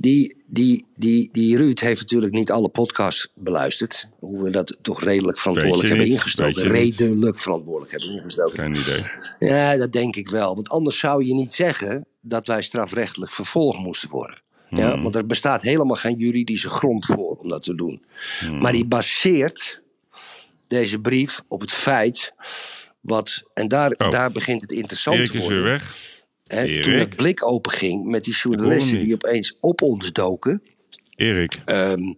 [0.00, 4.08] Die, die, die, die Ruud heeft natuurlijk niet alle podcasts beluisterd.
[4.18, 6.62] Hoe we dat toch redelijk verantwoordelijk hebben niet, ingestoken.
[6.62, 8.58] Redelijk verantwoordelijk hebben ingestoken.
[8.62, 9.02] geen idee.
[9.50, 10.54] Ja, dat denk ik wel.
[10.54, 14.40] Want anders zou je niet zeggen dat wij strafrechtelijk vervolgd moesten worden.
[14.70, 15.02] Ja, Hmm.
[15.02, 18.02] want er bestaat helemaal geen juridische grond voor om dat te doen.
[18.40, 18.58] Hmm.
[18.58, 19.80] Maar die baseert
[20.68, 22.32] deze brief op het feit.
[23.00, 24.10] Wat, en daar, Oh.
[24.10, 25.62] daar begint het interessant Erik te is worden.
[25.62, 25.96] weer weg.
[26.48, 30.62] Hè, toen het blik openging met die journalisten die opeens op ons doken.
[31.16, 31.58] Erik.
[31.64, 32.12] ehm,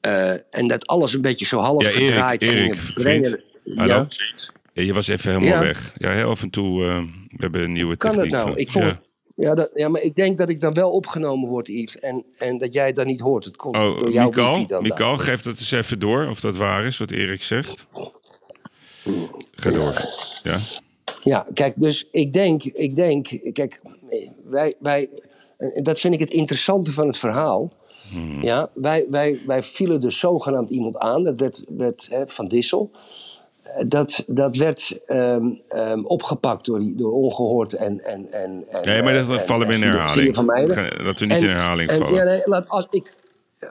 [0.00, 2.94] eh, en dat alles een beetje zo half Ja, Erik, gedraaid Erik, gingen vriend.
[2.94, 3.40] brengen.
[3.74, 3.94] Hallo?
[3.94, 4.08] Ja,
[4.72, 5.60] Ja, je was even helemaal Ja.
[5.60, 5.94] weg.
[5.98, 6.84] Ja, heel af en toe.
[6.84, 6.98] eh,
[7.28, 8.44] we hebben een nieuwe kan dat techniek.
[8.44, 8.56] nou?
[8.56, 8.94] Ik vond,
[9.36, 9.54] ja.
[9.54, 11.98] dat, ja, maar ik denk dat ik dan wel opgenomen word, Yves.
[11.98, 13.44] En, en dat jij het dan niet hoort.
[13.44, 14.82] Het komt Oh, door jouw Mikael, dan.
[14.82, 17.86] Mikael, geef dat eens even door of dat waar is wat Erik zegt.
[19.54, 19.94] Ga door.
[20.42, 20.58] Ja,
[21.26, 23.80] Ja, kijk, dus ik denk, ik denk, kijk,
[24.44, 25.08] wij, wij,
[25.82, 27.72] dat vind ik het interessante van het verhaal.
[28.12, 28.42] Hmm.
[28.42, 32.90] Ja, wij, wij, wij vielen dus zogenaamd iemand aan, dat werd, werd hè, Van Dissel.
[33.62, 38.00] Eh, Dat, dat werd ehm, ehm, opgepakt door, door Ongehoord en...
[38.04, 40.34] en, en, en nee, maar dat en- vallen we in herhaling.
[41.04, 42.14] Dat we niet En- in herhaling en, vallen.
[42.14, 43.14] Ja, nee, laat, als ik,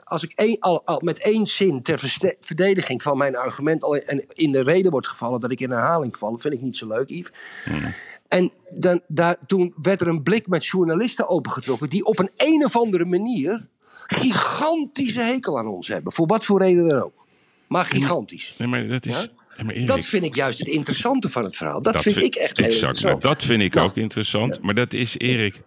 [0.04, 1.98] als ik één, al, al met één zin ter
[2.40, 5.70] verdediging van mijn argument al in, en in de reden wordt gevallen dat ik in
[5.70, 7.32] herhaling val, vind ik niet zo leuk, Yves.
[7.64, 7.94] Hmm.
[8.28, 12.64] En dan, daar, toen werd er een blik met journalisten opengetrokken die op een een
[12.64, 13.66] of andere manier
[14.06, 16.12] gigantische hekel aan ons hebben.
[16.12, 17.26] Voor wat voor reden dan ook.
[17.66, 18.54] Maar gigantisch.
[18.58, 19.14] Nee, maar dat is...
[19.14, 19.26] Ja?
[19.66, 21.82] Erik, Dat vind ik juist het interessante van het verhaal.
[21.82, 23.22] Dat, dat vind ik echt heel Exact, interessant.
[23.22, 24.62] maar dat vind ik Nou, ook interessant.
[24.62, 25.60] Maar dat is, Erik,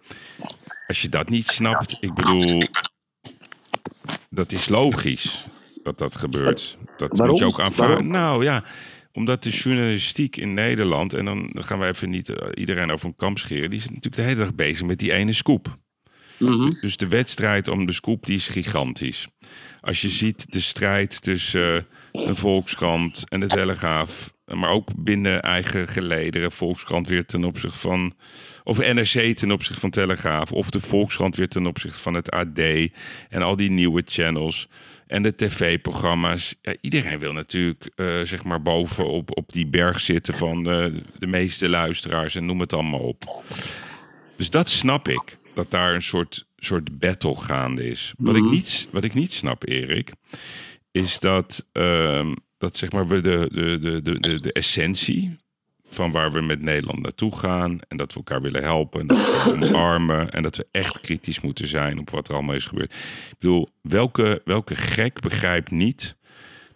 [0.86, 2.68] als je dat niet snapt, ik bedoel,
[4.30, 5.44] dat is logisch
[5.82, 6.78] dat dat gebeurt.
[6.96, 7.28] Dat Waarom?
[7.28, 8.06] moet je ook aanvaarden.
[8.06, 8.64] Nou ja,
[9.12, 13.16] omdat de journalistiek in Nederland, en dan gaan we even niet eh, iedereen over een
[13.16, 15.78] kamp scheren, die is natuurlijk de hele dag bezig met die ene scoop.
[16.38, 16.80] Mhm.
[16.80, 19.28] Dus de wedstrijd om de scoop die is gigantisch.
[19.80, 25.42] Als je ziet de strijd tussen eh, een Volkskrant en de Telegraaf, maar ook binnen
[25.42, 28.14] eigen gelederen, Volkskrant weer ten opzichte van,
[28.64, 32.58] of NRC ten opzichte van Telegraaf, of de Volkskrant weer ten opzichte van het AD
[33.28, 34.68] en al die nieuwe channels
[35.06, 36.54] en de tv-programma's.
[36.62, 41.26] Ja, iedereen wil natuurlijk eh, zeg maar bovenop op die berg zitten van de, de
[41.26, 43.42] meeste luisteraars en noem het allemaal op.
[44.36, 45.38] Dus dat snap ik.
[45.54, 48.12] Dat daar een soort, soort battle gaande is.
[48.16, 50.12] Wat, ik niet, wat ik niet snap, Erik,
[50.90, 55.36] is dat, ehm, dat zeg maar we de, de, de, de, de, de essentie
[55.88, 57.78] van waar we met Nederland naartoe gaan.
[57.88, 59.00] En dat we elkaar willen helpen.
[59.00, 60.30] En dat we omarmen.
[60.30, 62.92] En dat we echt kritisch moeten zijn op wat er allemaal is gebeurd.
[63.30, 66.16] Ik bedoel, welke, welke gek begrijpt niet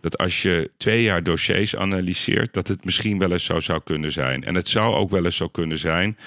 [0.00, 4.12] dat als je twee jaar dossiers analyseert, dat het misschien wel eens zo zou kunnen
[4.12, 4.44] zijn.
[4.44, 6.18] En het zou ook wel eens zo kunnen zijn,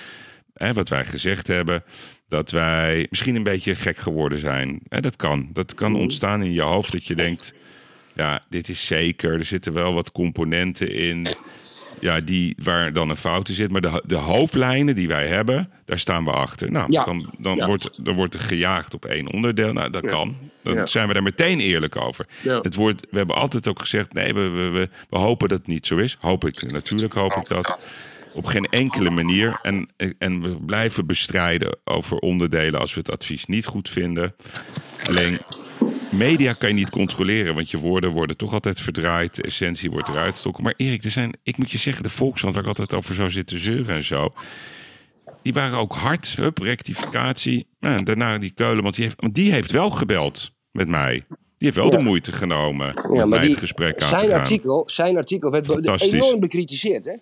[0.53, 1.83] hè, wat wij gezegd hebben,
[2.27, 4.79] dat wij misschien een beetje gek geworden zijn.
[4.87, 5.49] Hè, dat kan.
[5.53, 7.53] Dat kan ontstaan in je hoofd dat je denkt,
[8.17, 9.33] ja, dit is zeker.
[9.33, 11.27] Er zitten wel wat componenten in.
[11.99, 13.71] Ja, die, waar dan een fout in zit.
[13.71, 16.71] Maar de, de hoofdlijnen die wij hebben, daar staan we achter.
[16.71, 17.03] Nou, Ja.
[17.03, 17.65] dan, dan, Ja.
[17.65, 19.73] wordt, dan wordt er gejaagd op één onderdeel.
[19.73, 20.09] Nou, dat Ja.
[20.09, 20.37] kan.
[20.63, 22.25] Dan zijn we daar meteen eerlijk over.
[22.43, 25.67] Het wordt, we hebben altijd ook gezegd, nee, we, we, we, we hopen dat het
[25.67, 26.17] niet zo is.
[26.19, 27.87] Hoop ik, natuurlijk hoop ik dat.
[28.33, 29.59] Op geen enkele manier.
[29.61, 34.35] En, en we blijven bestrijden over onderdelen als we het advies niet goed vinden.
[35.09, 35.39] Alleen,
[36.11, 39.35] media kan je niet controleren, want je woorden worden toch altijd verdraaid.
[39.35, 40.63] De essentie wordt eruit gestoken.
[40.63, 43.29] Maar Erik, er zijn, ik moet je zeggen, de Volkskrant, waar ik altijd over zou
[43.31, 44.33] zitten zeuren en zo.
[45.41, 47.67] Die waren ook hard, hup, rectificatie.
[47.79, 51.13] Nou, daarna die Keulemans, die heeft, want die heeft wel gebeld met mij.
[51.29, 51.97] Die heeft wel Ja.
[51.97, 54.39] de moeite genomen Ja, mij die, het gesprek aan te zijn, gaan.
[54.39, 57.13] artikel, zijn artikel werd enorm bekritiseerd hè,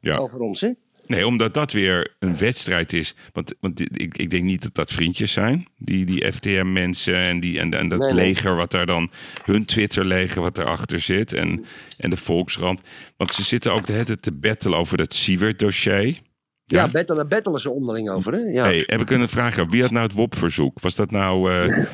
[0.00, 0.16] Ja.
[0.16, 0.60] over ons.
[0.60, 0.70] Hè?
[1.08, 3.14] Nee, omdat dat weer een wedstrijd is.
[3.32, 5.66] Want, want ik, ik denk niet dat dat vriendjes zijn.
[5.78, 8.24] Die, die FTM-mensen en, die, en, en dat Nee, nee.
[8.24, 9.10] leger wat daar dan...
[9.44, 11.32] Hun Twitter-leger wat erachter zit.
[11.32, 11.64] En,
[11.98, 12.80] en de Volksrand.
[13.16, 16.04] Want ze zitten ook de hele tijd te battelen over dat Siewert-dossier.
[16.06, 16.18] Ja,
[16.64, 16.88] Ja.
[16.88, 18.32] bettelen, bettelen ze onderling over.
[18.32, 18.38] Hè?
[18.38, 18.64] Ja.
[18.64, 19.56] Hey, heb ik een vraag.
[19.70, 20.80] Wie had nou het WOP-verzoek?
[20.80, 21.78] Was dat nou, eh,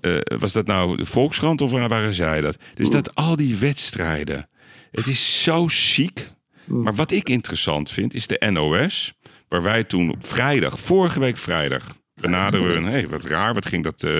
[0.00, 2.56] eh, was dat nou de Volkskrant of waar waren zij dat?
[2.74, 4.48] Dus dat al die wedstrijden.
[4.90, 6.28] Het is zo chic.
[6.72, 9.12] Maar wat ik interessant vind is de NOS.
[9.48, 12.84] Waar wij toen op vrijdag, vorige week vrijdag, benaderen we een...
[12.84, 14.02] Hé, wat raar, wat ging dat...
[14.02, 14.18] eh,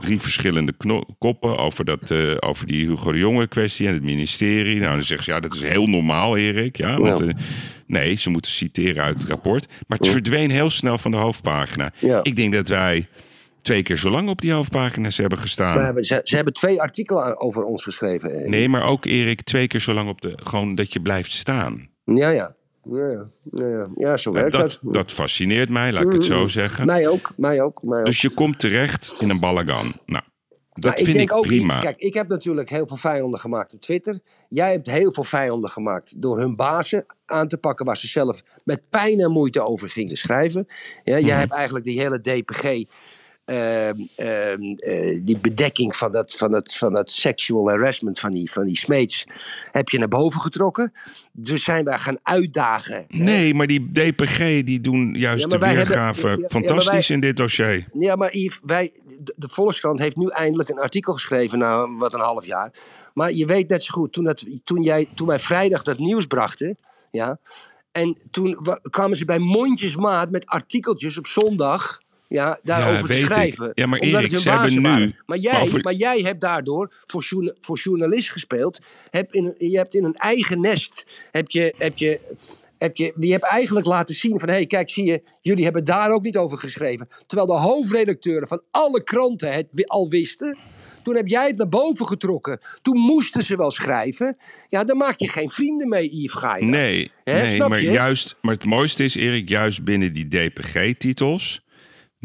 [0.00, 0.74] drie verschillende
[1.18, 4.80] koppen over, dat, eh, over die Hugo de Jonge kwestie en het ministerie.
[4.80, 6.76] Nou, dan zeggen ze, ja, dat is heel normaal, Erik.
[6.76, 7.34] Ja, want, eh,
[7.86, 9.66] nee, ze moeten citeren uit het rapport.
[9.86, 11.92] Maar het verdween heel snel van de hoofdpagina.
[11.98, 12.20] Ja.
[12.22, 13.08] Ik denk dat wij
[13.64, 15.78] twee keer zo lang op die hoofdpagina's hebben gestaan.
[15.78, 18.50] We hebben, ze, ze hebben twee artikelen over ons geschreven.
[18.50, 20.32] Nee, maar ook Erik, twee keer zo lang op de.
[20.36, 21.88] Gewoon dat je blijft staan.
[22.04, 22.54] Ja, ja.
[22.90, 23.88] Ja, ja.
[23.96, 24.94] ja, zo werkt dat, dat.
[24.94, 26.86] dat fascineert mij, laat ik het zo zeggen.
[26.86, 27.82] Mij ook, mij ook.
[27.82, 28.04] Mij ook.
[28.06, 29.92] Dus je komt terecht in een balagan.
[30.06, 30.24] Nou,
[30.72, 31.74] dat vind ik, denk ook prima.
[31.76, 34.18] iets- kijk, ik heb natuurlijk heel veel vijanden gemaakt op Twitter.
[34.48, 38.42] Jij hebt heel veel vijanden gemaakt door hun bazen aan te pakken waar ze zelf
[38.64, 40.66] met pijn en moeite over gingen schrijven.
[41.04, 41.26] Ja, Mhm.
[41.26, 42.84] jij hebt eigenlijk die hele DPG.
[43.44, 48.50] Ehm, ehm, eh, die bedekking van dat, van, dat, van dat sexual harassment van die,
[48.50, 49.24] van die smeets
[49.72, 50.92] heb je naar boven getrokken.
[51.32, 53.04] Dus zijn wij gaan uitdagen.
[53.08, 57.22] Nee, maar die DPG die doen juist Ja, de hebben- weergave ja, fantastisch wij- in
[57.22, 57.86] dit dossier.
[57.98, 62.14] Ja, maar Yves, wij, de, de Volkskrant heeft nu eindelijk een artikel geschreven na wat
[62.14, 62.72] een half jaar.
[63.14, 66.26] Maar je weet net zo goed, toen, dat, toen, jij, toen wij vrijdag dat nieuws
[66.26, 66.78] brachten,
[67.10, 67.38] ja,
[67.92, 72.02] en toen wa- kwamen ze bij mondjesmaat met artikeltjes op zondag.
[72.34, 73.24] Ja, daarover te ik.
[73.24, 73.70] schrijven.
[73.74, 75.14] Ja, maar omdat Erik, het ze hebben nu-.
[75.26, 78.78] Maar jij, maar jij hebt daardoor voor, journa- voor journalist gespeeld.
[79.10, 81.06] Heb in, je hebt in een eigen nest.
[81.30, 82.20] Heb je, heb je,
[82.78, 84.48] heb je, je hebt eigenlijk laten zien van...
[84.48, 87.08] hé, hey, kijk, zie je, jullie hebben daar ook niet over geschreven.
[87.26, 90.56] Terwijl de hoofdredacteuren van alle kranten het al wisten.
[91.02, 92.60] Toen heb jij het naar boven getrokken.
[92.82, 94.36] Toen moesten ze wel schrijven.
[94.68, 96.64] Ja, dan maak je geen vrienden mee, Yves Gaia.
[96.64, 97.90] Nee, Hè, nee snap maar, je?
[97.90, 101.63] juist, maar het mooiste is, Erik, juist binnen die DPG-titels.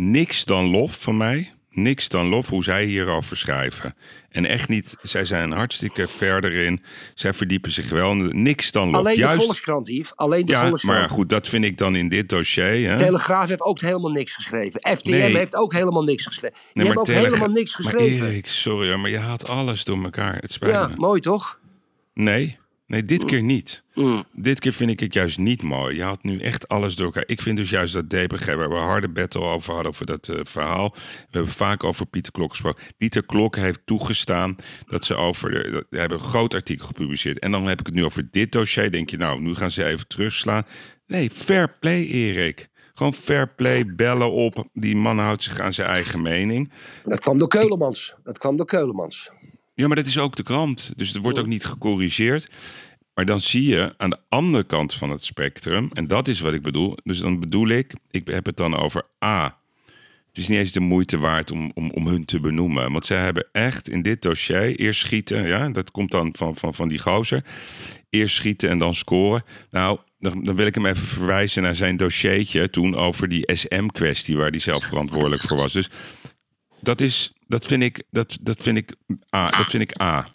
[0.01, 1.51] Niks dan lof van mij.
[1.71, 3.95] Niks dan lof hoe zij hierover schrijven.
[4.29, 6.81] En echt niet, zij zijn hartstikke verder in.
[7.13, 8.13] Zij verdiepen zich wel.
[8.15, 8.95] Niks dan lof.
[8.99, 10.15] Alleen de juist, Volkskrant, Yves.
[10.15, 10.99] Alleen de ja, Volkskrant.
[10.99, 12.89] maar goed, dat vind ik dan in dit dossier.
[12.89, 12.97] Hè?
[12.97, 14.79] Telegraaf heeft ook helemaal niks geschreven.
[14.97, 15.35] FTM Nee.
[15.37, 16.57] heeft ook helemaal niks geschreven.
[16.57, 18.27] Je Nee, hebt maar ook Telegra- helemaal niks Maar geschreven.
[18.27, 20.35] Erik, sorry, maar je haalt alles door elkaar.
[20.35, 20.95] Het spijt ja, me.
[20.95, 21.59] mooi toch?
[22.13, 22.57] Nee,
[22.89, 23.83] nee, dit keer niet.
[23.93, 24.23] Mm.
[24.33, 25.95] Dit keer vind ik het juist niet mooi.
[25.95, 27.23] Je haalt nu echt alles door elkaar.
[27.25, 30.27] Ik vind dus juist dat DPG, waar we een harde battle over hadden, over dat
[30.27, 30.89] eh, verhaal.
[30.95, 32.83] We hebben vaak over Pieter Klok gesproken.
[32.97, 35.51] Pieter Klok heeft toegestaan dat ze over.
[35.51, 37.39] De, dat- hebben een groot artikel gepubliceerd.
[37.39, 38.91] En dan heb ik het nu over dit dossier.
[38.91, 40.63] Denk je, nou, nu gaan ze even terugslaan.
[41.07, 42.67] Nee, fair play, Erik.
[42.93, 44.67] Gewoon fair play, bellen op.
[44.73, 46.71] Die man houdt zich aan zijn eigen mening.
[47.03, 48.13] Dat kwam door Keulemans.
[48.23, 49.29] Dat kwam door Keulemans.
[49.79, 50.91] Ja, maar dat is ook de krant.
[50.95, 52.49] Dus het wordt ook niet gecorrigeerd.
[53.13, 56.53] Maar dan zie je aan de andere kant van het spectrum, en dat is wat
[56.53, 56.97] ik bedoel.
[57.03, 59.57] Dus dan bedoel ik, ik heb het dan over A.
[60.27, 62.91] Het is niet eens de moeite waard om, om, om hun te benoemen.
[62.91, 65.47] Want zij hebben echt in dit dossier eerst schieten.
[65.47, 67.43] Ja, dat komt dan van, van, van die gozer.
[68.09, 69.43] Eerst schieten en dan scoren.
[69.71, 74.37] Nou, dan, dan wil ik hem even verwijzen naar zijn dossiertje toen over die SM-kwestie,
[74.37, 75.73] waar hij zelf verantwoordelijk voor was.
[75.73, 75.89] Dus
[76.81, 78.95] dat is, dat vind ik, dat, dat vind ik
[79.35, 79.47] A.
[79.49, 80.27] Dat vind ik A.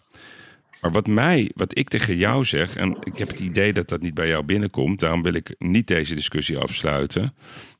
[0.80, 4.00] Maar wat mij, wat ik tegen jou zeg, en ik heb het idee dat dat
[4.00, 7.34] niet bij jou binnenkomt, daarom wil ik niet deze discussie afsluiten.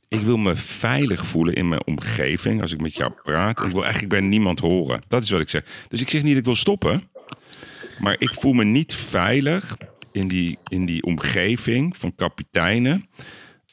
[0.08, 3.60] Ik wil me veilig voelen in mijn omgeving als ik met jou praat.
[3.64, 5.02] Ik wil eigenlijk bij niemand horen.
[5.08, 5.64] Dat is wat ik zeg.
[5.88, 7.02] Dus ik zeg niet dat ik wil stoppen.
[7.98, 9.76] Maar ik voel me niet veilig
[10.12, 13.08] in die, in die omgeving van kapiteinen.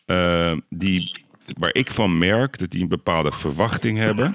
[0.06, 1.12] eh, die,
[1.60, 4.34] waar ik van merk dat die een bepaalde verwachting hebben.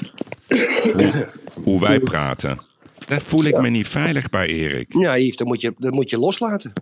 [0.93, 1.29] hoe,
[1.65, 2.59] hoe wij praten.
[3.07, 4.93] Daar voel ik me niet veilig bij, Erik.
[4.99, 6.73] Ja, Yves, dan moet je, dan moet je loslaten.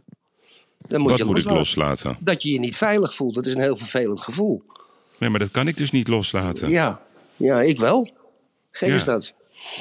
[0.89, 1.59] Dan moet Wat je moet ik loslaten.
[1.89, 2.25] loslaten?
[2.25, 3.35] Dat je je niet veilig voelt.
[3.35, 4.63] Dat is een heel vervelend gevoel.
[5.19, 6.69] Nee, maar dat kan ik dus niet loslaten.
[6.71, 7.03] Ja,
[7.37, 8.17] ja ik wel.
[8.71, 8.95] Gek Ja.
[8.95, 9.33] is dat.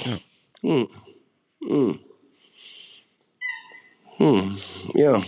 [0.04, 0.18] Ja.
[0.60, 0.90] Hmm.
[1.60, 2.02] Hmm.
[4.18, 4.56] Hmm.
[4.94, 5.22] Ja.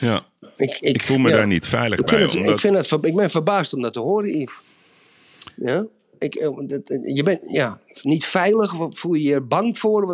[0.00, 0.24] Ja.
[0.56, 1.36] Ik, ik, Ik voel me ja.
[1.36, 2.14] daar niet veilig Ik, bij.
[2.18, 4.60] vind het, omdat- ik, vind het, ik ben verbaasd om dat te horen, Yves.
[5.56, 5.86] Ja?
[6.18, 8.74] Ik, eh, dat- je bent ja, niet veilig?
[8.90, 10.06] Voel je je er bang voor?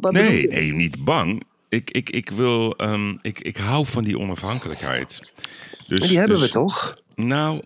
[0.00, 1.42] Wat, Nee, nee, niet bang.
[1.68, 5.34] Ik, ik, ik wil, ehm, ik, ik hou van die onafhankelijkheid.
[5.86, 7.02] Dus, Maar die hebben dus- we toch?
[7.14, 7.62] Nou,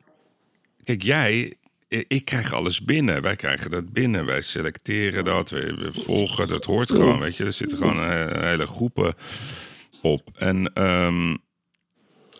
[0.84, 1.54] kijk, jij,
[1.90, 3.22] i- ik krijg alles binnen.
[3.22, 4.26] Wij krijgen dat binnen.
[4.26, 7.44] Wij selecteren dat, we, we volgen, dat hoort gewoon, weet je.
[7.44, 9.14] Er zitten gewoon een, hele groepen
[10.02, 10.22] op.
[10.36, 11.36] En ehm,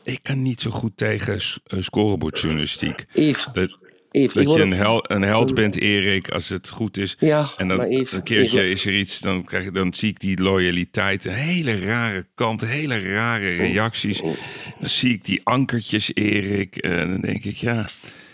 [0.06, 3.04] ik kan niet zo goed tegen eh, scorebordjournalistiek.
[3.12, 3.78] Yves, Dat,
[4.10, 7.16] Yves dat je een, hel, een held bent, Erik, als het goed is.
[7.18, 10.08] Ja, en dan Yves, een keertje Yves- is er iets, dan, krijg je, dan zie
[10.08, 11.24] ik die loyaliteit.
[11.24, 14.20] Een hele rare kant, hele rare reacties.
[14.20, 14.36] Dan
[14.80, 16.76] zie ik die ankertjes, Erik.
[16.76, 17.88] En dan denk ik, ja,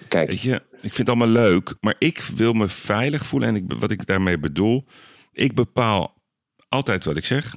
[0.09, 1.75] Kijk, weet je, ik vind het allemaal leuk.
[1.81, 3.49] Maar ik wil me veilig voelen.
[3.49, 4.85] En ik, wat ik daarmee bedoel,
[5.33, 6.23] ik bepaal
[6.68, 7.55] altijd wat ik zeg.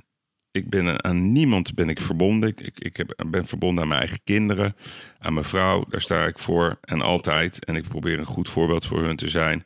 [0.56, 2.50] Ik ben aan niemand ben ik verbonden.
[2.50, 4.76] Ik, ik, heb, ben verbonden aan mijn eigen kinderen,
[5.20, 5.86] aan mijn vrouw.
[5.90, 7.66] Daar sta ik voor en altijd.
[7.66, 9.66] En ik probeer een goed voorbeeld voor hun te zijn.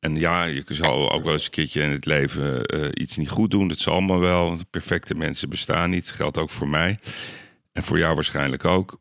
[0.00, 3.28] En ja, je zal ook wel eens een keertje in het leven eh, iets niet
[3.28, 3.68] goed doen.
[3.68, 4.44] Dat zal allemaal wel.
[4.44, 6.06] Want perfecte mensen bestaan niet.
[6.06, 6.98] Dat geldt ook voor mij.
[7.72, 8.98] En voor jou waarschijnlijk ook.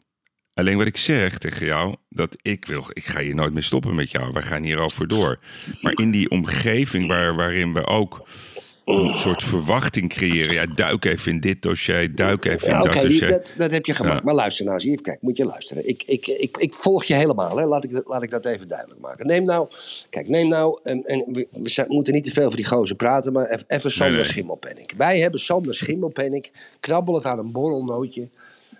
[0.54, 3.96] Alleen wat ik zeg tegen jou, dat ik wil, ik ga hier nooit meer stoppen
[3.96, 4.34] met jou.
[4.34, 5.40] Wij gaan hierover door.
[5.82, 8.28] Maar in die omgeving waar, waarin we ook
[8.90, 10.54] een soort verwachting creëren.
[10.54, 13.30] Ja, duik even in dit dossier, duik even in dat dossier.
[13.30, 14.18] dat, dat heb je gemaakt.
[14.18, 14.24] Ja.
[14.24, 15.88] Maar luister nou eens, even kijk, moet je luisteren.
[15.88, 17.66] Ik, ik, ik, ik volg je helemaal, hè.
[17.66, 19.28] Laat, ik, dat- laat ik dat even duidelijk maken.
[19.28, 19.68] Neem nou,
[20.10, 23.46] kijk, neem nou, en, en we, moeten niet te veel over die gozer praten, maar
[23.46, 24.86] even, even Sander nee.
[24.98, 28.28] Wij hebben Sander Schimmelpenninck, knabbel het aan een borrelnootje,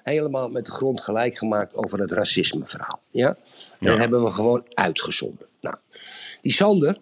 [0.04, 3.02] helemaal met de grond gelijk gemaakt over het racismeverhaal.
[3.12, 3.28] Ja?
[3.28, 3.36] En
[3.80, 3.90] Ja.
[3.90, 5.48] Dat hebben we gewoon uitgezonden.
[5.62, 5.76] Nou,
[6.42, 6.98] die Sander,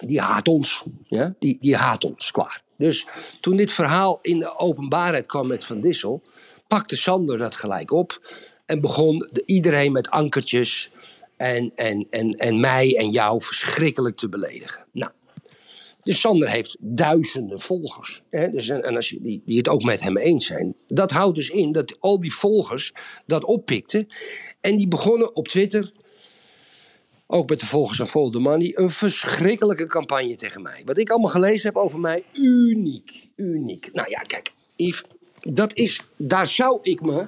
[0.00, 0.84] die haat ons.
[1.08, 1.34] Ja?
[1.38, 2.62] Die, die haat ons, klaar.
[2.76, 3.06] Dus
[3.40, 6.22] toen dit verhaal in de openbaarheid kwam met Van Dissel,
[6.68, 8.20] pakte Sander dat gelijk op
[8.66, 10.90] en begon de, iedereen met ankertjes
[11.36, 14.84] en, en, en, en mij en jou verschrikkelijk te beledigen.
[14.92, 15.10] Nou,
[16.02, 18.22] dus Sander heeft duizenden volgers.
[18.30, 18.50] Hè?
[18.50, 20.74] Dus, en en als je, die, die het ook met hem eens zijn.
[20.88, 22.92] Dat houdt dus in dat al die volgers
[23.26, 24.06] dat oppikten.
[24.60, 25.92] En die begonnen op Twitter
[27.30, 30.82] ook met de volgers van Follow the Money, een verschrikkelijke campagne tegen mij.
[30.84, 33.90] Wat ik allemaal gelezen heb over mij, uniek, uniek.
[33.92, 35.04] Nou ja, kijk, Yves,
[35.34, 37.26] dat is, daar zou ik me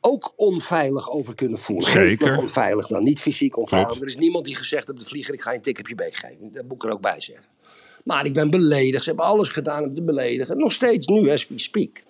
[0.00, 1.90] ook onveilig over kunnen voelen.
[1.90, 2.38] Zeker.
[2.38, 4.00] Onveilig dan, niet fysiek onveilig.
[4.00, 5.88] Er is niemand die gezegd heeft op de vlieger, ik ga je een tik op
[5.88, 6.52] je bek geven.
[6.52, 7.46] Dat moet ik er ook bij zeggen.
[8.04, 10.58] Maar ik ben beledigd, ze hebben alles gedaan om te beledigen.
[10.58, 12.02] Nog steeds nu, as we speak.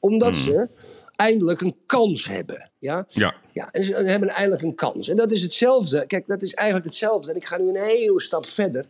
[0.00, 0.68] Omdat ze
[1.16, 2.70] eindelijk een kans hebben.
[2.78, 3.06] Ja?
[3.08, 3.34] Ja.
[3.52, 5.08] Ja, en ze hebben eindelijk een kans.
[5.08, 6.06] En dat is hetzelfde.
[6.06, 7.30] Kijk, dat is eigenlijk hetzelfde.
[7.30, 8.86] En ik ga nu een hele stap verder.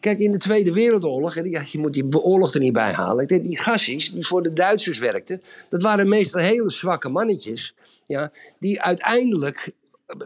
[0.00, 3.22] Kijk, in de Tweede Wereldoorlog, en ja, je moet die oorlog er niet bij halen.
[3.22, 7.74] Ik denk, die gassies die voor de Duitsers werkten, dat waren meestal hele zwakke mannetjes.
[8.06, 9.72] Ja, die uiteindelijk,
[10.06, 10.16] eh,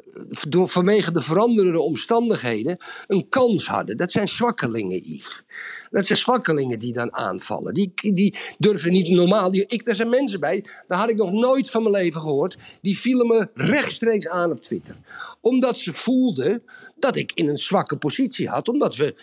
[0.48, 3.96] door, vanwege de veranderende omstandigheden, een kans hadden.
[3.96, 5.42] Dat zijn zwakkelingen, Yves.
[5.90, 7.74] Dat zijn zwakkelingen die dan aanvallen.
[7.74, 9.50] Die, die durven niet normaal.
[9.50, 12.56] Die, ik, er zijn mensen bij, daar had ik nog nooit van mijn leven gehoord.
[12.82, 14.96] Die vielen me rechtstreeks aan op Twitter.
[15.40, 16.62] Omdat ze voelden
[16.98, 18.68] dat ik in een zwakke positie had.
[18.68, 19.14] Omdat we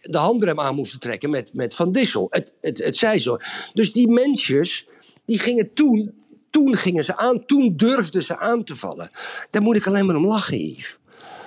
[0.00, 2.26] de handrem aan moesten trekken met, met Van Dissel.
[2.30, 3.36] Het, het, het zij zo.
[3.72, 4.86] Dus die mensjes,
[5.24, 6.24] die gingen toen...
[6.50, 9.10] Toen gingen ze aan, toen durfden ze aan te vallen.
[9.50, 10.98] Daar moet ik alleen maar om lachen, Yves.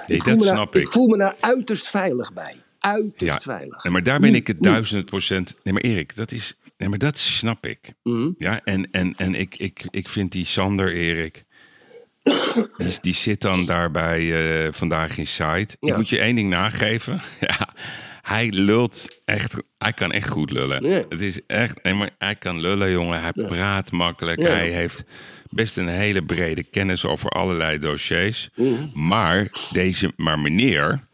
[0.07, 0.81] Nee, voel dat me daar- snap ik.
[0.81, 2.55] Ik voel me daar uiterst veilig bij.
[2.79, 3.83] Uiterst Ja, veilig.
[3.83, 5.55] Nee, maar daar ben ik het duizend procent.
[5.63, 6.57] Nee, maar Erik, dat is.
[6.77, 7.93] Nee, maar dat snap ik.
[8.03, 8.31] Mhm.
[8.37, 11.45] Ja, en, en, en ik, ik, ik vind die Sander, Erik.
[12.77, 14.19] Die, die zit dan daar bij
[14.65, 15.77] eh, Vandaag in Site.
[15.79, 15.89] Ja.
[15.89, 17.21] Ik moet je één ding nageven.
[17.39, 17.69] Ja,
[18.21, 19.53] hij lult echt.
[19.77, 20.85] Hij kan echt goed lullen.
[20.85, 21.03] Ja.
[21.09, 21.83] Het is echt.
[21.83, 23.21] Nee, maar hij kan lullen, jongen.
[23.21, 24.41] Hij praat makkelijk.
[24.41, 25.03] Hij heeft
[25.49, 28.49] best een hele brede kennis over allerlei dossiers.
[28.55, 29.07] Mhm.
[29.07, 31.07] Maar deze, maar meneer,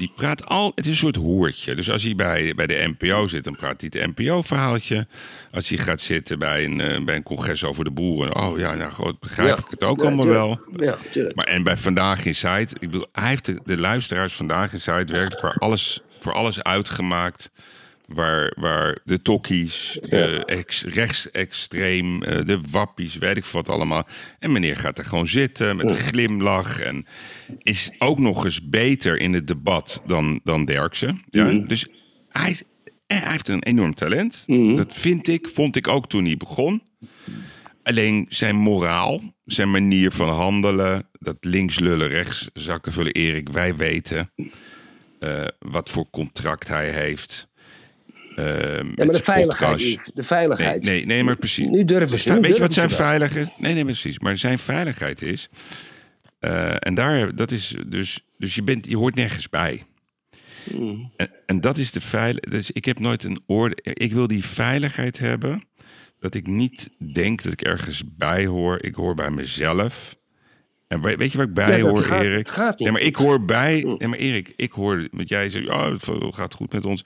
[0.00, 0.72] die praat al.
[0.74, 1.74] Het is een soort hoertje.
[1.74, 5.06] Dus als hij bij, bij de NPO zit, dan praat hij het NPO-verhaaltje.
[5.52, 8.36] Als hij gaat zitten bij een, eh, bij een congres over de boeren.
[8.36, 9.56] Oh ja, nou goed, begrijp Ja.
[9.56, 10.68] ik het ook Ja, allemaal tuurlijk.
[10.76, 10.86] wel.
[10.88, 11.34] Ja, tuurlijk.
[11.36, 14.80] Maar en bij Vandaag in Site, ik bedoel, hij heeft de, de luisteraars Vandaag in
[14.80, 17.50] Site werkt voor alles, voor alles uitgemaakt.
[18.14, 24.06] Waar, waar de tokkies, eh, ex, rechtsextreem, eh, de wappies, weet ik wat allemaal.
[24.38, 26.80] En meneer gaat er gewoon zitten met een glimlach.
[26.80, 27.06] En
[27.58, 31.22] is ook nog eens beter in het debat dan, dan Derksen.
[31.30, 31.50] Ja?
[31.50, 31.86] Dus
[32.28, 32.56] hij,
[33.06, 34.44] eh, hij heeft een enorm talent.
[34.76, 36.82] Dat vind ik, vond ik ook toen hij begon.
[37.82, 43.12] Alleen zijn moraal, zijn manier van handelen, dat links lullen, rechts zakken vullen.
[43.12, 44.32] Erik, wij weten
[45.58, 47.48] wat voor contract hij heeft.
[48.46, 49.80] Eh, Ja, maar de veiligheid.
[49.80, 50.84] Yves, de veiligheid.
[50.84, 51.68] Nee, nee, nee, maar precies.
[51.68, 53.54] Nu durven ze, nu weet je wat zijn veiligheid?
[53.58, 54.18] Nee, nee, precies.
[54.18, 55.48] Maar zijn veiligheid is.
[56.38, 58.24] eh, en daar, dat is dus.
[58.38, 59.84] Dus je, bent, je hoort nergens bij.
[60.70, 61.12] Hmm.
[61.16, 62.50] En, en dat is de veiligheid.
[62.50, 63.76] Dus ik heb nooit een orde.
[63.82, 65.64] Ik wil die veiligheid hebben.
[66.18, 68.82] Dat ik niet denk dat ik ergens bij hoor.
[68.82, 70.16] Ik hoor bij mezelf.
[70.90, 72.38] En we- weet je waar ik bij hoor, gaat- Erik?
[72.38, 73.82] het gaat niet Ja, maar ik hoor bij.
[73.86, 73.94] Mm.
[73.98, 75.08] Ja, maar Erik, ik hoor.
[75.10, 77.04] Want jij zegt, oh, het gaat goed met ons.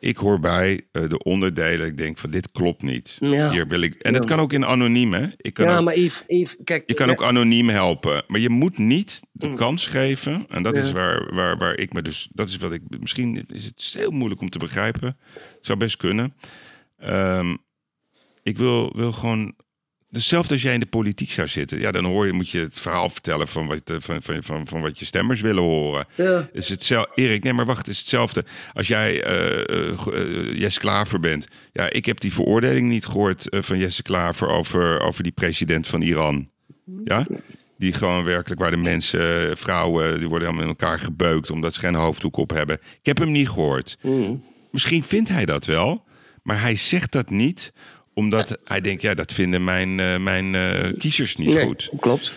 [0.00, 1.86] Ik hoor bij eh, de onderdelen.
[1.86, 3.16] Ik denk van dit klopt niet.
[3.20, 3.50] Ja.
[3.50, 3.94] Hier wil ik.
[3.94, 5.26] En dat kan ook in anoniem, hè?
[5.36, 6.82] Ik kan Ja, ook, maar Yves, Yves kijk.
[6.86, 8.22] je kan ook anoniem helpen.
[8.26, 10.44] Maar je moet niet de kans geven.
[10.48, 10.80] En dat Mm.
[10.82, 12.28] Is waar, waar, waar ik me dus.
[12.32, 12.82] Dat is wat ik.
[13.00, 15.16] Misschien is het heel moeilijk om te begrijpen.
[15.34, 16.34] Het zou best kunnen.
[16.98, 17.56] Ehm,
[18.42, 19.54] ik wil, wil gewoon.
[20.16, 21.80] Hetzelfde als jij in de politiek zou zitten.
[21.80, 24.66] Ja, dan hoor je, moet je het verhaal vertellen van wat, eh, van, van, van,
[24.66, 26.06] van wat je stemmers willen horen.
[26.14, 26.48] Ja.
[26.52, 28.44] Is hetzelfde, Erik, nee, maar wacht, het is hetzelfde.
[28.72, 31.48] Als jij eh, Jesse Klaver bent.
[31.72, 35.86] Ja, ik heb die veroordeling niet gehoord eh, van Jesse Klaver over, over die president
[35.86, 36.48] van Iran.
[37.04, 37.26] Ja?
[37.78, 41.80] Die gewoon werkelijk, waar de mensen, vrouwen, die worden allemaal in elkaar gebeukt omdat ze
[41.80, 42.74] geen hoofddoek op hebben.
[42.76, 43.98] Ik heb hem niet gehoord.
[44.02, 44.42] Mm.
[44.70, 46.04] Misschien vindt hij dat wel,
[46.42, 47.72] maar hij zegt dat niet
[48.16, 51.90] omdat hij denkt, ja, dat vinden mijn, eh, mijn eh, kiezers niet Nee, goed.
[52.00, 52.32] klopt.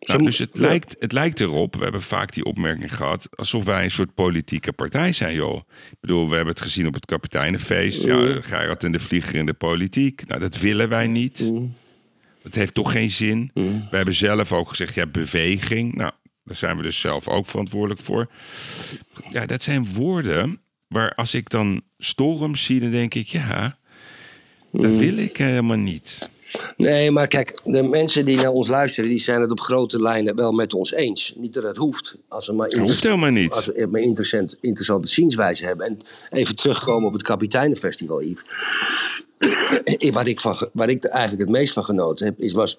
[0.00, 3.84] Nou, dus het lijkt, het lijkt erop, we hebben vaak die opmerking gehad, alsof wij
[3.84, 5.56] een soort politieke partij zijn, joh.
[5.90, 8.04] Ik bedoel, we hebben het gezien op het kapiteinenfeest.
[8.04, 10.26] Ja, Gerard en de Vlieger in de politiek.
[10.26, 11.52] Nou, dat willen wij niet.
[12.42, 13.50] Dat heeft toch geen zin.
[13.54, 15.94] We hebben zelf ook gezegd, ja, beweging.
[15.94, 16.10] Nou,
[16.44, 18.30] daar zijn we dus zelf ook verantwoordelijk voor.
[19.30, 23.78] Ja, dat zijn woorden waar als ik dan storm zie, dan denk ik, ja,
[24.76, 26.28] dat wil ik helemaal niet.
[26.76, 30.36] Nee, maar kijk, de mensen die naar ons luisteren, die zijn het op grote lijnen
[30.36, 31.32] wel met ons eens.
[31.36, 33.52] Niet dat het hoeft, als we maar, Dat hoeft helemaal niet.
[33.52, 35.86] als we maar interessant, interessante zienswijze hebben.
[35.86, 35.98] En
[36.30, 38.42] even terugkomen op het Kapiteinenfestival, Yves.
[40.14, 42.78] wat ik, van, ge- waar ik er eigenlijk het meest van genoten heb, is, was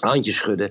[0.00, 0.70] handjes schudden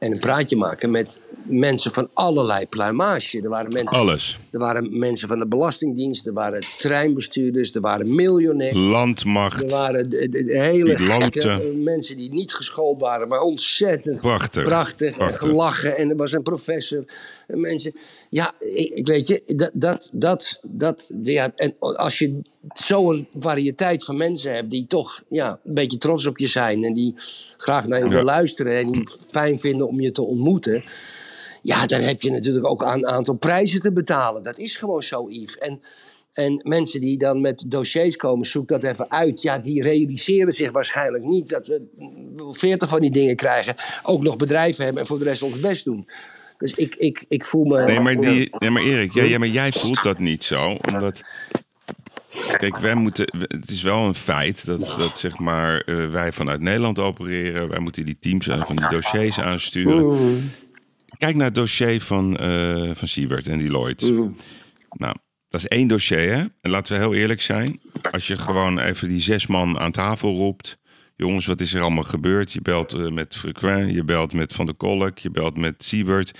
[0.00, 3.40] en een praatje maken met mensen van allerlei pluimage.
[3.40, 4.38] Er waren mensen Alles.
[4.50, 8.76] Er waren mensen van de Belastingdienst, er waren treinbestuurders, er waren miljonairs.
[8.76, 9.62] Landmacht.
[9.62, 14.64] Er waren de, de- de hele gekke mensen die niet geschoold waren, maar ontzettend Prachtig.
[14.64, 15.16] prachtig.
[15.18, 15.96] En gelachen.
[15.96, 17.04] En er was een professor.
[17.46, 17.94] En mensen.
[18.30, 19.70] Ja, ik, ik weet je, dat.
[19.74, 25.60] dat, dat, dat ja, en als je zo'n variëteit van mensen hebt die toch ja,
[25.64, 26.84] een beetje trots op je zijn.
[26.84, 27.14] En die
[27.56, 28.10] graag naar je Ja.
[28.10, 28.78] willen luisteren.
[28.78, 30.84] En die fijn vinden om je te ontmoeten.
[31.62, 34.42] Ja, dan heb je natuurlijk ook een aantal prijzen te betalen.
[34.42, 35.58] Dat is gewoon zo, Yves.
[35.58, 35.80] En,
[36.32, 39.42] en mensen die dan met dossiers komen, zoek dat even uit.
[39.42, 41.86] Ja, die realiseren zich waarschijnlijk niet dat we
[42.50, 43.74] veertig van die dingen krijgen.
[44.02, 46.08] Ook nog bedrijven hebben en voor de rest ons best doen.
[46.58, 47.84] Dus ik, ik, ik voel me...
[47.84, 50.76] Nee, maar, die, nee, maar Erik, ja, ja, maar jij voelt dat niet zo.
[50.92, 51.20] Omdat.
[52.58, 53.26] Kijk, wij moeten.
[53.38, 57.68] Het is wel een feit dat, dat zeg maar, eh, wij vanuit Nederland opereren.
[57.68, 60.50] Wij moeten die teams aan- van die dossiers aansturen.
[61.18, 64.06] Kijk naar het dossier van, eh van Siebert en Deloitte.
[64.90, 65.14] Nou,
[65.48, 66.44] dat is één dossier, hè?
[66.60, 67.80] En laten we heel eerlijk zijn.
[68.10, 70.78] Als je gewoon even die zes man aan tafel roept.
[71.16, 72.52] Jongens, wat is er allemaal gebeurd?
[72.52, 76.38] Je belt eh, met Frequent, je belt met Van der Kolk, je belt met Siebert,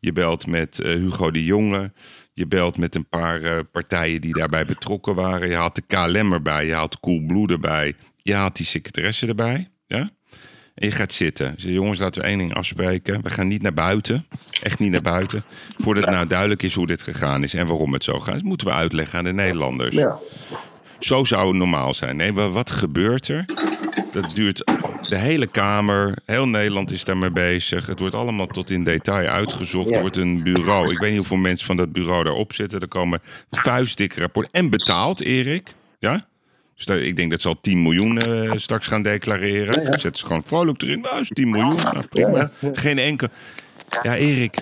[0.00, 1.92] je belt met eh, Hugo de Jonge,
[2.40, 5.48] je belt met een paar eh, partijen die daarbij betrokken waren.
[5.48, 10.10] Je had de KLM erbij, je had Coolblue erbij, je had die secretaresse erbij, ja?
[10.74, 11.54] En je gaat zitten.
[11.56, 13.22] Zegt, jongens, laten we één ding afspreken.
[13.22, 14.26] We gaan niet naar buiten.
[14.62, 15.42] Echt niet naar buiten.
[15.78, 18.34] Voordat nou duidelijk is hoe dit gegaan is en waarom het zo gaat.
[18.34, 19.94] Dat moeten we uitleggen aan de Nederlanders.
[19.94, 20.18] Ja.
[20.98, 22.16] Zo zou het normaal zijn.
[22.16, 23.44] Nee, wa- wat gebeurt er?
[24.10, 24.64] Dat duurt
[25.08, 27.86] de hele Kamer, heel Nederland is daarmee bezig.
[27.86, 29.88] Het wordt allemaal tot in detail uitgezocht.
[29.88, 29.94] Ja.
[29.94, 32.80] Er wordt een bureau, ik weet niet hoeveel mensen van dat bureau daarop zitten.
[32.80, 33.20] Er komen
[33.50, 34.52] vuistdikke rapporten.
[34.52, 35.68] En betaald, Erik.
[35.98, 36.26] Ja?
[36.76, 39.82] Dus daar- ik denk dat ze al 10 miljoen eh, straks gaan declareren.
[39.82, 39.90] Ja.
[39.98, 41.00] Zetten ze gewoon vrolijk erin.
[41.00, 41.76] Nou, is 10 miljoen.
[41.76, 42.50] Nou, prima.
[42.72, 43.28] Geen enkel.
[44.02, 44.54] Ja, Erik.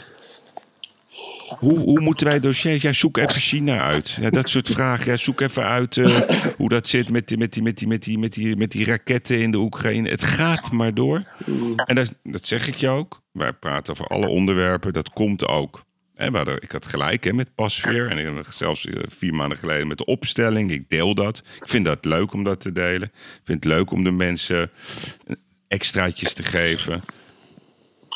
[1.57, 2.83] Hoe, hoe moeten wij dossiers?
[2.83, 4.11] Ja, zoek even China uit.
[4.21, 5.11] Ja, dat soort vragen.
[5.11, 6.21] Ja, zoek even uit eh,
[6.57, 8.85] hoe dat zit met die, met, die, met, die, met, die, met, die, met die
[8.85, 10.09] raketten in de Oekraïne.
[10.09, 11.23] Het gaat maar door.
[11.85, 13.23] En dat, dat zeg ik je ook.
[13.33, 14.93] Wij praten over alle onderwerpen.
[14.93, 15.87] Dat komt ook.
[16.15, 18.11] En hadden, ik had gelijk hè, met Pasveer.
[18.11, 20.71] En zelfs eh, vier maanden geleden met de opstelling.
[20.71, 21.43] Ik deel dat.
[21.61, 23.11] Ik vind dat leuk om dat te delen.
[23.15, 24.71] Ik vind het leuk om de mensen
[25.69, 27.01] extraatjes te geven.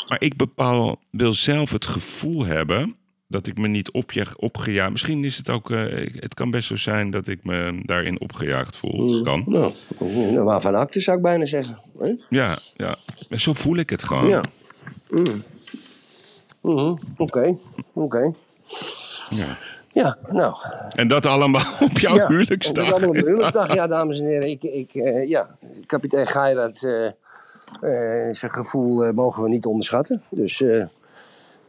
[0.08, 2.96] Maar ik bepaal, wil zelf het gevoel hebben
[3.32, 3.90] dat ik me niet
[4.36, 4.90] opgejaagd...
[4.90, 5.70] Misschien is het ook...
[5.70, 9.22] eh, het kan best zo zijn dat ik me daarin opgejaagd voel.
[9.22, 9.44] Kan.
[9.46, 11.78] Nou, nou, waarvan acte zou ik bijna zeggen.
[11.98, 12.12] hè?
[12.28, 12.96] Ja, ja.
[13.30, 14.28] Zo voel ik het gewoon.
[14.28, 14.40] Ja.
[15.08, 15.42] Mm.
[16.60, 17.56] Mhm, Oké,
[17.92, 18.32] oké.
[19.30, 19.58] Ja.
[19.92, 20.54] Ja, nou.
[20.94, 22.84] En dat allemaal op jouw ja, huwelijksdag.
[22.84, 23.74] Dat allemaal op mijn huwelijksdag.
[23.74, 24.50] Ja, dames en heren.
[24.50, 25.56] Ik, ik, eh, ja,
[25.86, 30.22] kapitein Geirat, eh, eh, zijn gevoel mogen we niet onderschatten.
[30.30, 30.64] Dus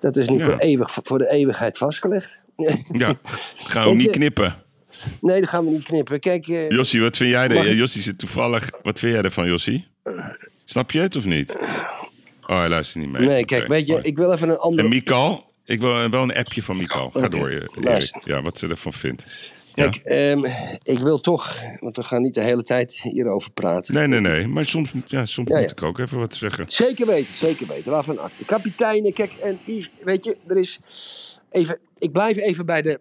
[0.03, 0.43] dat is nu Ja.
[0.43, 2.43] voor, eeuwig, voor de eeuwigheid vastgelegd.
[2.91, 3.13] Ja,
[3.73, 4.55] gaan we niet knippen.
[5.21, 6.19] nee, dat gaan we niet knippen.
[6.19, 7.75] Kijk, eh, Jossie, wat vind jij er?
[7.75, 8.69] Jossie zit toevallig.
[8.81, 9.87] Wat vind jij ervan, Jossie?
[10.65, 11.55] Snap je het of niet?
[12.47, 13.27] Oh, hij luistert niet mee.
[13.27, 14.83] nee, kijk, weet je, ik wil even een andere...
[14.83, 15.51] En Mikal?
[15.65, 17.09] Ik wil wel een appje van Mikal.
[17.13, 18.15] Ga door, je, Erik.
[18.25, 19.25] Ja, wat ze ervan vindt.
[19.75, 19.89] Ja.
[19.89, 20.45] Kijk, ehm,
[20.83, 23.93] ik wil toch, want we gaan niet de hele tijd hierover praten.
[23.93, 24.47] Nee, nee, nee.
[24.47, 25.71] Maar soms, ja, soms Ja, moet ja.
[25.71, 26.65] ik ook even wat zeggen.
[26.67, 27.91] Zeker weten, zeker weten.
[27.91, 28.45] Waarvan acte.
[28.45, 29.59] Kapiteinen, kijk, en
[30.03, 30.79] weet je, er is
[31.51, 32.99] even, ik blijf even bij de,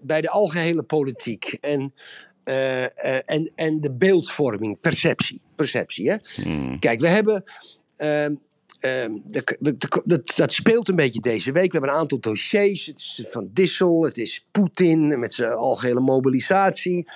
[0.00, 1.94] bij de algehele politiek en,
[2.44, 5.40] eh, eh, en, en de beeldvorming, perceptie.
[5.56, 6.16] perceptie hè?
[6.42, 6.78] Hmm.
[6.78, 7.44] Kijk, we hebben.
[7.96, 8.34] ehm,
[9.26, 11.72] de- de- de- dat, speelt een beetje deze week.
[11.72, 12.86] We hebben een aantal dossiers.
[12.86, 17.10] Het is van Dissel, het is Poetin met zijn algehele mobilisatie.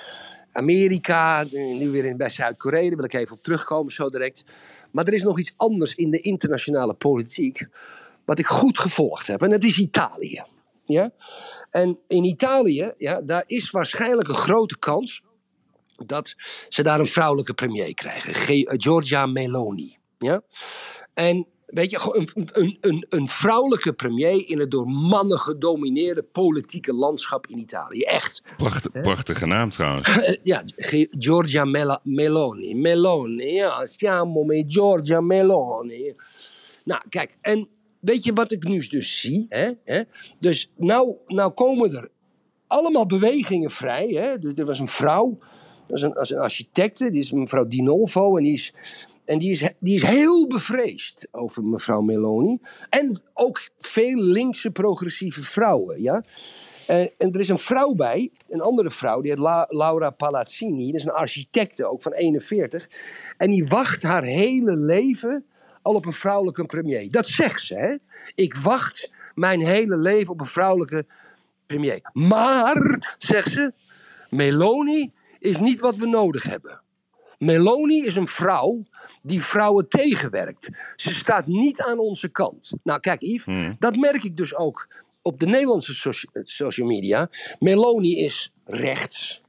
[0.52, 4.44] Amerika, nu weer in, Zuid-Korea, daar wil ik even op terugkomen zo direct.
[4.90, 7.66] Maar er is nog iets anders in de internationale politiek,
[8.24, 9.42] wat ik goed gevolgd heb.
[9.42, 10.44] En dat is Italië.
[10.84, 11.10] Ja?
[11.70, 15.22] En in Italië, ja, daar is waarschijnlijk een grote kans
[16.06, 16.34] dat
[16.68, 18.34] ze daar een vrouwelijke premier krijgen.
[18.34, 19.96] Ge- Giorgia Meloni.
[20.18, 20.42] Ja?
[21.14, 26.94] En weet je, een, een, een, een vrouwelijke premier in het door mannen gedomineerde politieke
[26.94, 28.00] landschap in Italië.
[28.00, 28.42] Echt.
[28.56, 30.08] Pracht, prachtige naam trouwens.
[30.42, 30.62] Ja,
[31.10, 32.74] Giorgia Mela- Meloni.
[32.74, 36.14] Meloni, ja, siamo met Giorgia Meloni.
[36.84, 37.68] Nou, kijk, en
[38.00, 39.46] weet je wat ik nu dus zie?
[39.48, 39.70] Hè?
[39.84, 40.02] Hè?
[40.40, 42.08] Dus nou, nou komen er
[42.66, 44.06] allemaal bewegingen vrij.
[44.08, 44.26] Hè?
[44.26, 45.38] Er, er was een vrouw,
[45.86, 48.36] dat is een, een architecte, die is mevrouw Dinolfo.
[48.36, 48.74] En die is,
[49.28, 52.58] en die is, die is heel bevreesd over mevrouw Meloni.
[52.90, 56.02] En ook veel linkse progressieve vrouwen.
[56.02, 56.24] Ja?
[56.86, 60.86] Eh, en er is een vrouw bij, een andere vrouw, die heet La- Laura Palazzini.
[60.86, 62.88] Dat is een architecte, ook van 41.
[63.36, 65.44] En die wacht haar hele leven
[65.82, 67.10] al op een vrouwelijke premier.
[67.10, 67.96] Dat zegt ze, hè?
[68.34, 71.06] Ik wacht mijn hele leven op een vrouwelijke
[71.66, 72.00] premier.
[72.12, 73.72] Maar, zegt ze,
[74.30, 76.80] Meloni is niet wat we nodig hebben.
[77.38, 78.82] Meloni is een vrouw
[79.22, 80.68] die vrouwen tegenwerkt.
[80.96, 82.72] Ze staat niet aan onze kant.
[82.82, 83.76] Nou, kijk, Yves, Hmm.
[83.78, 84.88] dat merk ik dus ook
[85.22, 87.28] op de Nederlandse eh, social media.
[87.58, 89.42] Meloni is rechts.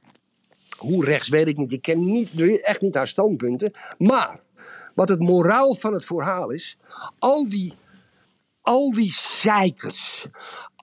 [0.78, 1.72] Hoe rechts weet ik niet.
[1.72, 3.72] Ik ken niet, echt niet haar standpunten.
[3.98, 4.40] Maar
[4.94, 6.76] wat het moraal van het verhaal is:
[7.18, 7.72] al die,
[8.60, 10.26] al die zeikers.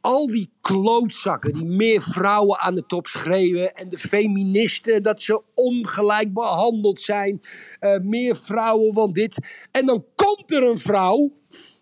[0.07, 3.73] Al die klootzakken die meer vrouwen aan de top schreeuwen.
[3.73, 7.41] En de feministen dat ze ongelijk behandeld zijn.
[7.79, 9.37] eh, meer vrouwen van dit.
[9.71, 11.31] En dan komt er een vrouw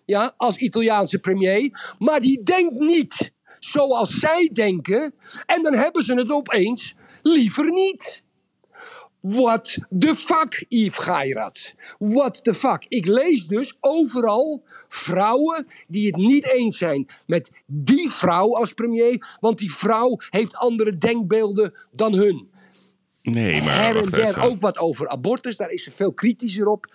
[0.06, 1.96] ja, als Italiaanse premier.
[2.00, 5.16] Maar die denkt niet zoals zij denken.
[5.46, 8.25] En dan hebben ze het opeens liever niet.
[9.28, 11.74] What the fuck, Yves Geirat?
[11.98, 12.86] What the fuck?
[12.88, 19.38] Ik lees dus overal vrouwen die het niet eens zijn met die vrouw als premier,
[19.40, 22.50] want die vrouw heeft andere denkbeelden dan hun.
[23.22, 23.84] Nee, maar.
[23.86, 26.94] Her en der ook wat over abortus, daar is ze veel kritischer op.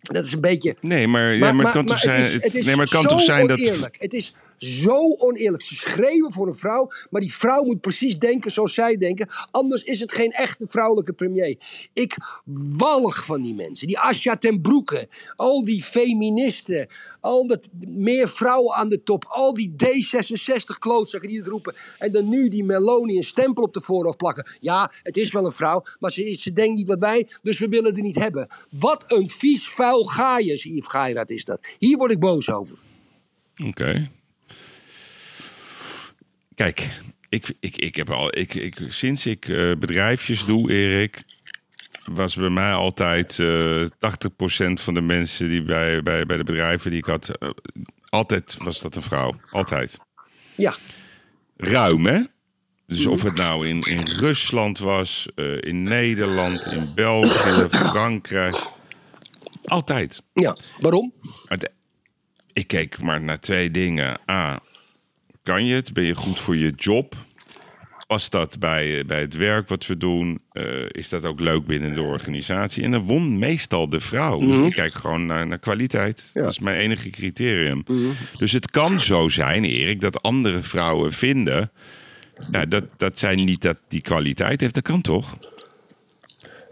[0.00, 2.24] Dat is een beetje Nee, maar, ja, maar, het kan toch zijn.
[2.24, 3.58] is- het- het is nee, maar het kan zo toch zijn dat.
[3.58, 3.96] oneerlijk.
[3.98, 5.62] Het is zo oneerlijk.
[5.62, 9.28] Ze schreeuwen voor een vrouw, maar die vrouw moet precies denken zoals zij denken.
[9.50, 11.56] Anders is het geen echte vrouwelijke premier.
[11.92, 12.16] Ik
[12.76, 13.86] walg van die mensen.
[13.86, 16.88] Die Asja ten Broeke, al die feministen,
[17.20, 21.74] al dat meer vrouwen aan de top, al die D66-klootzakken die het roepen.
[21.98, 24.46] En dan nu die Meloni een stempel op de voorhoofd plakken.
[24.60, 27.94] Ja, het is wel een vrouw, maar ze, denkt niet wat wij, dus we willen
[27.94, 28.48] het niet hebben.
[28.70, 31.60] Wat een vies, vuil gaaiers, Yves is dat.
[31.78, 32.76] Hier word ik boos over.
[33.66, 34.10] Oké.
[36.54, 36.88] Kijk,
[37.28, 38.36] ik, ik, ik heb al.
[38.38, 41.22] Ik, ik, sinds ik eh, bedrijfjes doe, Erik.
[42.04, 43.86] Was bij mij altijd eh 80%
[44.72, 47.28] van de mensen die bij, bij, bij de bedrijven die ik had.
[47.28, 47.50] eh,
[48.08, 49.40] altijd was dat een vrouw.
[49.50, 49.98] Altijd.
[50.56, 50.74] Ja,
[51.56, 52.20] ruim, hè?
[52.86, 55.28] Dus of het nou in, in Rusland was,
[55.60, 58.70] in Nederland, in België, Frankrijk.
[59.64, 60.22] Altijd.
[60.32, 61.12] Ja, waarom?
[62.52, 64.20] Ik keek maar naar twee dingen.
[64.30, 64.60] A,
[65.44, 65.92] kan je het?
[65.92, 67.16] Ben je goed voor je job?
[68.06, 70.40] Past dat bij, eh, bij het werk wat we doen?
[70.50, 72.82] Eh, is dat ook leuk binnen de organisatie?
[72.82, 74.38] En dan won meestal de vrouw.
[74.38, 76.30] Dus ik kijk gewoon naar, naar kwaliteit.
[76.34, 76.42] Ja.
[76.42, 77.84] Dat is mijn enige criterium.
[78.36, 81.70] Dus het kan zo zijn, Erik, dat andere vrouwen vinden...
[82.68, 84.74] Dat, dat zij niet dat die kwaliteit heeft.
[84.74, 85.38] Dat kan toch?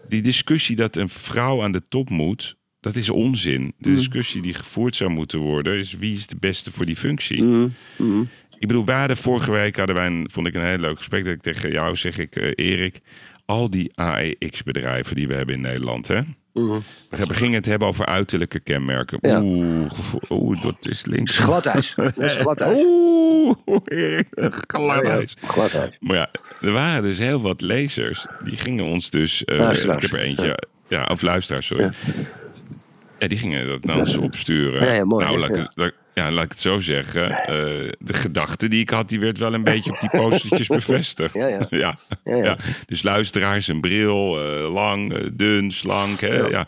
[0.09, 2.57] Die discussie dat een vrouw aan de top moet...
[2.81, 3.75] Dat is onzin.
[3.79, 5.79] De discussie die gevoerd zou moeten worden...
[5.79, 7.43] is wie is de beste voor die functie?
[8.63, 11.25] Ik bedoel, we hadden vorige week hadden wij een, vond ik een heel leuk gesprek.
[11.25, 13.01] Dat ik tegen jou zeg ik, eh, Erik,
[13.47, 16.21] al die AEX-bedrijven die we hebben in Nederland, hè?
[16.53, 19.19] We gingen het hebben over uiterlijke kenmerken.
[19.21, 19.41] Ja.
[19.43, 19.91] Oeh,
[20.31, 21.39] oeh, dat is links.
[21.39, 21.95] gladijs.
[21.97, 22.85] Dat is gladijs.
[22.87, 23.55] Oeh,
[24.67, 25.37] gladijs.
[25.41, 25.97] Ja, gladijs.
[26.01, 28.27] Maar ja, er waren dus heel wat lezers.
[28.45, 29.43] Die gingen ons dus...
[29.45, 30.05] Luisteraars.
[30.05, 30.63] ik heb er eentje...
[30.89, 31.91] Ja, of luisteraars, sorry.
[33.19, 33.27] Ja.
[33.29, 34.85] die gingen dat naar ons opsturen.
[34.87, 35.71] Ja, ja, mooi, Nou, ja.
[35.75, 37.31] laat- ja, laat ik het zo zeggen.
[37.31, 37.47] eh,
[37.99, 41.35] de gedachte die ik had, die werd wel een beetje op die postertjes bevestigd.
[41.35, 41.67] Ja, ja.
[41.71, 41.99] ja.
[42.25, 42.45] Ja, ja.
[42.45, 42.57] ja.
[42.87, 46.21] Dus luisteraars, een bril, eh, lang, eh, dun, slank.
[46.21, 46.37] Hè?
[46.37, 46.67] Ja.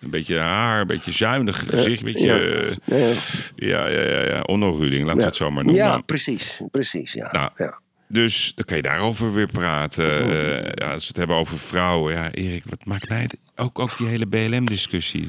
[0.00, 1.98] Een beetje haar, een beetje zuinig gezicht.
[1.98, 3.88] Een beetje, Ja.
[3.88, 4.24] Ja, ja.
[4.24, 5.84] ja, Ruding, laten we het zo maar noemen.
[5.84, 6.60] Ja, precies.
[6.70, 7.32] Precies, ja.
[7.32, 7.80] Nou, ja.
[8.08, 10.22] Dus dan kan je daarover weer praten.
[10.22, 10.30] Oh.
[10.74, 12.14] Ja, als we het hebben over vrouwen.
[12.14, 13.28] Ja, Erik, wat maakt mij...
[13.56, 15.28] Ook, ook die hele BLM-discussie.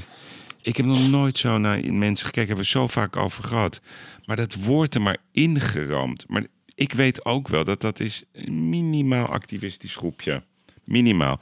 [0.68, 2.48] Ik heb nog nooit zo naar mensen gekeken.
[2.48, 3.82] Hebben we zo vaak over gehad.
[4.26, 6.26] Maar dat wordt er maar ingeramd.
[6.28, 6.46] Maar
[6.76, 10.44] ik weet ook wel dat dat is een minimaal activistisch groepje.
[10.84, 11.40] Minimaal.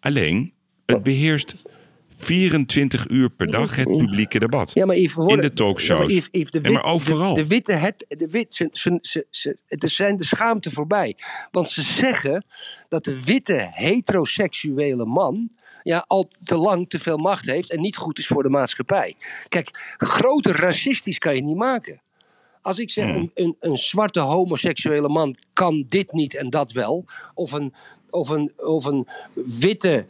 [0.00, 0.52] Alleen,
[0.86, 1.54] het beheerst
[2.08, 4.70] 24 uur per dag het publieke debat.
[4.74, 6.00] Ja, maar Yves, In de talkshows.
[6.00, 7.34] Ja, maar Yves, Yves, de, Ja, maar wit- overal.
[7.34, 11.16] De, de witte, het, de wit, ze, ze, ze, ze, het zijn de schaamte voorbij.
[11.50, 12.44] Want ze zeggen
[12.88, 15.50] dat de witte heteroseksuele man
[15.88, 19.16] ja, al te lang te veel macht heeft en niet goed is voor de maatschappij.
[19.48, 22.02] Kijk, groter racistisch kan je niet maken.
[22.62, 27.04] Als ik zeg, een, een, een zwarte homoseksuele man kan dit niet en dat wel.
[27.34, 27.74] Of een,
[28.10, 30.06] of een, of een witte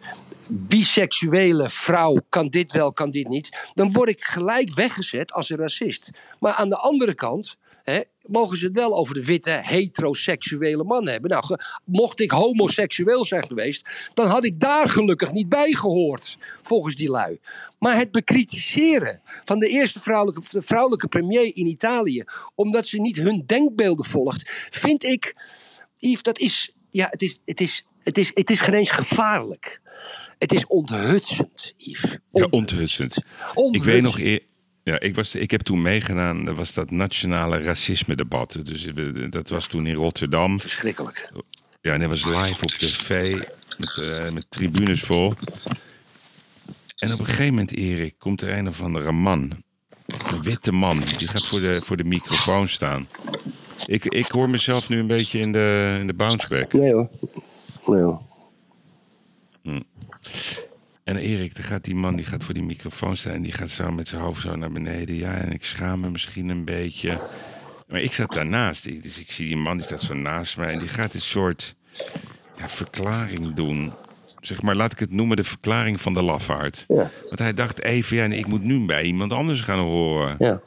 [0.47, 3.71] biseksuele vrouw kan dit wel, kan dit niet.
[3.75, 6.11] Dan word ik gelijk weggezet als een racist.
[6.41, 7.57] Maar aan de andere kant
[7.91, 11.31] hè, mogen ze het wel over de witte heteroseksuele man hebben.
[11.31, 16.39] Nou, ge- mocht ik homoseksueel zijn geweest, dan had ik daar gelukkig niet bij gehoord,
[16.63, 17.41] volgens die lui.
[17.79, 22.25] Maar het bekritiseren van de eerste vrouwelijke, de vrouwelijke premier in Italië,
[22.55, 25.35] omdat ze niet hun denkbeelden volgt, vind ik,
[25.99, 29.81] Yves, dat is, ja, het is, het is, het is, het is geen eens gevaarlijk.
[30.39, 32.11] Het is onthutsend, Yves.
[32.11, 33.17] Ja, Ont- onthutsend.
[33.17, 33.25] Ik
[33.55, 33.85] onthutsend.
[33.93, 34.43] weet nog, eer-
[34.89, 38.59] ja, ik, was, ik heb toen meegedaan, dat was dat nationale racisme-debat.
[38.63, 38.91] Dus
[39.31, 40.61] dat was toen in Rotterdam.
[40.61, 41.31] Verschrikkelijk.
[41.81, 43.35] Ja, en dat was live op tv,
[43.77, 45.35] met, eh, met tribunes vol.
[46.97, 49.63] En op een gegeven moment, Erik, komt er een of andere man.
[50.07, 53.09] Een witte man, die gaat voor de, voor de microfoon staan.
[53.87, 56.73] Ik, ik hoor mezelf nu een beetje in de, in de bounceback.
[56.73, 57.09] Nee hoor.
[57.87, 58.23] Nee hoor.
[61.09, 63.71] En Erik, dan gaat die man die gaat voor die microfoon staan en die gaat
[63.71, 65.15] zo met zijn hoofd zo naar beneden.
[65.17, 67.19] Ja, en ik schaam me misschien een beetje.
[67.87, 70.79] Maar ik zat daarnaast, dus ik zie die man die staat zo naast mij en
[70.79, 71.75] die gaat een soort
[72.59, 73.93] ja, verklaring doen.
[74.41, 76.85] Zeg maar, laat ik het noemen de verklaring van de lafaard.
[76.89, 80.35] Ja, Want hij dacht even, ja, nee, ik moet nu bij iemand anders gaan horen.
[80.39, 80.61] ja.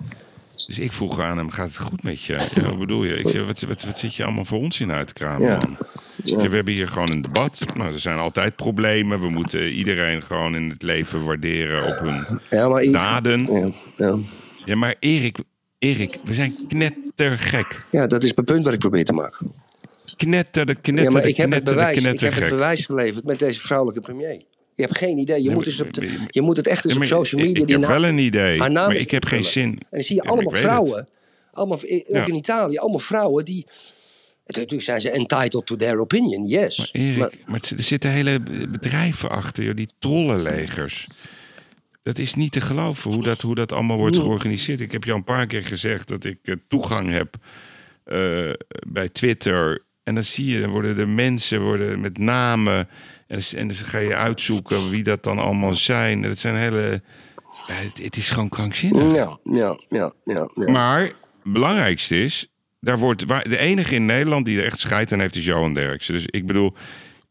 [0.68, 2.50] Dus ik vroeg aan hem, gaat het goed met je?
[2.56, 3.14] Ja, wat bedoel je?
[3.18, 5.58] Ik zei, wat, wat, wat zit je allemaal voor ons in uit te kramen, Ja.
[5.58, 5.78] man?
[6.24, 7.64] We hebben hier gewoon een debat.
[7.76, 9.20] Nou, er zijn altijd problemen.
[9.22, 13.46] We moeten iedereen gewoon in het leven waarderen op hun Ja, maar daden.
[13.54, 14.18] Ja, ja.
[14.66, 15.38] Ja, maar Erik,
[15.80, 17.86] Erik, we zijn knettergek.
[17.92, 19.52] ja, dat is mijn punt wat ik probeer te maken.
[20.18, 23.26] Knetter, de Ja, knetter, maar de ik heb, het bewijs, ik heb het bewijs geleverd
[23.26, 24.42] met deze vrouwelijke premier.
[24.76, 25.36] Je hebt geen idee.
[25.42, 27.06] Je, Nee, moet, maar- eens op de- maar- je moet het echt eens Ja, op
[27.08, 27.60] maar social media...
[27.62, 29.70] Ik, die heb naam- wel een idee, maar ik heb geen zin.
[29.70, 30.62] En dan zie je Ja, maar allemaal het.
[30.62, 31.08] vrouwen,
[31.52, 32.26] allemaal, ook Ja.
[32.28, 33.66] in Italië, allemaal vrouwen die...
[34.56, 36.90] Natuurlijk zijn ze entitled to their opinion, yes.
[36.92, 41.08] Erik, Maar- maar, het- er zitten hele bedrijven achter, joh, die trollenlegers.
[42.04, 44.82] Dat is niet te geloven hoe dat, hoe dat allemaal wordt georganiseerd.
[44.82, 47.36] Ik heb je al een paar keer gezegd dat ik eh, toegang heb
[48.04, 48.50] eh,
[48.88, 49.84] bij Twitter.
[50.04, 52.78] En dan zie je, dan worden de mensen worden met namen.
[53.28, 56.22] En, dan- en dan ga je uitzoeken wie dat dan allemaal zijn.
[56.22, 57.02] Dat zijn hele.
[58.02, 59.16] het is gewoon krankzinnig.
[59.16, 60.72] ja, ja, ja, ja, ja.
[60.72, 61.14] Maar het
[61.44, 62.51] belangrijkste is,
[62.86, 66.14] daar wordt, de enige in Nederland die er echt scheid aan heeft, is Johan Derksen.
[66.14, 66.74] Dus ik bedoel,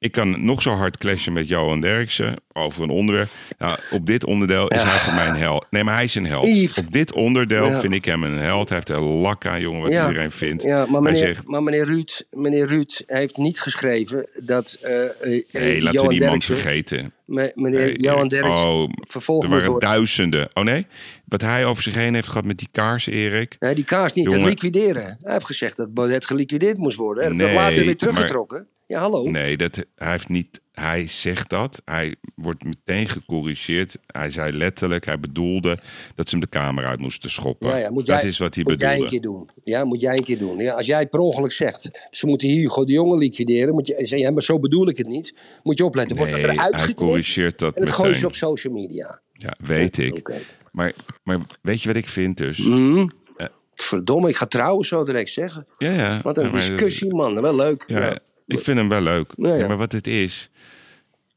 [0.00, 3.28] Ik kan nog zo hard clashen met Johan Derksen over een onderwerp.
[3.58, 5.66] Nou, op dit onderdeel is hij voor mij een held.
[5.70, 6.46] Nee, maar hij is een held.
[6.46, 6.78] Yves.
[6.78, 7.80] Op dit onderdeel Ja.
[7.80, 8.68] vind ik hem een held.
[8.68, 10.06] Hij heeft een lak aan, jongen, wat Ja.
[10.08, 10.62] iedereen vindt.
[10.62, 15.82] Ja, maar meneer, zegt, maar meneer, Ruud, meneer Ruud heeft niet geschreven dat nee, eh,
[15.82, 17.12] laten we die man vergeten.
[17.24, 18.28] me- meneer Nee, Johan.
[18.28, 20.48] Derksen Oh, vervolgd er waren duizenden.
[20.54, 20.86] Oh nee?
[21.24, 23.56] Wat hij over zich heen heeft gehad met die kaars, Erik.
[23.58, 25.16] Nee, die kaars niet, het liquideren.
[25.20, 27.22] Hij heeft gezegd dat Baudet geliquideerd moest worden.
[27.22, 28.68] Hij heeft dat Nee, later weer maar- teruggetrokken.
[28.90, 29.30] Ja, hallo.
[29.30, 31.82] Nee, dat, hij, heeft niet, hij zegt dat.
[31.84, 33.96] Hij wordt meteen gecorrigeerd.
[34.06, 35.78] Hij zei letterlijk, hij bedoelde
[36.14, 37.68] dat ze hem de kamer uit moesten schoppen.
[37.68, 39.48] Ja, ja, moet dat jij- is wat hij moet jij een keer doen.
[39.62, 40.58] Ja, moet jij een keer doen.
[40.58, 43.74] Ja, als jij per ongeluk zegt, ze moeten Hugo de Jonge liquideren.
[43.74, 45.34] Moet je zeggen, ja, maar zo bedoel ik het niet.
[45.62, 46.16] Moet je opletten.
[46.16, 48.28] Wordt Nee, dat eruit hij corrigeert dat en dat gooi je meteen.
[48.28, 49.20] op social media.
[49.32, 50.42] Ja, weet ik.
[50.72, 52.58] Maar, maar weet je wat ik vind dus?
[52.58, 53.06] Mhm.
[53.36, 53.46] Eh.
[53.74, 55.66] Verdomme, ik ga trouwen zo direct zeggen.
[55.78, 56.20] Ja, ja.
[56.22, 57.40] Wat een Ja, dat- discussie, man.
[57.40, 57.84] Wel leuk.
[57.86, 58.18] Ja, Ja.
[58.50, 59.32] Ik vind hem wel leuk.
[59.36, 60.50] Ja, maar wat het is,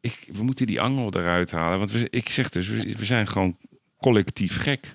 [0.01, 1.79] ik, we moeten die angel eruit halen.
[1.79, 3.57] Want we, ik zeg dus, we, we zijn gewoon
[3.99, 4.91] collectief gek.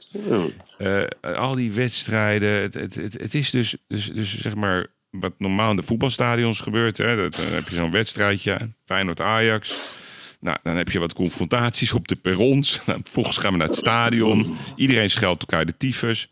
[0.78, 5.32] Eh, al die wedstrijden, het, het, het, het is dus, dus, dus zeg maar wat
[5.38, 6.96] normaal in de voetbalstadions gebeurt.
[6.96, 7.16] Hè?
[7.16, 9.96] Dat, dan heb je zo'n wedstrijdje, Feyenoord-Ajax.
[10.40, 12.80] Nou, dan heb je wat confrontaties op de perrons.
[12.86, 14.56] Nou, vervolgens gaan we naar het stadion.
[14.76, 16.28] Iedereen scheldt elkaar de tyfus.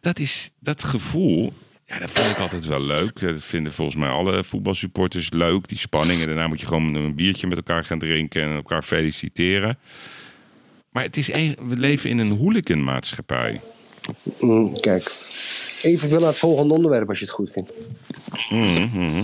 [0.00, 1.52] Dat is dat gevoel.
[1.86, 3.20] Ja, dat vind ik altijd wel leuk.
[3.20, 5.68] Dat vinden volgens mij alle voetbalsupporters leuk.
[5.68, 6.20] Die spanning.
[6.20, 9.78] En daarna moet je gewoon een biertje met elkaar gaan drinken en elkaar feliciteren.
[10.90, 13.60] Maar het is een, we leven in een hooliganmaatschappij.
[14.40, 15.12] Mm, kijk.
[15.82, 17.72] Even, naar het volgende onderwerp als je het goed vindt.
[18.50, 19.22] Mhm,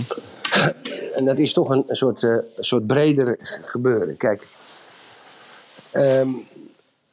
[1.15, 4.17] En dat is toch een, soort, een soort breder gebeuren.
[4.17, 4.47] Kijk.
[5.91, 6.29] ehm,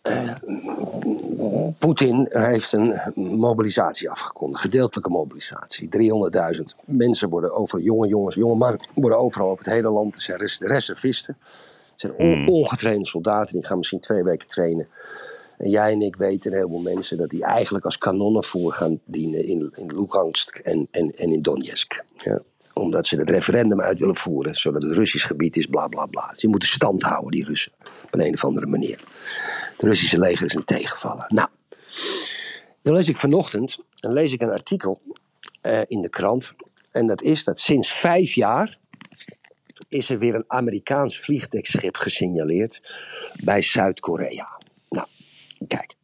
[0.09, 5.89] eh, Poetin heeft een mobilisatie afgekondigd, gedeeltelijke mobilisatie.
[6.57, 10.15] 300.000 mensen worden over, jonge jongens, jonge mannen worden overal over het hele land.
[10.15, 11.37] Er zijn res- reservisten.
[11.93, 14.89] Het zijn on- ongetrainde soldaten, die gaan misschien twee weken trainen.
[15.59, 19.47] En jij en ik weten, een heleboel mensen, dat die eigenlijk als kanonnenvoer gaan dienen
[19.47, 22.05] in, in Lugansk en, en, en in Donetsk.
[22.17, 22.41] Ja.
[22.79, 26.33] Omdat ze het referendum uit willen voeren, zodat het Russisch gebied is, bla bla bla.
[26.37, 27.73] Ze moeten stand houden, die Russen,
[28.05, 29.05] op een, een of andere manier.
[29.73, 31.27] Het Russische leger is een tegenvallen.
[31.29, 31.49] Nou,
[32.83, 35.01] dan lees ik vanochtend dan lees ik een artikel
[35.61, 36.55] eh, in de krant.
[36.93, 38.79] En dat is dat sinds vijf jaar
[39.89, 42.83] is er weer een Amerikaans vliegdekschip gesignaleerd
[43.45, 44.61] bij Zuid-Korea.
[44.89, 45.07] Nou,
[45.67, 45.95] kijk.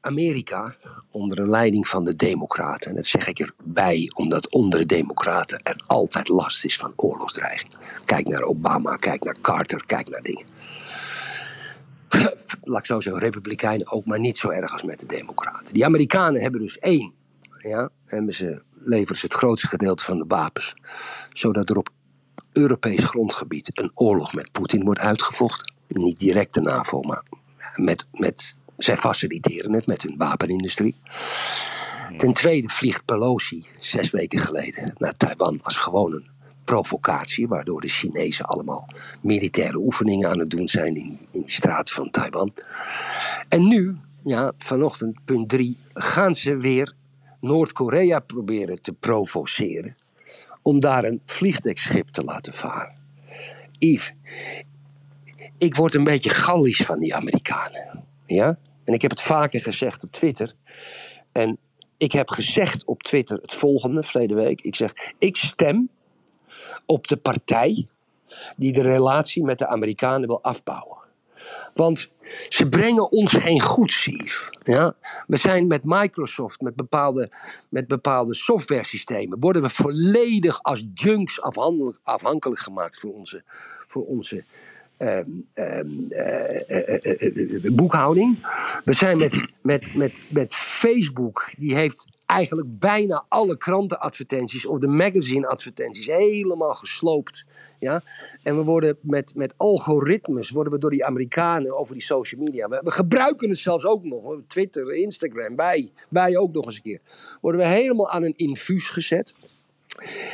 [0.00, 0.74] Amerika,
[1.10, 5.62] onder de leiding van de Democraten, en dat zeg ik erbij omdat onder de Democraten
[5.62, 7.74] er altijd last is van oorlogsdreiging.
[8.04, 10.46] Kijk naar Obama, kijk naar Carter, kijk naar dingen.
[12.62, 15.74] Laat ik zo zeggen, Republikeinen ook, maar niet zo erg als met de Democraten.
[15.74, 17.12] Die Amerikanen hebben dus één,
[17.58, 20.74] ja, hebben ze, leveren ze het grootste gedeelte van de wapens,
[21.32, 21.88] zodat er op
[22.52, 25.72] Europees grondgebied een oorlog met Poetin wordt uitgevochten.
[25.86, 27.22] Niet direct de NAVO, maar
[27.76, 30.96] met, met, zij faciliteren het met hun wapenindustrie.
[32.16, 36.28] Ten tweede vliegt Pelosi zes weken geleden naar Taiwan als gewoon een
[36.64, 38.88] provocatie, waardoor de Chinezen allemaal
[39.22, 42.54] militaire oefeningen aan het doen zijn in in straat van Taiwan.
[43.48, 46.94] En nu, ja, vanochtend, punt drie, gaan ze weer
[47.40, 49.96] Noord-Korea proberen te provoceren
[50.62, 52.94] om daar een vliegdekschip te laten varen.
[53.78, 54.12] Yves,
[55.58, 58.04] ik word een beetje gallisch van die Amerikanen.
[58.26, 58.58] Ja?
[58.88, 60.54] En ik heb het vaker gezegd op Twitter.
[61.32, 61.58] En
[61.96, 64.60] ik heb gezegd op Twitter het volgende, verleden week.
[64.60, 65.88] Ik zeg, ik stem
[66.86, 67.88] op de partij
[68.56, 70.98] die de relatie met de Amerikanen wil afbouwen.
[71.74, 72.10] Want
[72.48, 74.50] ze brengen ons geen goed, Sief.
[74.62, 74.94] Ja?
[75.26, 77.30] We zijn met Microsoft, met bepaalde,
[77.68, 83.42] met bepaalde softwaresystemen, worden we volledig als junks afhankelijk, afhankelijk gemaakt voor onze,
[83.88, 84.44] voor onze
[84.98, 88.38] ehm, ehm, eh, eh, eh, boekhouding.
[88.84, 94.86] We zijn met, met, met, met Facebook, die heeft eigenlijk bijna alle krantenadvertenties of de
[94.86, 97.44] magazine-advertenties helemaal gesloopt.
[97.78, 98.02] Ja?
[98.42, 102.68] En we worden met, met algoritmes, worden we door die Amerikanen over die social media.
[102.68, 104.36] We, gebruiken het zelfs ook nog.
[104.46, 107.00] Twitter, Instagram, wij, wij ook nog eens een keer.
[107.40, 109.34] Worden we helemaal aan een infuus gezet.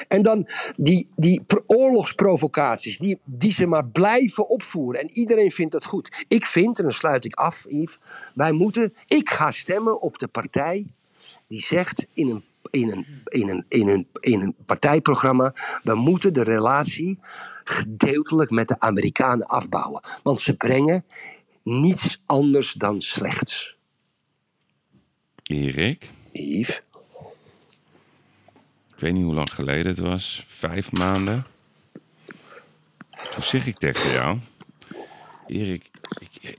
[0.09, 5.01] En dan die, die pro- oorlogsprovocaties, die, die ze maar blijven opvoeren.
[5.01, 6.24] En iedereen vindt dat goed.
[6.28, 7.99] Ik vind, en dan sluit ik af, Yves,
[8.35, 10.86] wij moeten, ik ga stemmen op de partij
[11.47, 16.35] die zegt in een, in een, in een, in een, in een partijprogramma: we moeten
[16.35, 17.19] de relatie
[17.65, 20.03] gedeeltelijk met de Amerikanen afbouwen.
[20.23, 21.05] Want ze brengen
[21.62, 23.77] niets anders dan slechts.
[25.43, 26.82] Erik, Yves.
[29.05, 31.44] Ik weet niet hoe lang geleden het was, vijf maanden.
[33.31, 34.39] Toen zeg ik tegen jou,
[35.47, 36.56] Erik, ik,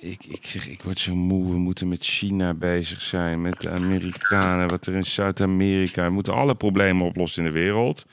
[0.00, 1.50] ik, ik, zeg, ik word zo moe.
[1.50, 6.04] We moeten met China bezig zijn, met de Amerikanen, wat er in Zuid-Amerika.
[6.04, 8.06] We moeten alle problemen oplossen in de wereld.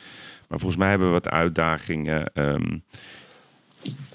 [0.48, 2.78] Maar volgens mij hebben we wat uitdagingen ehm,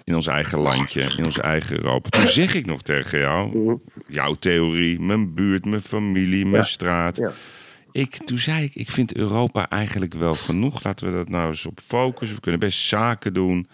[0.04, 2.08] in ons eigen landje, in ons eigen Europa.
[2.08, 6.68] Toen zeg ik nog tegen jou, jouw theorie, mijn buurt, mijn familie, mijn Ja.
[6.68, 7.16] straat.
[7.16, 7.32] Ja.
[7.92, 10.82] Ik, toen zei ik, ik vind Europa eigenlijk wel genoeg.
[10.84, 12.36] Laten we dat nou eens op focussen.
[12.36, 13.68] We kunnen best zaken doen.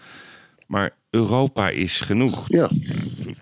[0.67, 2.45] Maar Europa is genoeg.
[2.47, 2.69] Ja.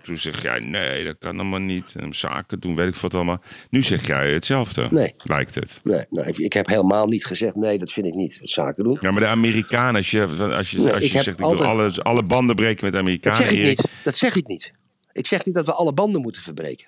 [0.02, 1.94] Toen, zeg jij, nee, dat kan allemaal niet.
[1.96, 3.42] En zaken doen, weet ik wat allemaal.
[3.70, 5.14] Nu zeg jij hetzelfde, Nee.
[5.18, 5.80] lijkt het.
[5.82, 8.38] Nee, ik heb helemaal niet gezegd, nee, dat vind ik niet.
[8.42, 8.98] Zaken doen.
[9.00, 12.02] Ja, maar de Amerikanen, als je, als je, Nee, als je zegt, ik wil alle,
[12.02, 13.38] alle banden breken met de Dat Amerikanen.
[13.38, 13.68] zeg ik Erik.
[13.68, 13.88] niet.
[14.04, 14.72] Dat zeg ik niet.
[15.12, 16.86] Ik zeg niet dat we alle banden moeten verbreken.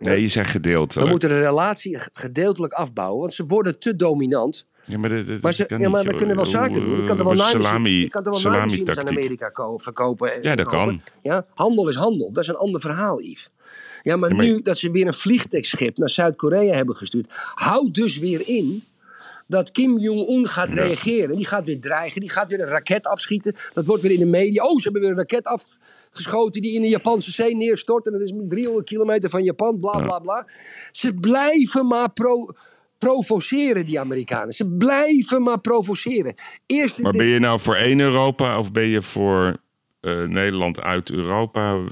[0.00, 1.10] Nee, je zegt We gedeeltelijk.
[1.10, 4.66] moeten de relatie gedeeltelijk afbouwen, want ze worden te dominant.
[4.84, 5.10] Ja, maar,
[5.40, 6.96] Maar, ze, ja, maar we kunnen wel zaken doen.
[6.96, 9.08] Je kan er wel salami, je kan er wel naaimachines aan.
[9.08, 10.34] Amerika ko- verkopen.
[10.34, 10.86] en Ja, dat kopen.
[10.86, 11.00] kan.
[11.22, 12.32] Ja, handel is handel.
[12.32, 13.50] Dat is een ander verhaal, Yves.
[14.02, 17.94] Ja, maar, Ja, maar- nu dat ze weer een vliegtuigschip naar Zuid-Korea hebben gestuurd, houdt
[17.94, 18.84] dus weer in
[19.46, 21.36] dat Kim Jong-un gaat reageren.
[21.36, 23.54] Die gaat weer dreigen, die gaat weer een raket afschieten.
[23.74, 24.64] Dat wordt weer in de media.
[24.64, 25.46] Oh, ze hebben weer een raket
[26.10, 28.06] afgeschoten die in de Japanse zee neerstort.
[28.06, 30.46] En dat is 300 kilometer van Japan, bla bla bla.
[30.90, 32.48] Ze blijven maar pro
[32.98, 34.52] provoceren, die Amerikanen.
[34.52, 36.34] Ze blijven maar provoceren.
[36.66, 39.56] Eerst Maar ben je nou voor één Europa of ben je voor
[40.00, 41.84] eh, Nederland uit Europa?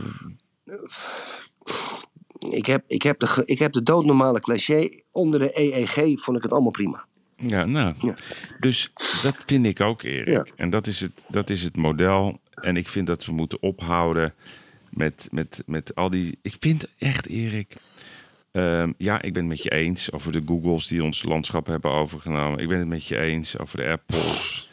[2.50, 4.88] ik, heb, ik, heb de, ik heb de doodnormale cliché.
[5.10, 7.06] Onder de EEG vond ik het allemaal prima.
[7.38, 7.94] Ja, nou.
[8.00, 8.14] Ja.
[8.60, 8.90] Dus
[9.22, 10.28] dat vind ik ook, Erik.
[10.28, 10.46] Ja.
[10.56, 12.40] En dat is, het, dat is het model.
[12.54, 14.34] En ik vind dat we moeten ophouden
[14.90, 16.38] met, met, met al die.
[16.42, 17.76] Ik vind echt, Erik.
[18.52, 21.90] ehm, ja, ik ben het met je eens over de Googles die ons landschap hebben
[21.90, 22.58] overgenomen.
[22.58, 24.66] Ik ben het met je eens over de Apples.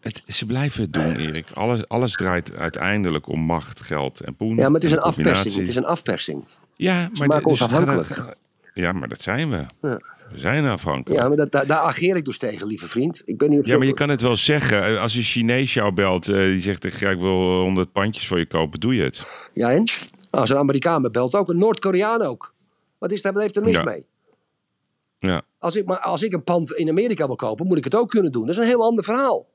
[0.00, 1.50] Het, ze blijven het doen, Erik.
[1.50, 4.56] Alles, alles draait uiteindelijk om macht, geld en poen.
[4.56, 5.54] Ja, maar het is En een afpersing.
[5.54, 6.44] Het is een afpersing.
[6.76, 8.36] Ja, maar maken de- ons dus het gaat- afhankelijk.
[8.74, 9.66] Ja, maar dat zijn we.
[9.80, 10.00] Ja.
[10.32, 11.20] We zijn afhankelijk.
[11.20, 13.22] Ja, maar dat, daar, daar ageer ik dus tegen, lieve vriend.
[13.24, 15.00] Ik ben niet Ja, maar je kan het wel zeggen.
[15.00, 18.80] Als een Chinees jou belt, eh, die zegt ik wil 100 pandjes voor je kopen,
[18.80, 19.22] doe je het.
[19.52, 19.84] Ja, en?
[20.30, 22.54] Als een Amerikaan me belt ook, een Noord-Koreaan ook.
[22.98, 23.82] Wat, is daar, heeft er mis Ja.
[23.82, 24.04] mee?
[25.18, 25.42] Ja.
[25.58, 28.08] Als ik, maar als ik een pand in Amerika wil kopen, moet ik het ook
[28.08, 28.46] kunnen doen.
[28.46, 29.46] Dat is een heel ander verhaal.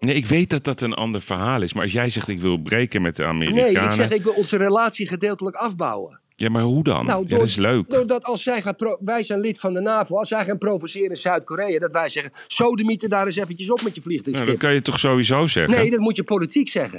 [0.00, 1.72] Nee, ik weet dat dat een ander verhaal is.
[1.72, 3.72] Maar als jij zegt, ik wil breken met de Amerikanen.
[3.72, 6.20] Nee, ik zeg, ik wil onze relatie gedeeltelijk afbouwen.
[6.36, 7.06] Ja, maar hoe dan?
[7.06, 7.90] Nou, ja, dat is leuk.
[7.90, 11.16] Doordat als zij pro- wij zijn lid van de NAVO, als zij gaan provoceren in
[11.16, 14.46] Zuid-Korea, dat wij zeggen, sodemieten daar eens eventjes op met je Nou, vliegtuigschip.
[14.48, 15.74] dat kan je toch sowieso zeggen?
[15.74, 16.98] nee, dat moet je politiek zeggen.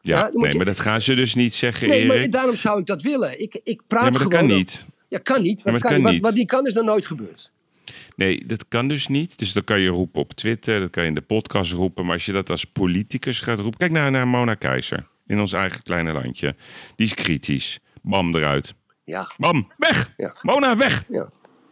[0.00, 2.54] ja, ja, dan nee, je- maar dat gaan ze dus niet zeggen, Nee, maar daarom
[2.54, 3.40] zou ik dat willen.
[3.42, 4.46] Ik, ik praat Nee, maar dat gewoon.
[4.48, 4.86] kan niet.
[5.08, 5.64] Ja, kan niet.
[5.64, 6.22] maar Wat, kan, kan wat, niet.
[6.22, 7.50] wat niet kan is nog nooit gebeurd.
[8.16, 9.38] Nee, dat kan dus niet.
[9.38, 12.04] Dus dat kan je roepen op Twitter, dat kan je in de podcast roepen.
[12.04, 13.78] Maar als je dat als politicus gaat roepen...
[13.78, 16.54] Kijk naar, naar Mona Keizer, in ons eigen kleine landje.
[16.96, 17.78] Die is kritisch.
[18.08, 18.74] Bam, eruit.
[19.04, 20.12] Ja, Bam, weg!
[20.16, 20.34] Ja.
[20.42, 21.04] Mona, weg!
[21.08, 21.28] ja.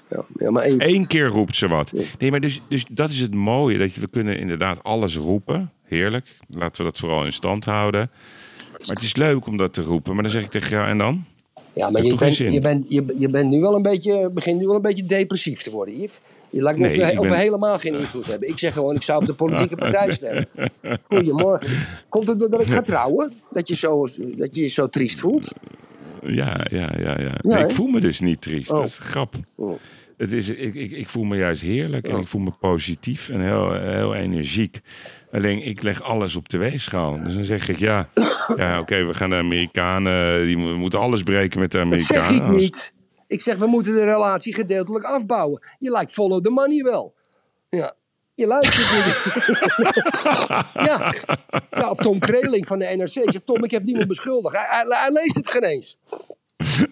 [0.09, 1.93] Ja, ja maar één- Eén keer roept ze wat.
[2.19, 3.79] Nee, maar dus, dus dat is het mooie.
[3.79, 5.73] Dat je, we kunnen inderdaad alles roepen.
[5.83, 6.39] Heerlijk.
[6.49, 8.11] Laten we dat vooral in stand houden.
[8.71, 10.15] Maar het is leuk om dat te roepen.
[10.15, 11.25] Maar dan zeg ik tegen jou, en dan?
[11.73, 14.67] ja, maar je bent, je, bent, je, je bent nu wel een beetje, begint nu
[14.67, 16.21] wel een beetje depressief te worden, Yves.
[16.51, 18.49] Je lijkt me Nee, of, we, helemaal geen invloed hebben.
[18.49, 20.49] Ik zeg gewoon, ik zou op de politieke partij stemmen.
[21.09, 21.87] Goedemorgen.
[22.09, 23.33] Komt het doordat ik ga trouwen?
[23.51, 24.07] Dat je zo,
[24.37, 25.53] dat je je zo triest voelt?
[26.27, 27.21] Ja, ja, ja.
[27.21, 27.35] ja.
[27.41, 28.71] Nee, ik voel me dus niet triest.
[28.71, 28.77] Oh.
[28.79, 29.35] Dat is een grap.
[29.57, 29.79] Oh.
[30.17, 32.21] Het is, ik, ik, ik voel me juist heerlijk en Oh.
[32.21, 34.81] ik voel me positief en heel, heel energiek.
[35.31, 37.23] Alleen ik leg alles op de weegschaal.
[37.23, 38.09] Dus dan zeg ik ja,
[38.57, 42.25] ja oké, we gaan de Amerikanen, die we moeten alles breken met de Dat Amerikanen.
[42.25, 42.95] zeg ik niet.
[43.29, 45.65] Ik zeg, we moeten de relatie gedeeltelijk afbouwen.
[45.79, 47.15] Je lijkt follow the money wel.
[47.69, 47.93] Ja.
[48.37, 49.17] Je luistert niet.
[50.89, 51.13] ja.
[51.71, 53.15] ja, of Tom Kreling van de NRC.
[53.15, 54.57] Ik zeg, Tom, ik heb niemand beschuldigd.
[54.57, 55.97] Hij, hij, hij leest het geen eens.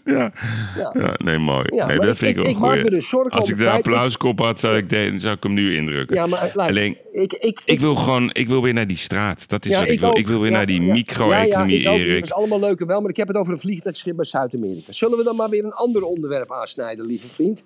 [0.05, 0.33] Ja.
[0.77, 0.91] Ja.
[0.95, 1.65] ja, nee, mooi.
[1.75, 2.85] Ja, nee, dat ik- vind ik, ik- wel ik maak goeie.
[2.85, 5.77] me dus zorgen Als ik de applauskop had, zou ik, de, zou ik hem nu
[5.77, 6.17] indrukken.
[6.17, 9.49] Ja, maar luister, Alleen, ik, ik, ik wil gewoon, ik wil weer naar die straat.
[9.49, 10.09] Dat is wat ik, wil.
[10.09, 10.17] ook.
[10.19, 12.07] Ik wil weer naar die micro-economie, ja, ja, ik ook.
[12.07, 12.15] Erik.
[12.15, 14.93] Dat is allemaal leuk en wel, maar ik heb het over een vliegtuigschip bij Zuid-Amerika.
[14.93, 17.63] Zullen we dan maar weer een ander onderwerp aansnijden, lieve vriend?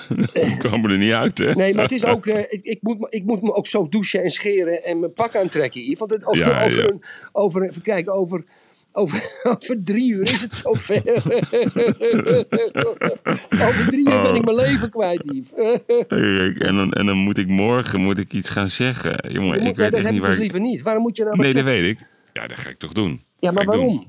[0.07, 1.53] We komen er niet uit, hè?
[1.53, 3.87] Nee, maar het is ook, eh, ik, ik, moet, me- ik moet me ook zo
[3.89, 5.97] douchen en scheren en mijn pak aantrekken hier.
[5.97, 6.87] Want het, over, Ja, over, ja.
[6.89, 7.01] Een,
[7.31, 8.43] over, even kijken, over,
[8.91, 11.01] over, over drie uur is het zover.
[13.67, 15.79] over drie uur ben ik mijn leven kwijt, Yves.
[16.67, 19.31] En dan, en dan moet ik morgen moet ik iets gaan zeggen.
[19.33, 20.41] Jongen, moet- ik weet dat echt heb niet ik waar dus ik...
[20.41, 20.81] liever niet.
[20.81, 21.99] Waarom moet je nou Nee, dat weet ik.
[22.33, 23.21] Ja, dat ga ik toch doen.
[23.39, 23.75] Ja, maar doen.
[23.75, 24.07] waarom?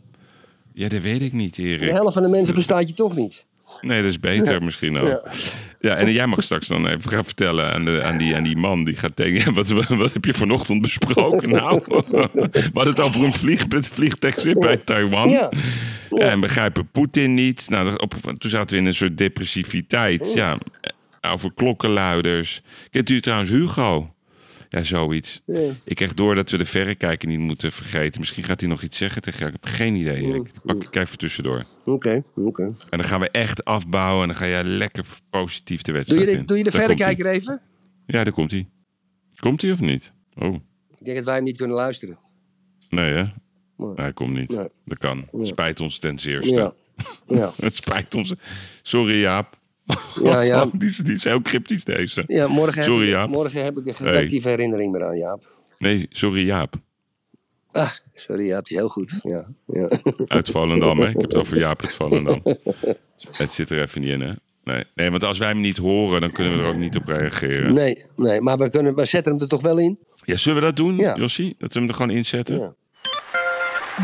[0.74, 1.90] Ja, dat weet ik niet, De Erik.
[1.90, 3.46] helft van de mensen verstaat je toch niet.
[3.80, 5.06] Nee, dat is beter misschien ook.
[5.06, 5.22] Ja.
[5.80, 5.94] Ja.
[5.96, 8.84] en jij mag straks dan even gaan vertellen aan, de, aan, die, aan die man
[8.84, 9.54] die gaat denken...
[9.60, 11.48] Wat, wat heb je vanochtend besproken?
[11.60, 13.68] Nou, we hadden het over een vlieg,
[14.58, 15.30] bij Taiwan.
[15.30, 15.50] Ja.
[16.10, 17.70] En begrijpen Poetin niet.
[17.70, 20.32] Nou, op, toen zaten we in een soort depressiviteit.
[20.34, 20.58] Ja,
[21.20, 22.62] over klokkenluiders.
[22.90, 24.14] Kent u trouwens Hugo?
[24.70, 25.42] Ja, zoiets.
[25.84, 28.20] Ik krijg door dat we de verrekijker niet moeten vergeten.
[28.20, 29.52] Misschien gaat hij nog iets zeggen tegen jou.
[29.52, 30.34] Ik heb geen idee.
[30.34, 31.64] Ik pak ik even tussendoor.
[31.84, 32.62] Oké, oké.
[32.62, 34.22] En dan gaan we echt afbouwen.
[34.22, 36.46] En dan ga jij lekker positief de Doe wedstrijd je de, in.
[36.46, 37.60] doe je de Daar verrekijker even?
[38.06, 38.68] Ja, daar komt hij.
[39.36, 40.12] Komt hij of niet?
[40.34, 40.54] Oh,
[40.98, 42.18] Ik denk dat wij hem niet kunnen luisteren.
[42.88, 43.22] nee hè?
[43.76, 43.92] Nee.
[43.94, 44.48] Hij komt niet.
[44.50, 44.68] Nee.
[44.84, 45.28] Dat kan.
[45.42, 46.54] Spijt ons ten zeerste.
[46.54, 46.72] Ja.
[47.26, 48.32] Ja, Het spijt ons.
[48.82, 49.58] Sorry Jaap.
[50.22, 50.66] Ja, ja.
[50.72, 52.24] die, is, die is heel cryptisch deze.
[52.26, 53.28] ja morgen, heb Sorry, Jaap.
[53.28, 55.48] morgen heb ik een gedactieve herinnering meer aan Jaap.
[55.78, 56.74] Nee, sorry Jaap.
[57.70, 59.18] Ah, sorry Jaap, is heel goed.
[59.22, 59.88] Ja, ja.
[60.26, 61.08] Uit Volendam, hè?
[61.08, 62.42] Ik heb het over Jaap uit Volendam.
[63.30, 64.32] Het zit er even niet in, hè?
[64.64, 64.84] Nee.
[64.94, 67.74] nee, want als wij hem niet horen, dan kunnen we er ook niet op reageren.
[67.74, 69.98] Nee, nee, maar we, kunnen, we zetten hem er toch wel in?
[70.24, 71.16] Ja, zullen we dat doen, Ja.
[71.16, 71.54] Jossie?
[71.58, 72.58] Dat we hem er gewoon inzetten?
[72.58, 72.74] Ja.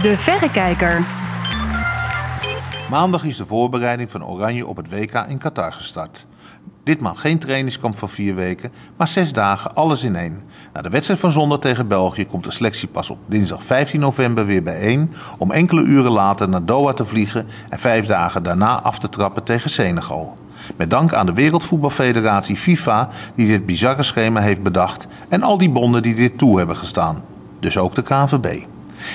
[0.02, 1.26] De Verrekijker.
[2.90, 6.26] Maandag is de voorbereiding van Oranje op het WK in Qatar gestart.
[6.84, 10.42] Ditmaal geen trainingskamp van vier weken, maar zes dagen, alles in één.
[10.72, 14.46] Na de wedstrijd van zondag tegen België komt de selectie pas op dinsdag 15 november
[14.46, 15.12] weer bijeen...
[15.38, 19.42] om enkele uren later naar Doha te vliegen en vijf dagen daarna af te trappen
[19.42, 20.36] tegen Senegal.
[20.76, 25.06] Met dank aan de Wereldvoetbalfederatie FIFA die dit bizarre schema heeft bedacht...
[25.28, 27.22] en al die bonden die dit toe hebben gestaan.
[27.60, 28.64] Dus ook de KNVB.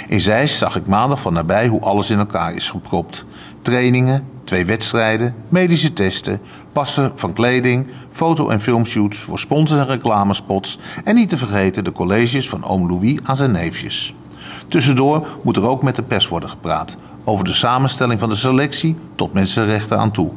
[0.07, 3.25] In Zeist zag ik maandag van nabij hoe alles in elkaar is gepropt.
[3.61, 10.79] Trainingen, twee wedstrijden, medische testen, passen van kleding, foto- en filmshoots voor sponsors en reclamespots
[11.03, 14.13] en niet te vergeten de colleges van oom Louis aan zijn neefjes.
[14.67, 16.95] Tussendoor moet er ook met de pers worden gepraat.
[17.23, 20.31] Over de samenstelling van de selectie tot mensenrechten aan toe.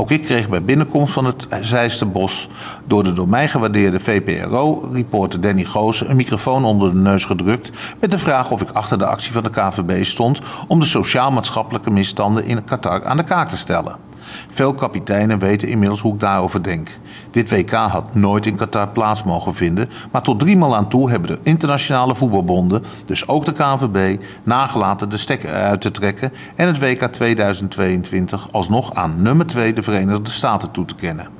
[0.00, 2.48] Ook ik kreeg bij binnenkomst van het Zeisterbos
[2.84, 7.70] door de door mij gewaardeerde VPRO-reporter Danny Goosen een microfoon onder de neus gedrukt
[8.00, 10.38] met de vraag of ik achter de actie van de KVB stond
[10.68, 14.07] om de sociaal-maatschappelijke misstanden in Qatar aan de kaak te stellen.
[14.50, 16.88] Veel kapiteinen weten inmiddels hoe ik daarover denk.
[17.30, 21.30] Dit WK had nooit in Qatar plaats mogen vinden, maar tot driemaal aan toe hebben
[21.30, 26.78] de internationale voetbalbonden, dus ook de KNVB, nagelaten de stekker eruit te trekken en het
[26.78, 31.37] WK 2022 alsnog aan nummer 2 de Verenigde Staten toe te kennen.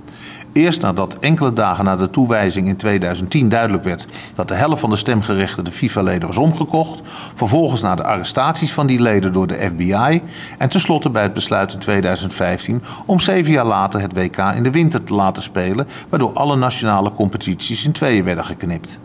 [0.52, 4.90] Eerst nadat enkele dagen na de toewijzing in 2010 duidelijk werd dat de helft van
[4.90, 7.00] de stemgerechtigde FIFA-leden was omgekocht,
[7.34, 10.22] vervolgens na de arrestaties van die leden door de FBI
[10.58, 14.70] en tenslotte bij het besluit in 2015 om zeven jaar later het WK in de
[14.70, 18.98] winter te laten spelen, waardoor alle nationale competities in tweeën werden geknipt.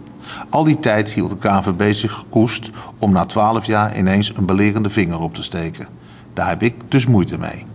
[0.50, 4.90] Al die tijd hield de KNVB zich gekoest om na twaalf jaar ineens een belerende
[4.90, 5.88] vinger op te steken.
[6.34, 7.66] Daar heb ik dus moeite mee.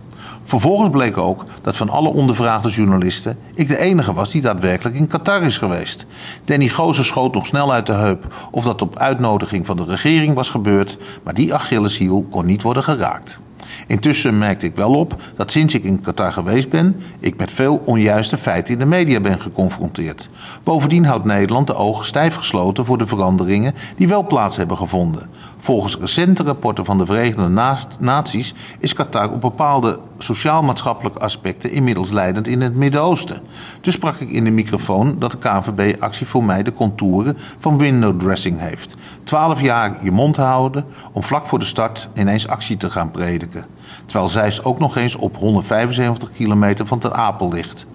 [0.49, 5.07] Vervolgens bleek ook dat van alle ondervraagde journalisten ik de enige was die daadwerkelijk in
[5.07, 6.05] Qatar is geweest.
[6.45, 10.33] Danny Gozer schoot nog snel uit de heup of dat op uitnodiging van de regering
[10.33, 13.39] was gebeurd, maar die Achilleshiel kon niet worden geraakt.
[13.87, 17.81] Intussen merkte ik wel op dat sinds ik in Qatar geweest ben, ik met veel
[17.85, 20.29] onjuiste feiten in de media ben geconfronteerd.
[20.63, 25.29] Bovendien houdt Nederland de ogen stijf gesloten voor de veranderingen die wel plaats hebben gevonden.
[25.57, 32.11] Volgens recente rapporten van de Verenigde Na- Naties is Qatar op bepaalde sociaal-maatschappelijke aspecten inmiddels
[32.11, 33.41] leidend in het Midden-Oosten.
[33.81, 38.19] Dus sprak ik in de microfoon dat de KNVB-actie voor mij de contouren van window
[38.19, 38.95] dressing heeft.
[39.23, 43.65] Twaalf jaar je mond houden om vlak voor de start ineens actie te gaan prediken.
[44.05, 47.85] Terwijl Zeist ook nog eens op 175 kilometer van Ter Apel ligt.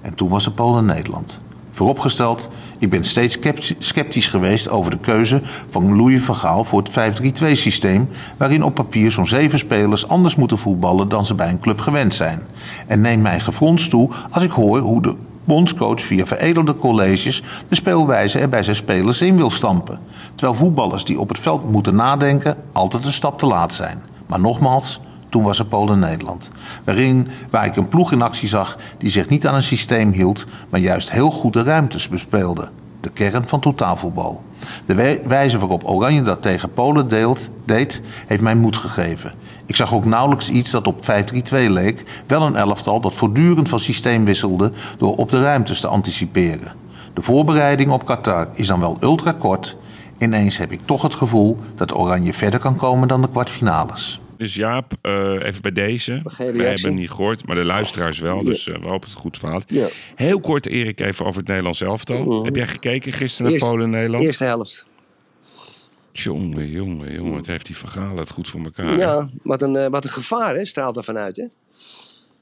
[0.00, 1.43] En toen was er Polen-Nederland.
[1.74, 2.48] Vooropgesteld,
[2.78, 6.90] ik ben steeds scepti- sceptisch geweest over de keuze van Louis van Gaal voor het
[6.90, 11.80] 5-3-2-systeem, waarin op papier zo'n zeven spelers anders moeten voetballen dan ze bij een club
[11.80, 12.42] gewend zijn.
[12.86, 15.14] En neem mij gefronst toe als ik hoor hoe de
[15.44, 19.98] bondscoach via veredelde colleges de speelwijze er bij zijn spelers in wil stampen.
[20.34, 24.02] Terwijl voetballers die op het veld moeten nadenken altijd een stap te laat zijn.
[24.26, 25.00] Maar nogmaals,
[25.34, 26.50] toen was er Polen-Nederland.
[26.84, 30.46] Waarin, waar ik een ploeg in actie zag die zich niet aan een systeem hield,
[30.68, 32.68] maar juist heel goed de ruimtes bespeelde.
[33.00, 34.42] De kern van totaalvoetbal.
[34.86, 39.32] De wij- wijze waarop Oranje dat tegen Polen deelt, deed, heeft mij moed gegeven.
[39.66, 43.80] Ik zag ook nauwelijks iets dat op 5-3-2 leek, wel een elftal dat voortdurend van
[43.80, 46.72] systeem wisselde door op de ruimtes te anticiperen.
[47.14, 49.76] De voorbereiding op Qatar is dan wel ultra kort.
[50.18, 54.20] Ineens heb ik toch het gevoel dat Oranje verder kan komen dan de kwartfinales.
[54.36, 56.20] Dus Jaap, eh, even bij deze.
[56.36, 58.44] Wij hebben het niet gehoord, maar de luisteraars wel.
[58.44, 59.62] Dus eh, we hopen het goed verhaal.
[59.66, 59.88] Ja.
[60.14, 62.24] Heel kort, Erik, even over het Nederlands elftal.
[62.24, 62.44] Mhm.
[62.44, 64.24] Heb jij gekeken gisteren naar Eerst- Polen en Nederland?
[64.24, 64.84] Eerste helft.
[66.12, 67.32] Jongen, jongen, jongen.
[67.34, 68.98] Wat heeft die verhaal het goed voor elkaar.
[68.98, 71.36] Ja, wat een, eh, wat een gevaar hè, straalt er vanuit.
[71.36, 71.44] Hè?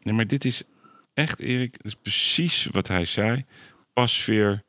[0.02, 0.62] Nee, maar dit is
[1.14, 3.44] echt, Erik, dat is precies wat hij zei.
[3.93, 4.62] Pasveer,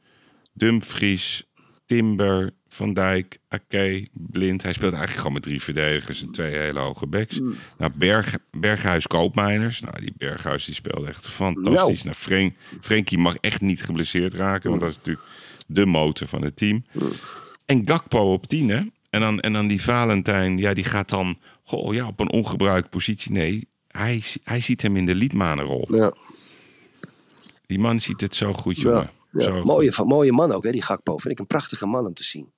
[0.54, 1.44] Dumfries,
[1.86, 4.64] Timber, Van Dijk, Ake, Blind.
[4.64, 7.40] Hij speelt eigenlijk gewoon met drie verdedigers en twee hele hoge backs.
[7.78, 9.80] Nou, Berg, Berghuis, Koopmeiners.
[9.80, 12.04] Nou, die Berghuis die speelde echt fantastisch.
[12.04, 15.28] Nou, Frenk, Frenkie mag echt niet geblesseerd raken, want dat is natuurlijk
[15.68, 16.86] de motor van het team.
[17.66, 18.82] En Gakpo op 10, hè?
[19.10, 22.90] En dan, en dan die Valentijn, ja, die gaat dan goh, ja, op een ongebruikte
[22.90, 23.32] positie.
[23.32, 25.96] Nee, hij, hij ziet hem in de liedmanenrol.
[25.96, 26.14] Ja.
[27.66, 29.10] Die man ziet het zo goed, jongen.
[29.32, 29.64] Ja.
[29.64, 31.18] Mooie, mooie man ook, hè, die Gakpo.
[31.18, 32.52] Vind ik een prachtige man om te zien.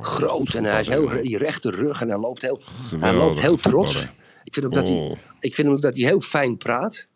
[0.00, 2.60] Groot en hij is heel die rechte rug en hij loopt heel,
[3.00, 4.06] hij loopt heel trots.
[4.44, 7.06] Ik vind, dat hij, Oh, ik vind ook dat hij heel fijn praat.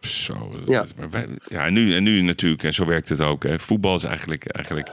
[0.00, 0.50] zo.
[1.10, 3.42] wij- ja, en nu, en nu natuurlijk, en zo werkt het ook.
[3.42, 3.58] Hè.
[3.58, 4.90] Voetbal is eigenlijk, eigenlijk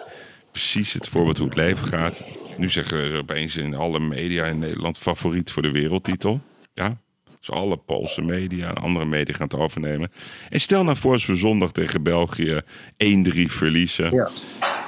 [0.51, 2.23] precies het voorbeeld hoe het leven gaat.
[2.57, 6.41] Nu zeggen ze opeens in alle media in Nederland favoriet voor de wereldtitel.
[6.73, 6.97] Ja,
[7.39, 10.11] dus alle Poolse media en andere media gaan het overnemen.
[10.49, 14.13] En stel nou voor als we zondag tegen België 1-3 verliezen.
[14.13, 14.29] Ja.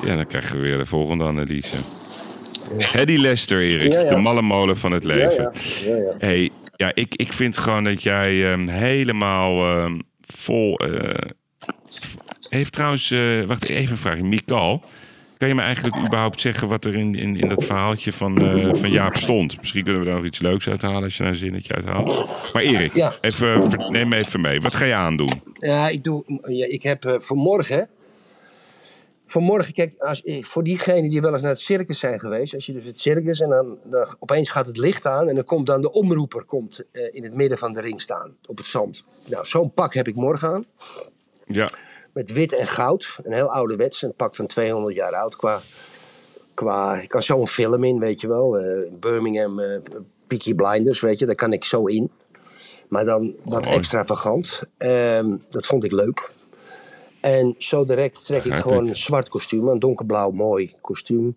[0.06, 1.78] Ja, dan krijgen we weer de volgende analyse.
[2.78, 3.92] Hedy Lester, Erik.
[3.92, 4.10] Ja, ja.
[4.10, 5.44] De malle molen van het leven.
[5.44, 5.52] ja.
[5.90, 6.14] ja, ja.
[6.18, 10.78] Hey, ja, ik, ik vind gewoon dat jij ehm, helemaal ehm, vol...
[10.78, 11.30] eh,
[12.50, 13.12] heeft trouwens...
[13.12, 14.18] eh, wacht, even een vraag.
[14.20, 14.84] Mikal,
[15.40, 18.74] kan je me eigenlijk überhaupt zeggen wat er in, in, in dat verhaaltje van, eh,
[18.74, 19.58] van Jaap stond?
[19.58, 22.30] Misschien kunnen we daar nog iets leuks uithalen als je daar een zinnetje uithaalt.
[22.54, 23.14] Maar Erik, Ja.
[23.22, 24.62] even, ver- neem me even mee.
[24.62, 25.42] Wat ga je aandoen?
[25.54, 27.90] Ja, ik, doe, ja, ik heb eh, vanmorgen.
[29.28, 32.54] Vanmorgen, kijk, als, eh, voor diegenen die wel eens naar het circus zijn geweest.
[32.54, 35.30] Als je dus het circus en dan, dan opeens gaat het licht aan.
[35.30, 38.36] En dan komt dan de omroeper komt, eh, in het midden van de ring staan.
[38.46, 39.04] Op het zand.
[39.28, 40.66] Nou, zo'n pak heb ik morgen aan.
[41.48, 41.70] Ja,
[42.14, 43.18] Met wit en goud.
[43.24, 44.02] Een heel ouderwets.
[44.02, 45.36] Een pak van 200 jaar oud.
[45.36, 45.60] Qua,
[46.54, 48.58] qua, ik kan zo een film in, weet je wel.
[48.58, 49.80] eh, Birmingham, eh
[50.28, 51.26] Peaky Blinders, weet je.
[51.26, 52.12] Daar kan ik zo in.
[52.88, 53.78] Maar dan wat Mooi.
[53.78, 54.62] extravagant.
[54.78, 56.32] Ehm, dat vond ik leuk.
[57.22, 59.68] En zo direct trek ik gewoon een zwart kostuum.
[59.68, 61.36] Een donkerblauw mooi kostuum.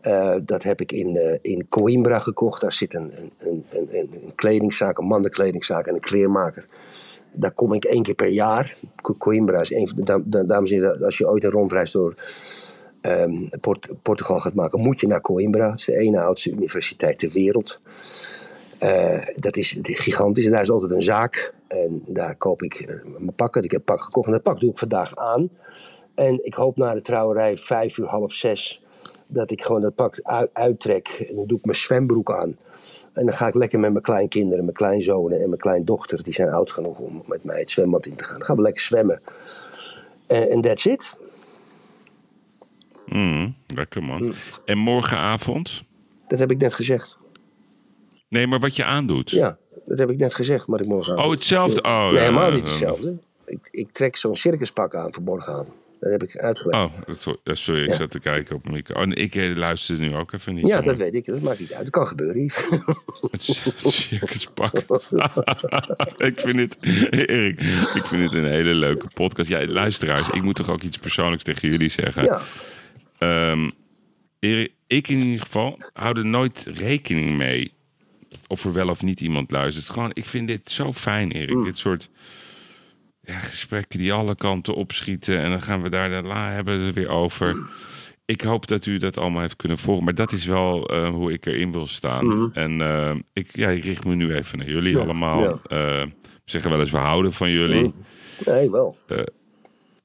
[0.00, 2.60] Eh, dat heb ik in, in Coimbra gekocht.
[2.60, 6.66] Daar zit een, een, een, een, een kledingzaak, een mannenkledingzaak en een kleermaker.
[7.36, 8.76] Daar kom ik één keer per jaar.
[9.02, 11.50] Co- Coimbra is een van de, dam- da- dames en heren, als je ooit een
[11.50, 12.14] rondreis door
[13.00, 15.70] ehm, Port- Portugal gaat maken, moet je naar Coimbra.
[15.70, 17.80] Het is de ene oudste universiteit ter wereld.
[18.78, 20.44] Eh, dat is gigantisch.
[20.44, 21.54] En daar is altijd een zaak.
[21.68, 23.62] En daar koop ik eh, mijn pakken.
[23.62, 24.26] Ik heb pak gekocht.
[24.26, 25.48] En dat pak doe ik vandaag aan.
[26.14, 28.82] En ik hoop na de trouwerij vijf uur, half zes...
[29.26, 31.08] dat ik gewoon dat pak uit, uittrek.
[31.28, 32.56] En dan doe ik mijn zwembroek aan.
[33.12, 36.22] En dan ga ik lekker met mijn kleinkinderen, mijn kleinzonen en mijn kleindochter...
[36.22, 38.36] die zijn oud genoeg om met mij het zwembad in te gaan.
[38.36, 39.22] Dan gaan we lekker zwemmen.
[40.26, 41.14] Eh, En that's it.
[43.06, 44.34] Mm, lekker man.
[44.64, 45.82] En morgenavond?
[46.26, 47.16] Dat heb ik net gezegd.
[48.28, 49.30] Nee, maar wat je aandoet.
[49.30, 50.66] Ja, dat heb ik net gezegd.
[50.66, 51.82] Maar ik morgen Oh, hetzelfde?
[51.82, 53.16] Oh, nee, ja, helemaal niet hetzelfde.
[53.44, 55.68] Ik, ik trek zo'n circuspak aan voor morgenavond.
[56.00, 56.82] Dat heb ik uitgelegd.
[56.82, 56.92] Oh,
[57.44, 57.96] sorry, ik Ja.
[57.96, 58.94] zat te kijken op mijn micro.
[58.94, 60.66] Oh, en ik eh, luister nu ook even niet.
[60.66, 61.24] ja, dat weet ik.
[61.24, 61.82] Dat maakt niet uit.
[61.82, 62.68] Dat kan gebeuren, Yves.
[63.30, 63.42] Het
[63.92, 64.72] circuspak.
[66.16, 66.76] ik vind het,
[67.10, 67.60] Erik,
[67.94, 69.48] ik vind het een hele leuke podcast.
[69.48, 72.24] Ja, luisteraars, ik moet toch ook iets persoonlijks tegen jullie zeggen.
[72.24, 72.40] ja.
[73.18, 73.70] Ehm,
[74.38, 77.72] Erik, ik in ieder geval hou er nooit rekening mee
[78.46, 79.88] of er wel of niet iemand luistert.
[79.90, 81.54] Gewoon, ik vind dit zo fijn, Erik.
[81.56, 81.64] Mm.
[81.64, 82.08] Dit soort
[83.26, 85.38] ja, gesprekken die alle kanten opschieten.
[85.40, 87.56] En dan gaan we daar daarna hebben we het er weer over.
[88.24, 90.04] Ik hoop dat u dat allemaal heeft kunnen volgen.
[90.04, 92.26] Maar dat is wel eh, hoe ik erin wil staan.
[92.26, 92.48] Mhm.
[92.52, 95.40] En eh, ik, ja, ik richt me nu even naar jullie Ja, allemaal.
[95.40, 95.50] ja.
[95.68, 97.82] Eh, we zeggen wel eens, we houden van jullie.
[97.82, 97.94] Mm.
[98.46, 98.96] Nee, wel.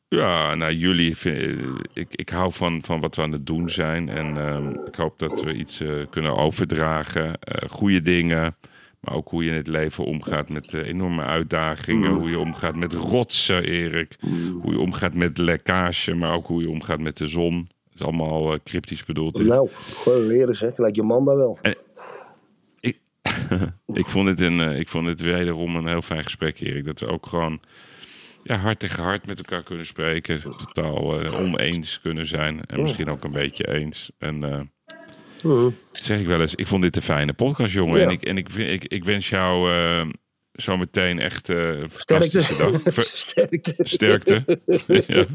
[0.07, 1.59] Ja, nou, jullie, vind-
[1.93, 4.09] ik, ik hou van, van wat we aan het doen zijn.
[4.09, 7.39] En ehm, ik hoop dat we iets kunnen overdragen.
[7.69, 8.55] goede dingen.
[9.01, 12.11] Maar ook hoe je in het leven omgaat met eh, enorme uitdagingen.
[12.11, 14.15] Hoe je omgaat met rotsen, Erik.
[14.61, 16.13] Hoe je omgaat met lekkage.
[16.13, 17.69] Maar ook hoe je omgaat met de zon.
[17.83, 19.35] Dat is allemaal eh, cryptisch bedoeld.
[19.35, 19.45] dit.
[19.45, 20.77] Nou, gewoon leren zeg.
[20.77, 21.57] Lijkt je man daar wel.
[23.93, 26.85] Ik vond het, een, eh, ik vond het wederom een heel fijn gesprek, Erik.
[26.85, 27.61] Dat we ook gewoon
[28.43, 30.41] ja, hart tegen hart met elkaar kunnen spreken.
[30.41, 32.65] Totaal oneens kunnen zijn.
[32.65, 34.11] En misschien ook een beetje eens.
[34.17, 34.71] En
[35.43, 35.69] Mhm.
[35.91, 37.99] zeg ik wel eens, ik vond dit een fijne podcast, jongen.
[37.99, 38.05] Ja.
[38.05, 40.01] En, ik, en ik, ik, ik wens jou eh,
[40.55, 41.89] zo meteen echt eh Sterkte.
[41.89, 42.81] fantastische dag.
[42.93, 43.73] Ver- Sterkte.
[43.77, 44.43] Sterkte.
[45.07, 45.25] ja.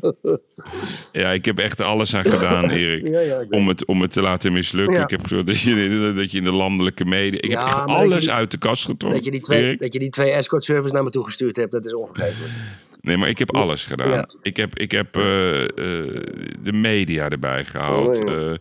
[1.12, 3.06] ja, ik heb echt alles aan gedaan, Erik.
[3.08, 5.02] Ja, Om het, om het te laten mislukken.
[5.02, 7.40] Ik heb gezorgd dat je, dat je in de landelijke media...
[7.40, 9.10] Ik heb echt dat alles uit de kast getrokken.
[9.18, 9.80] Dat je, die twee, Erik.
[9.80, 12.50] dat je die twee escort service naar me toe gestuurd hebt, dat is onvergeeflijk.
[13.00, 14.26] Nee, maar ik heb alles gedaan.
[14.40, 15.22] Ik heb, ik heb eh,
[16.62, 18.24] de media erbij gehaald.
[18.24, 18.54] Oh,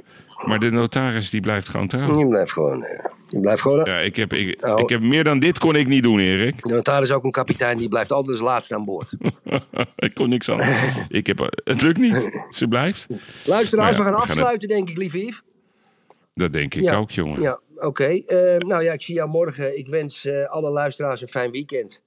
[0.46, 2.20] maar de notaris die blijft gewoon trouw.
[2.20, 2.84] Je blijft gewoon.
[2.84, 3.86] eh, Je blijft gewoon...
[3.86, 4.80] Ja, ik heb, ik, Oh.
[4.80, 6.64] ik heb meer dan dit kon ik niet doen, Erik.
[6.64, 9.16] De notaris is ook een kapitein, die blijft altijd als laatste aan boord.
[9.96, 10.60] ik kon niks aan.
[11.20, 12.40] ik heb, het lukt niet.
[12.52, 13.08] Ze blijft.
[13.46, 15.42] Luisteraars, Nou ja, we gaan afsluiten, denk ik, lieve Yves.
[16.34, 16.96] Dat denk ik Ja.
[16.96, 17.42] ook, jongen.
[17.42, 18.04] Ja, oké.
[18.06, 19.78] Eh, nou ja, ik zie jou morgen.
[19.78, 22.02] Ik wens eh, alle luisteraars een fijn weekend.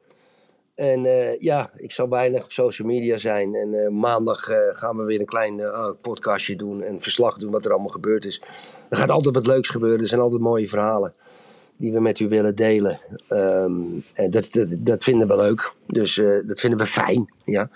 [0.79, 3.55] En eh, ja, ik zal weinig op social media zijn.
[3.55, 6.83] En eh, maandag eh, gaan we weer een klein eh, podcastje doen.
[6.83, 8.43] En verslag doen wat er allemaal gebeurd is.
[8.89, 10.01] Er gaat altijd wat leuks gebeuren.
[10.01, 11.15] Er zijn altijd mooie verhalen
[11.77, 13.01] die we met u willen delen.
[13.29, 13.83] Ehm,
[14.13, 15.73] en dat, dat, dat vinden we leuk.
[15.87, 16.15] Dus
[16.47, 17.33] dat vinden we fijn.
[17.45, 17.71] Ja.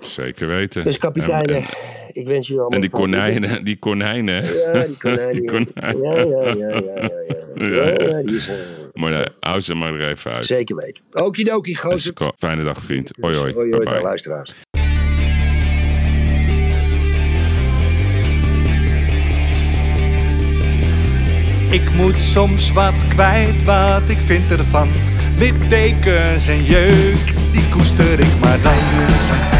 [0.00, 0.84] Zeker weten.
[0.84, 1.68] Dus kapiteinen, En, en,
[2.12, 4.54] ik wens jullie allemaal en die konijnen, die konijnen.
[4.54, 5.32] Ja, die konijnen.
[5.32, 5.50] Die ja.
[5.50, 6.02] konijnen.
[6.02, 7.38] Ja, ja, ja, ja, ja, ja.
[7.54, 8.08] Ja, Ja, ja.
[8.08, 8.54] ja, die is, eh,
[8.94, 10.44] Maar nee, hou ze maar er even uit.
[10.44, 11.02] Zeker weten.
[11.12, 12.12] Okidoki, gozer.
[12.38, 13.10] Fijne dag, vriend.
[13.20, 13.52] Hoi, hoi.
[13.52, 14.02] Hoi, hoi, dag, bye.
[14.02, 14.54] luisteraars.
[21.70, 24.88] Ik moet soms wat kwijt wat ik vind ervan.
[25.38, 29.59] Littekens en jeuk, die koester ik maar dan.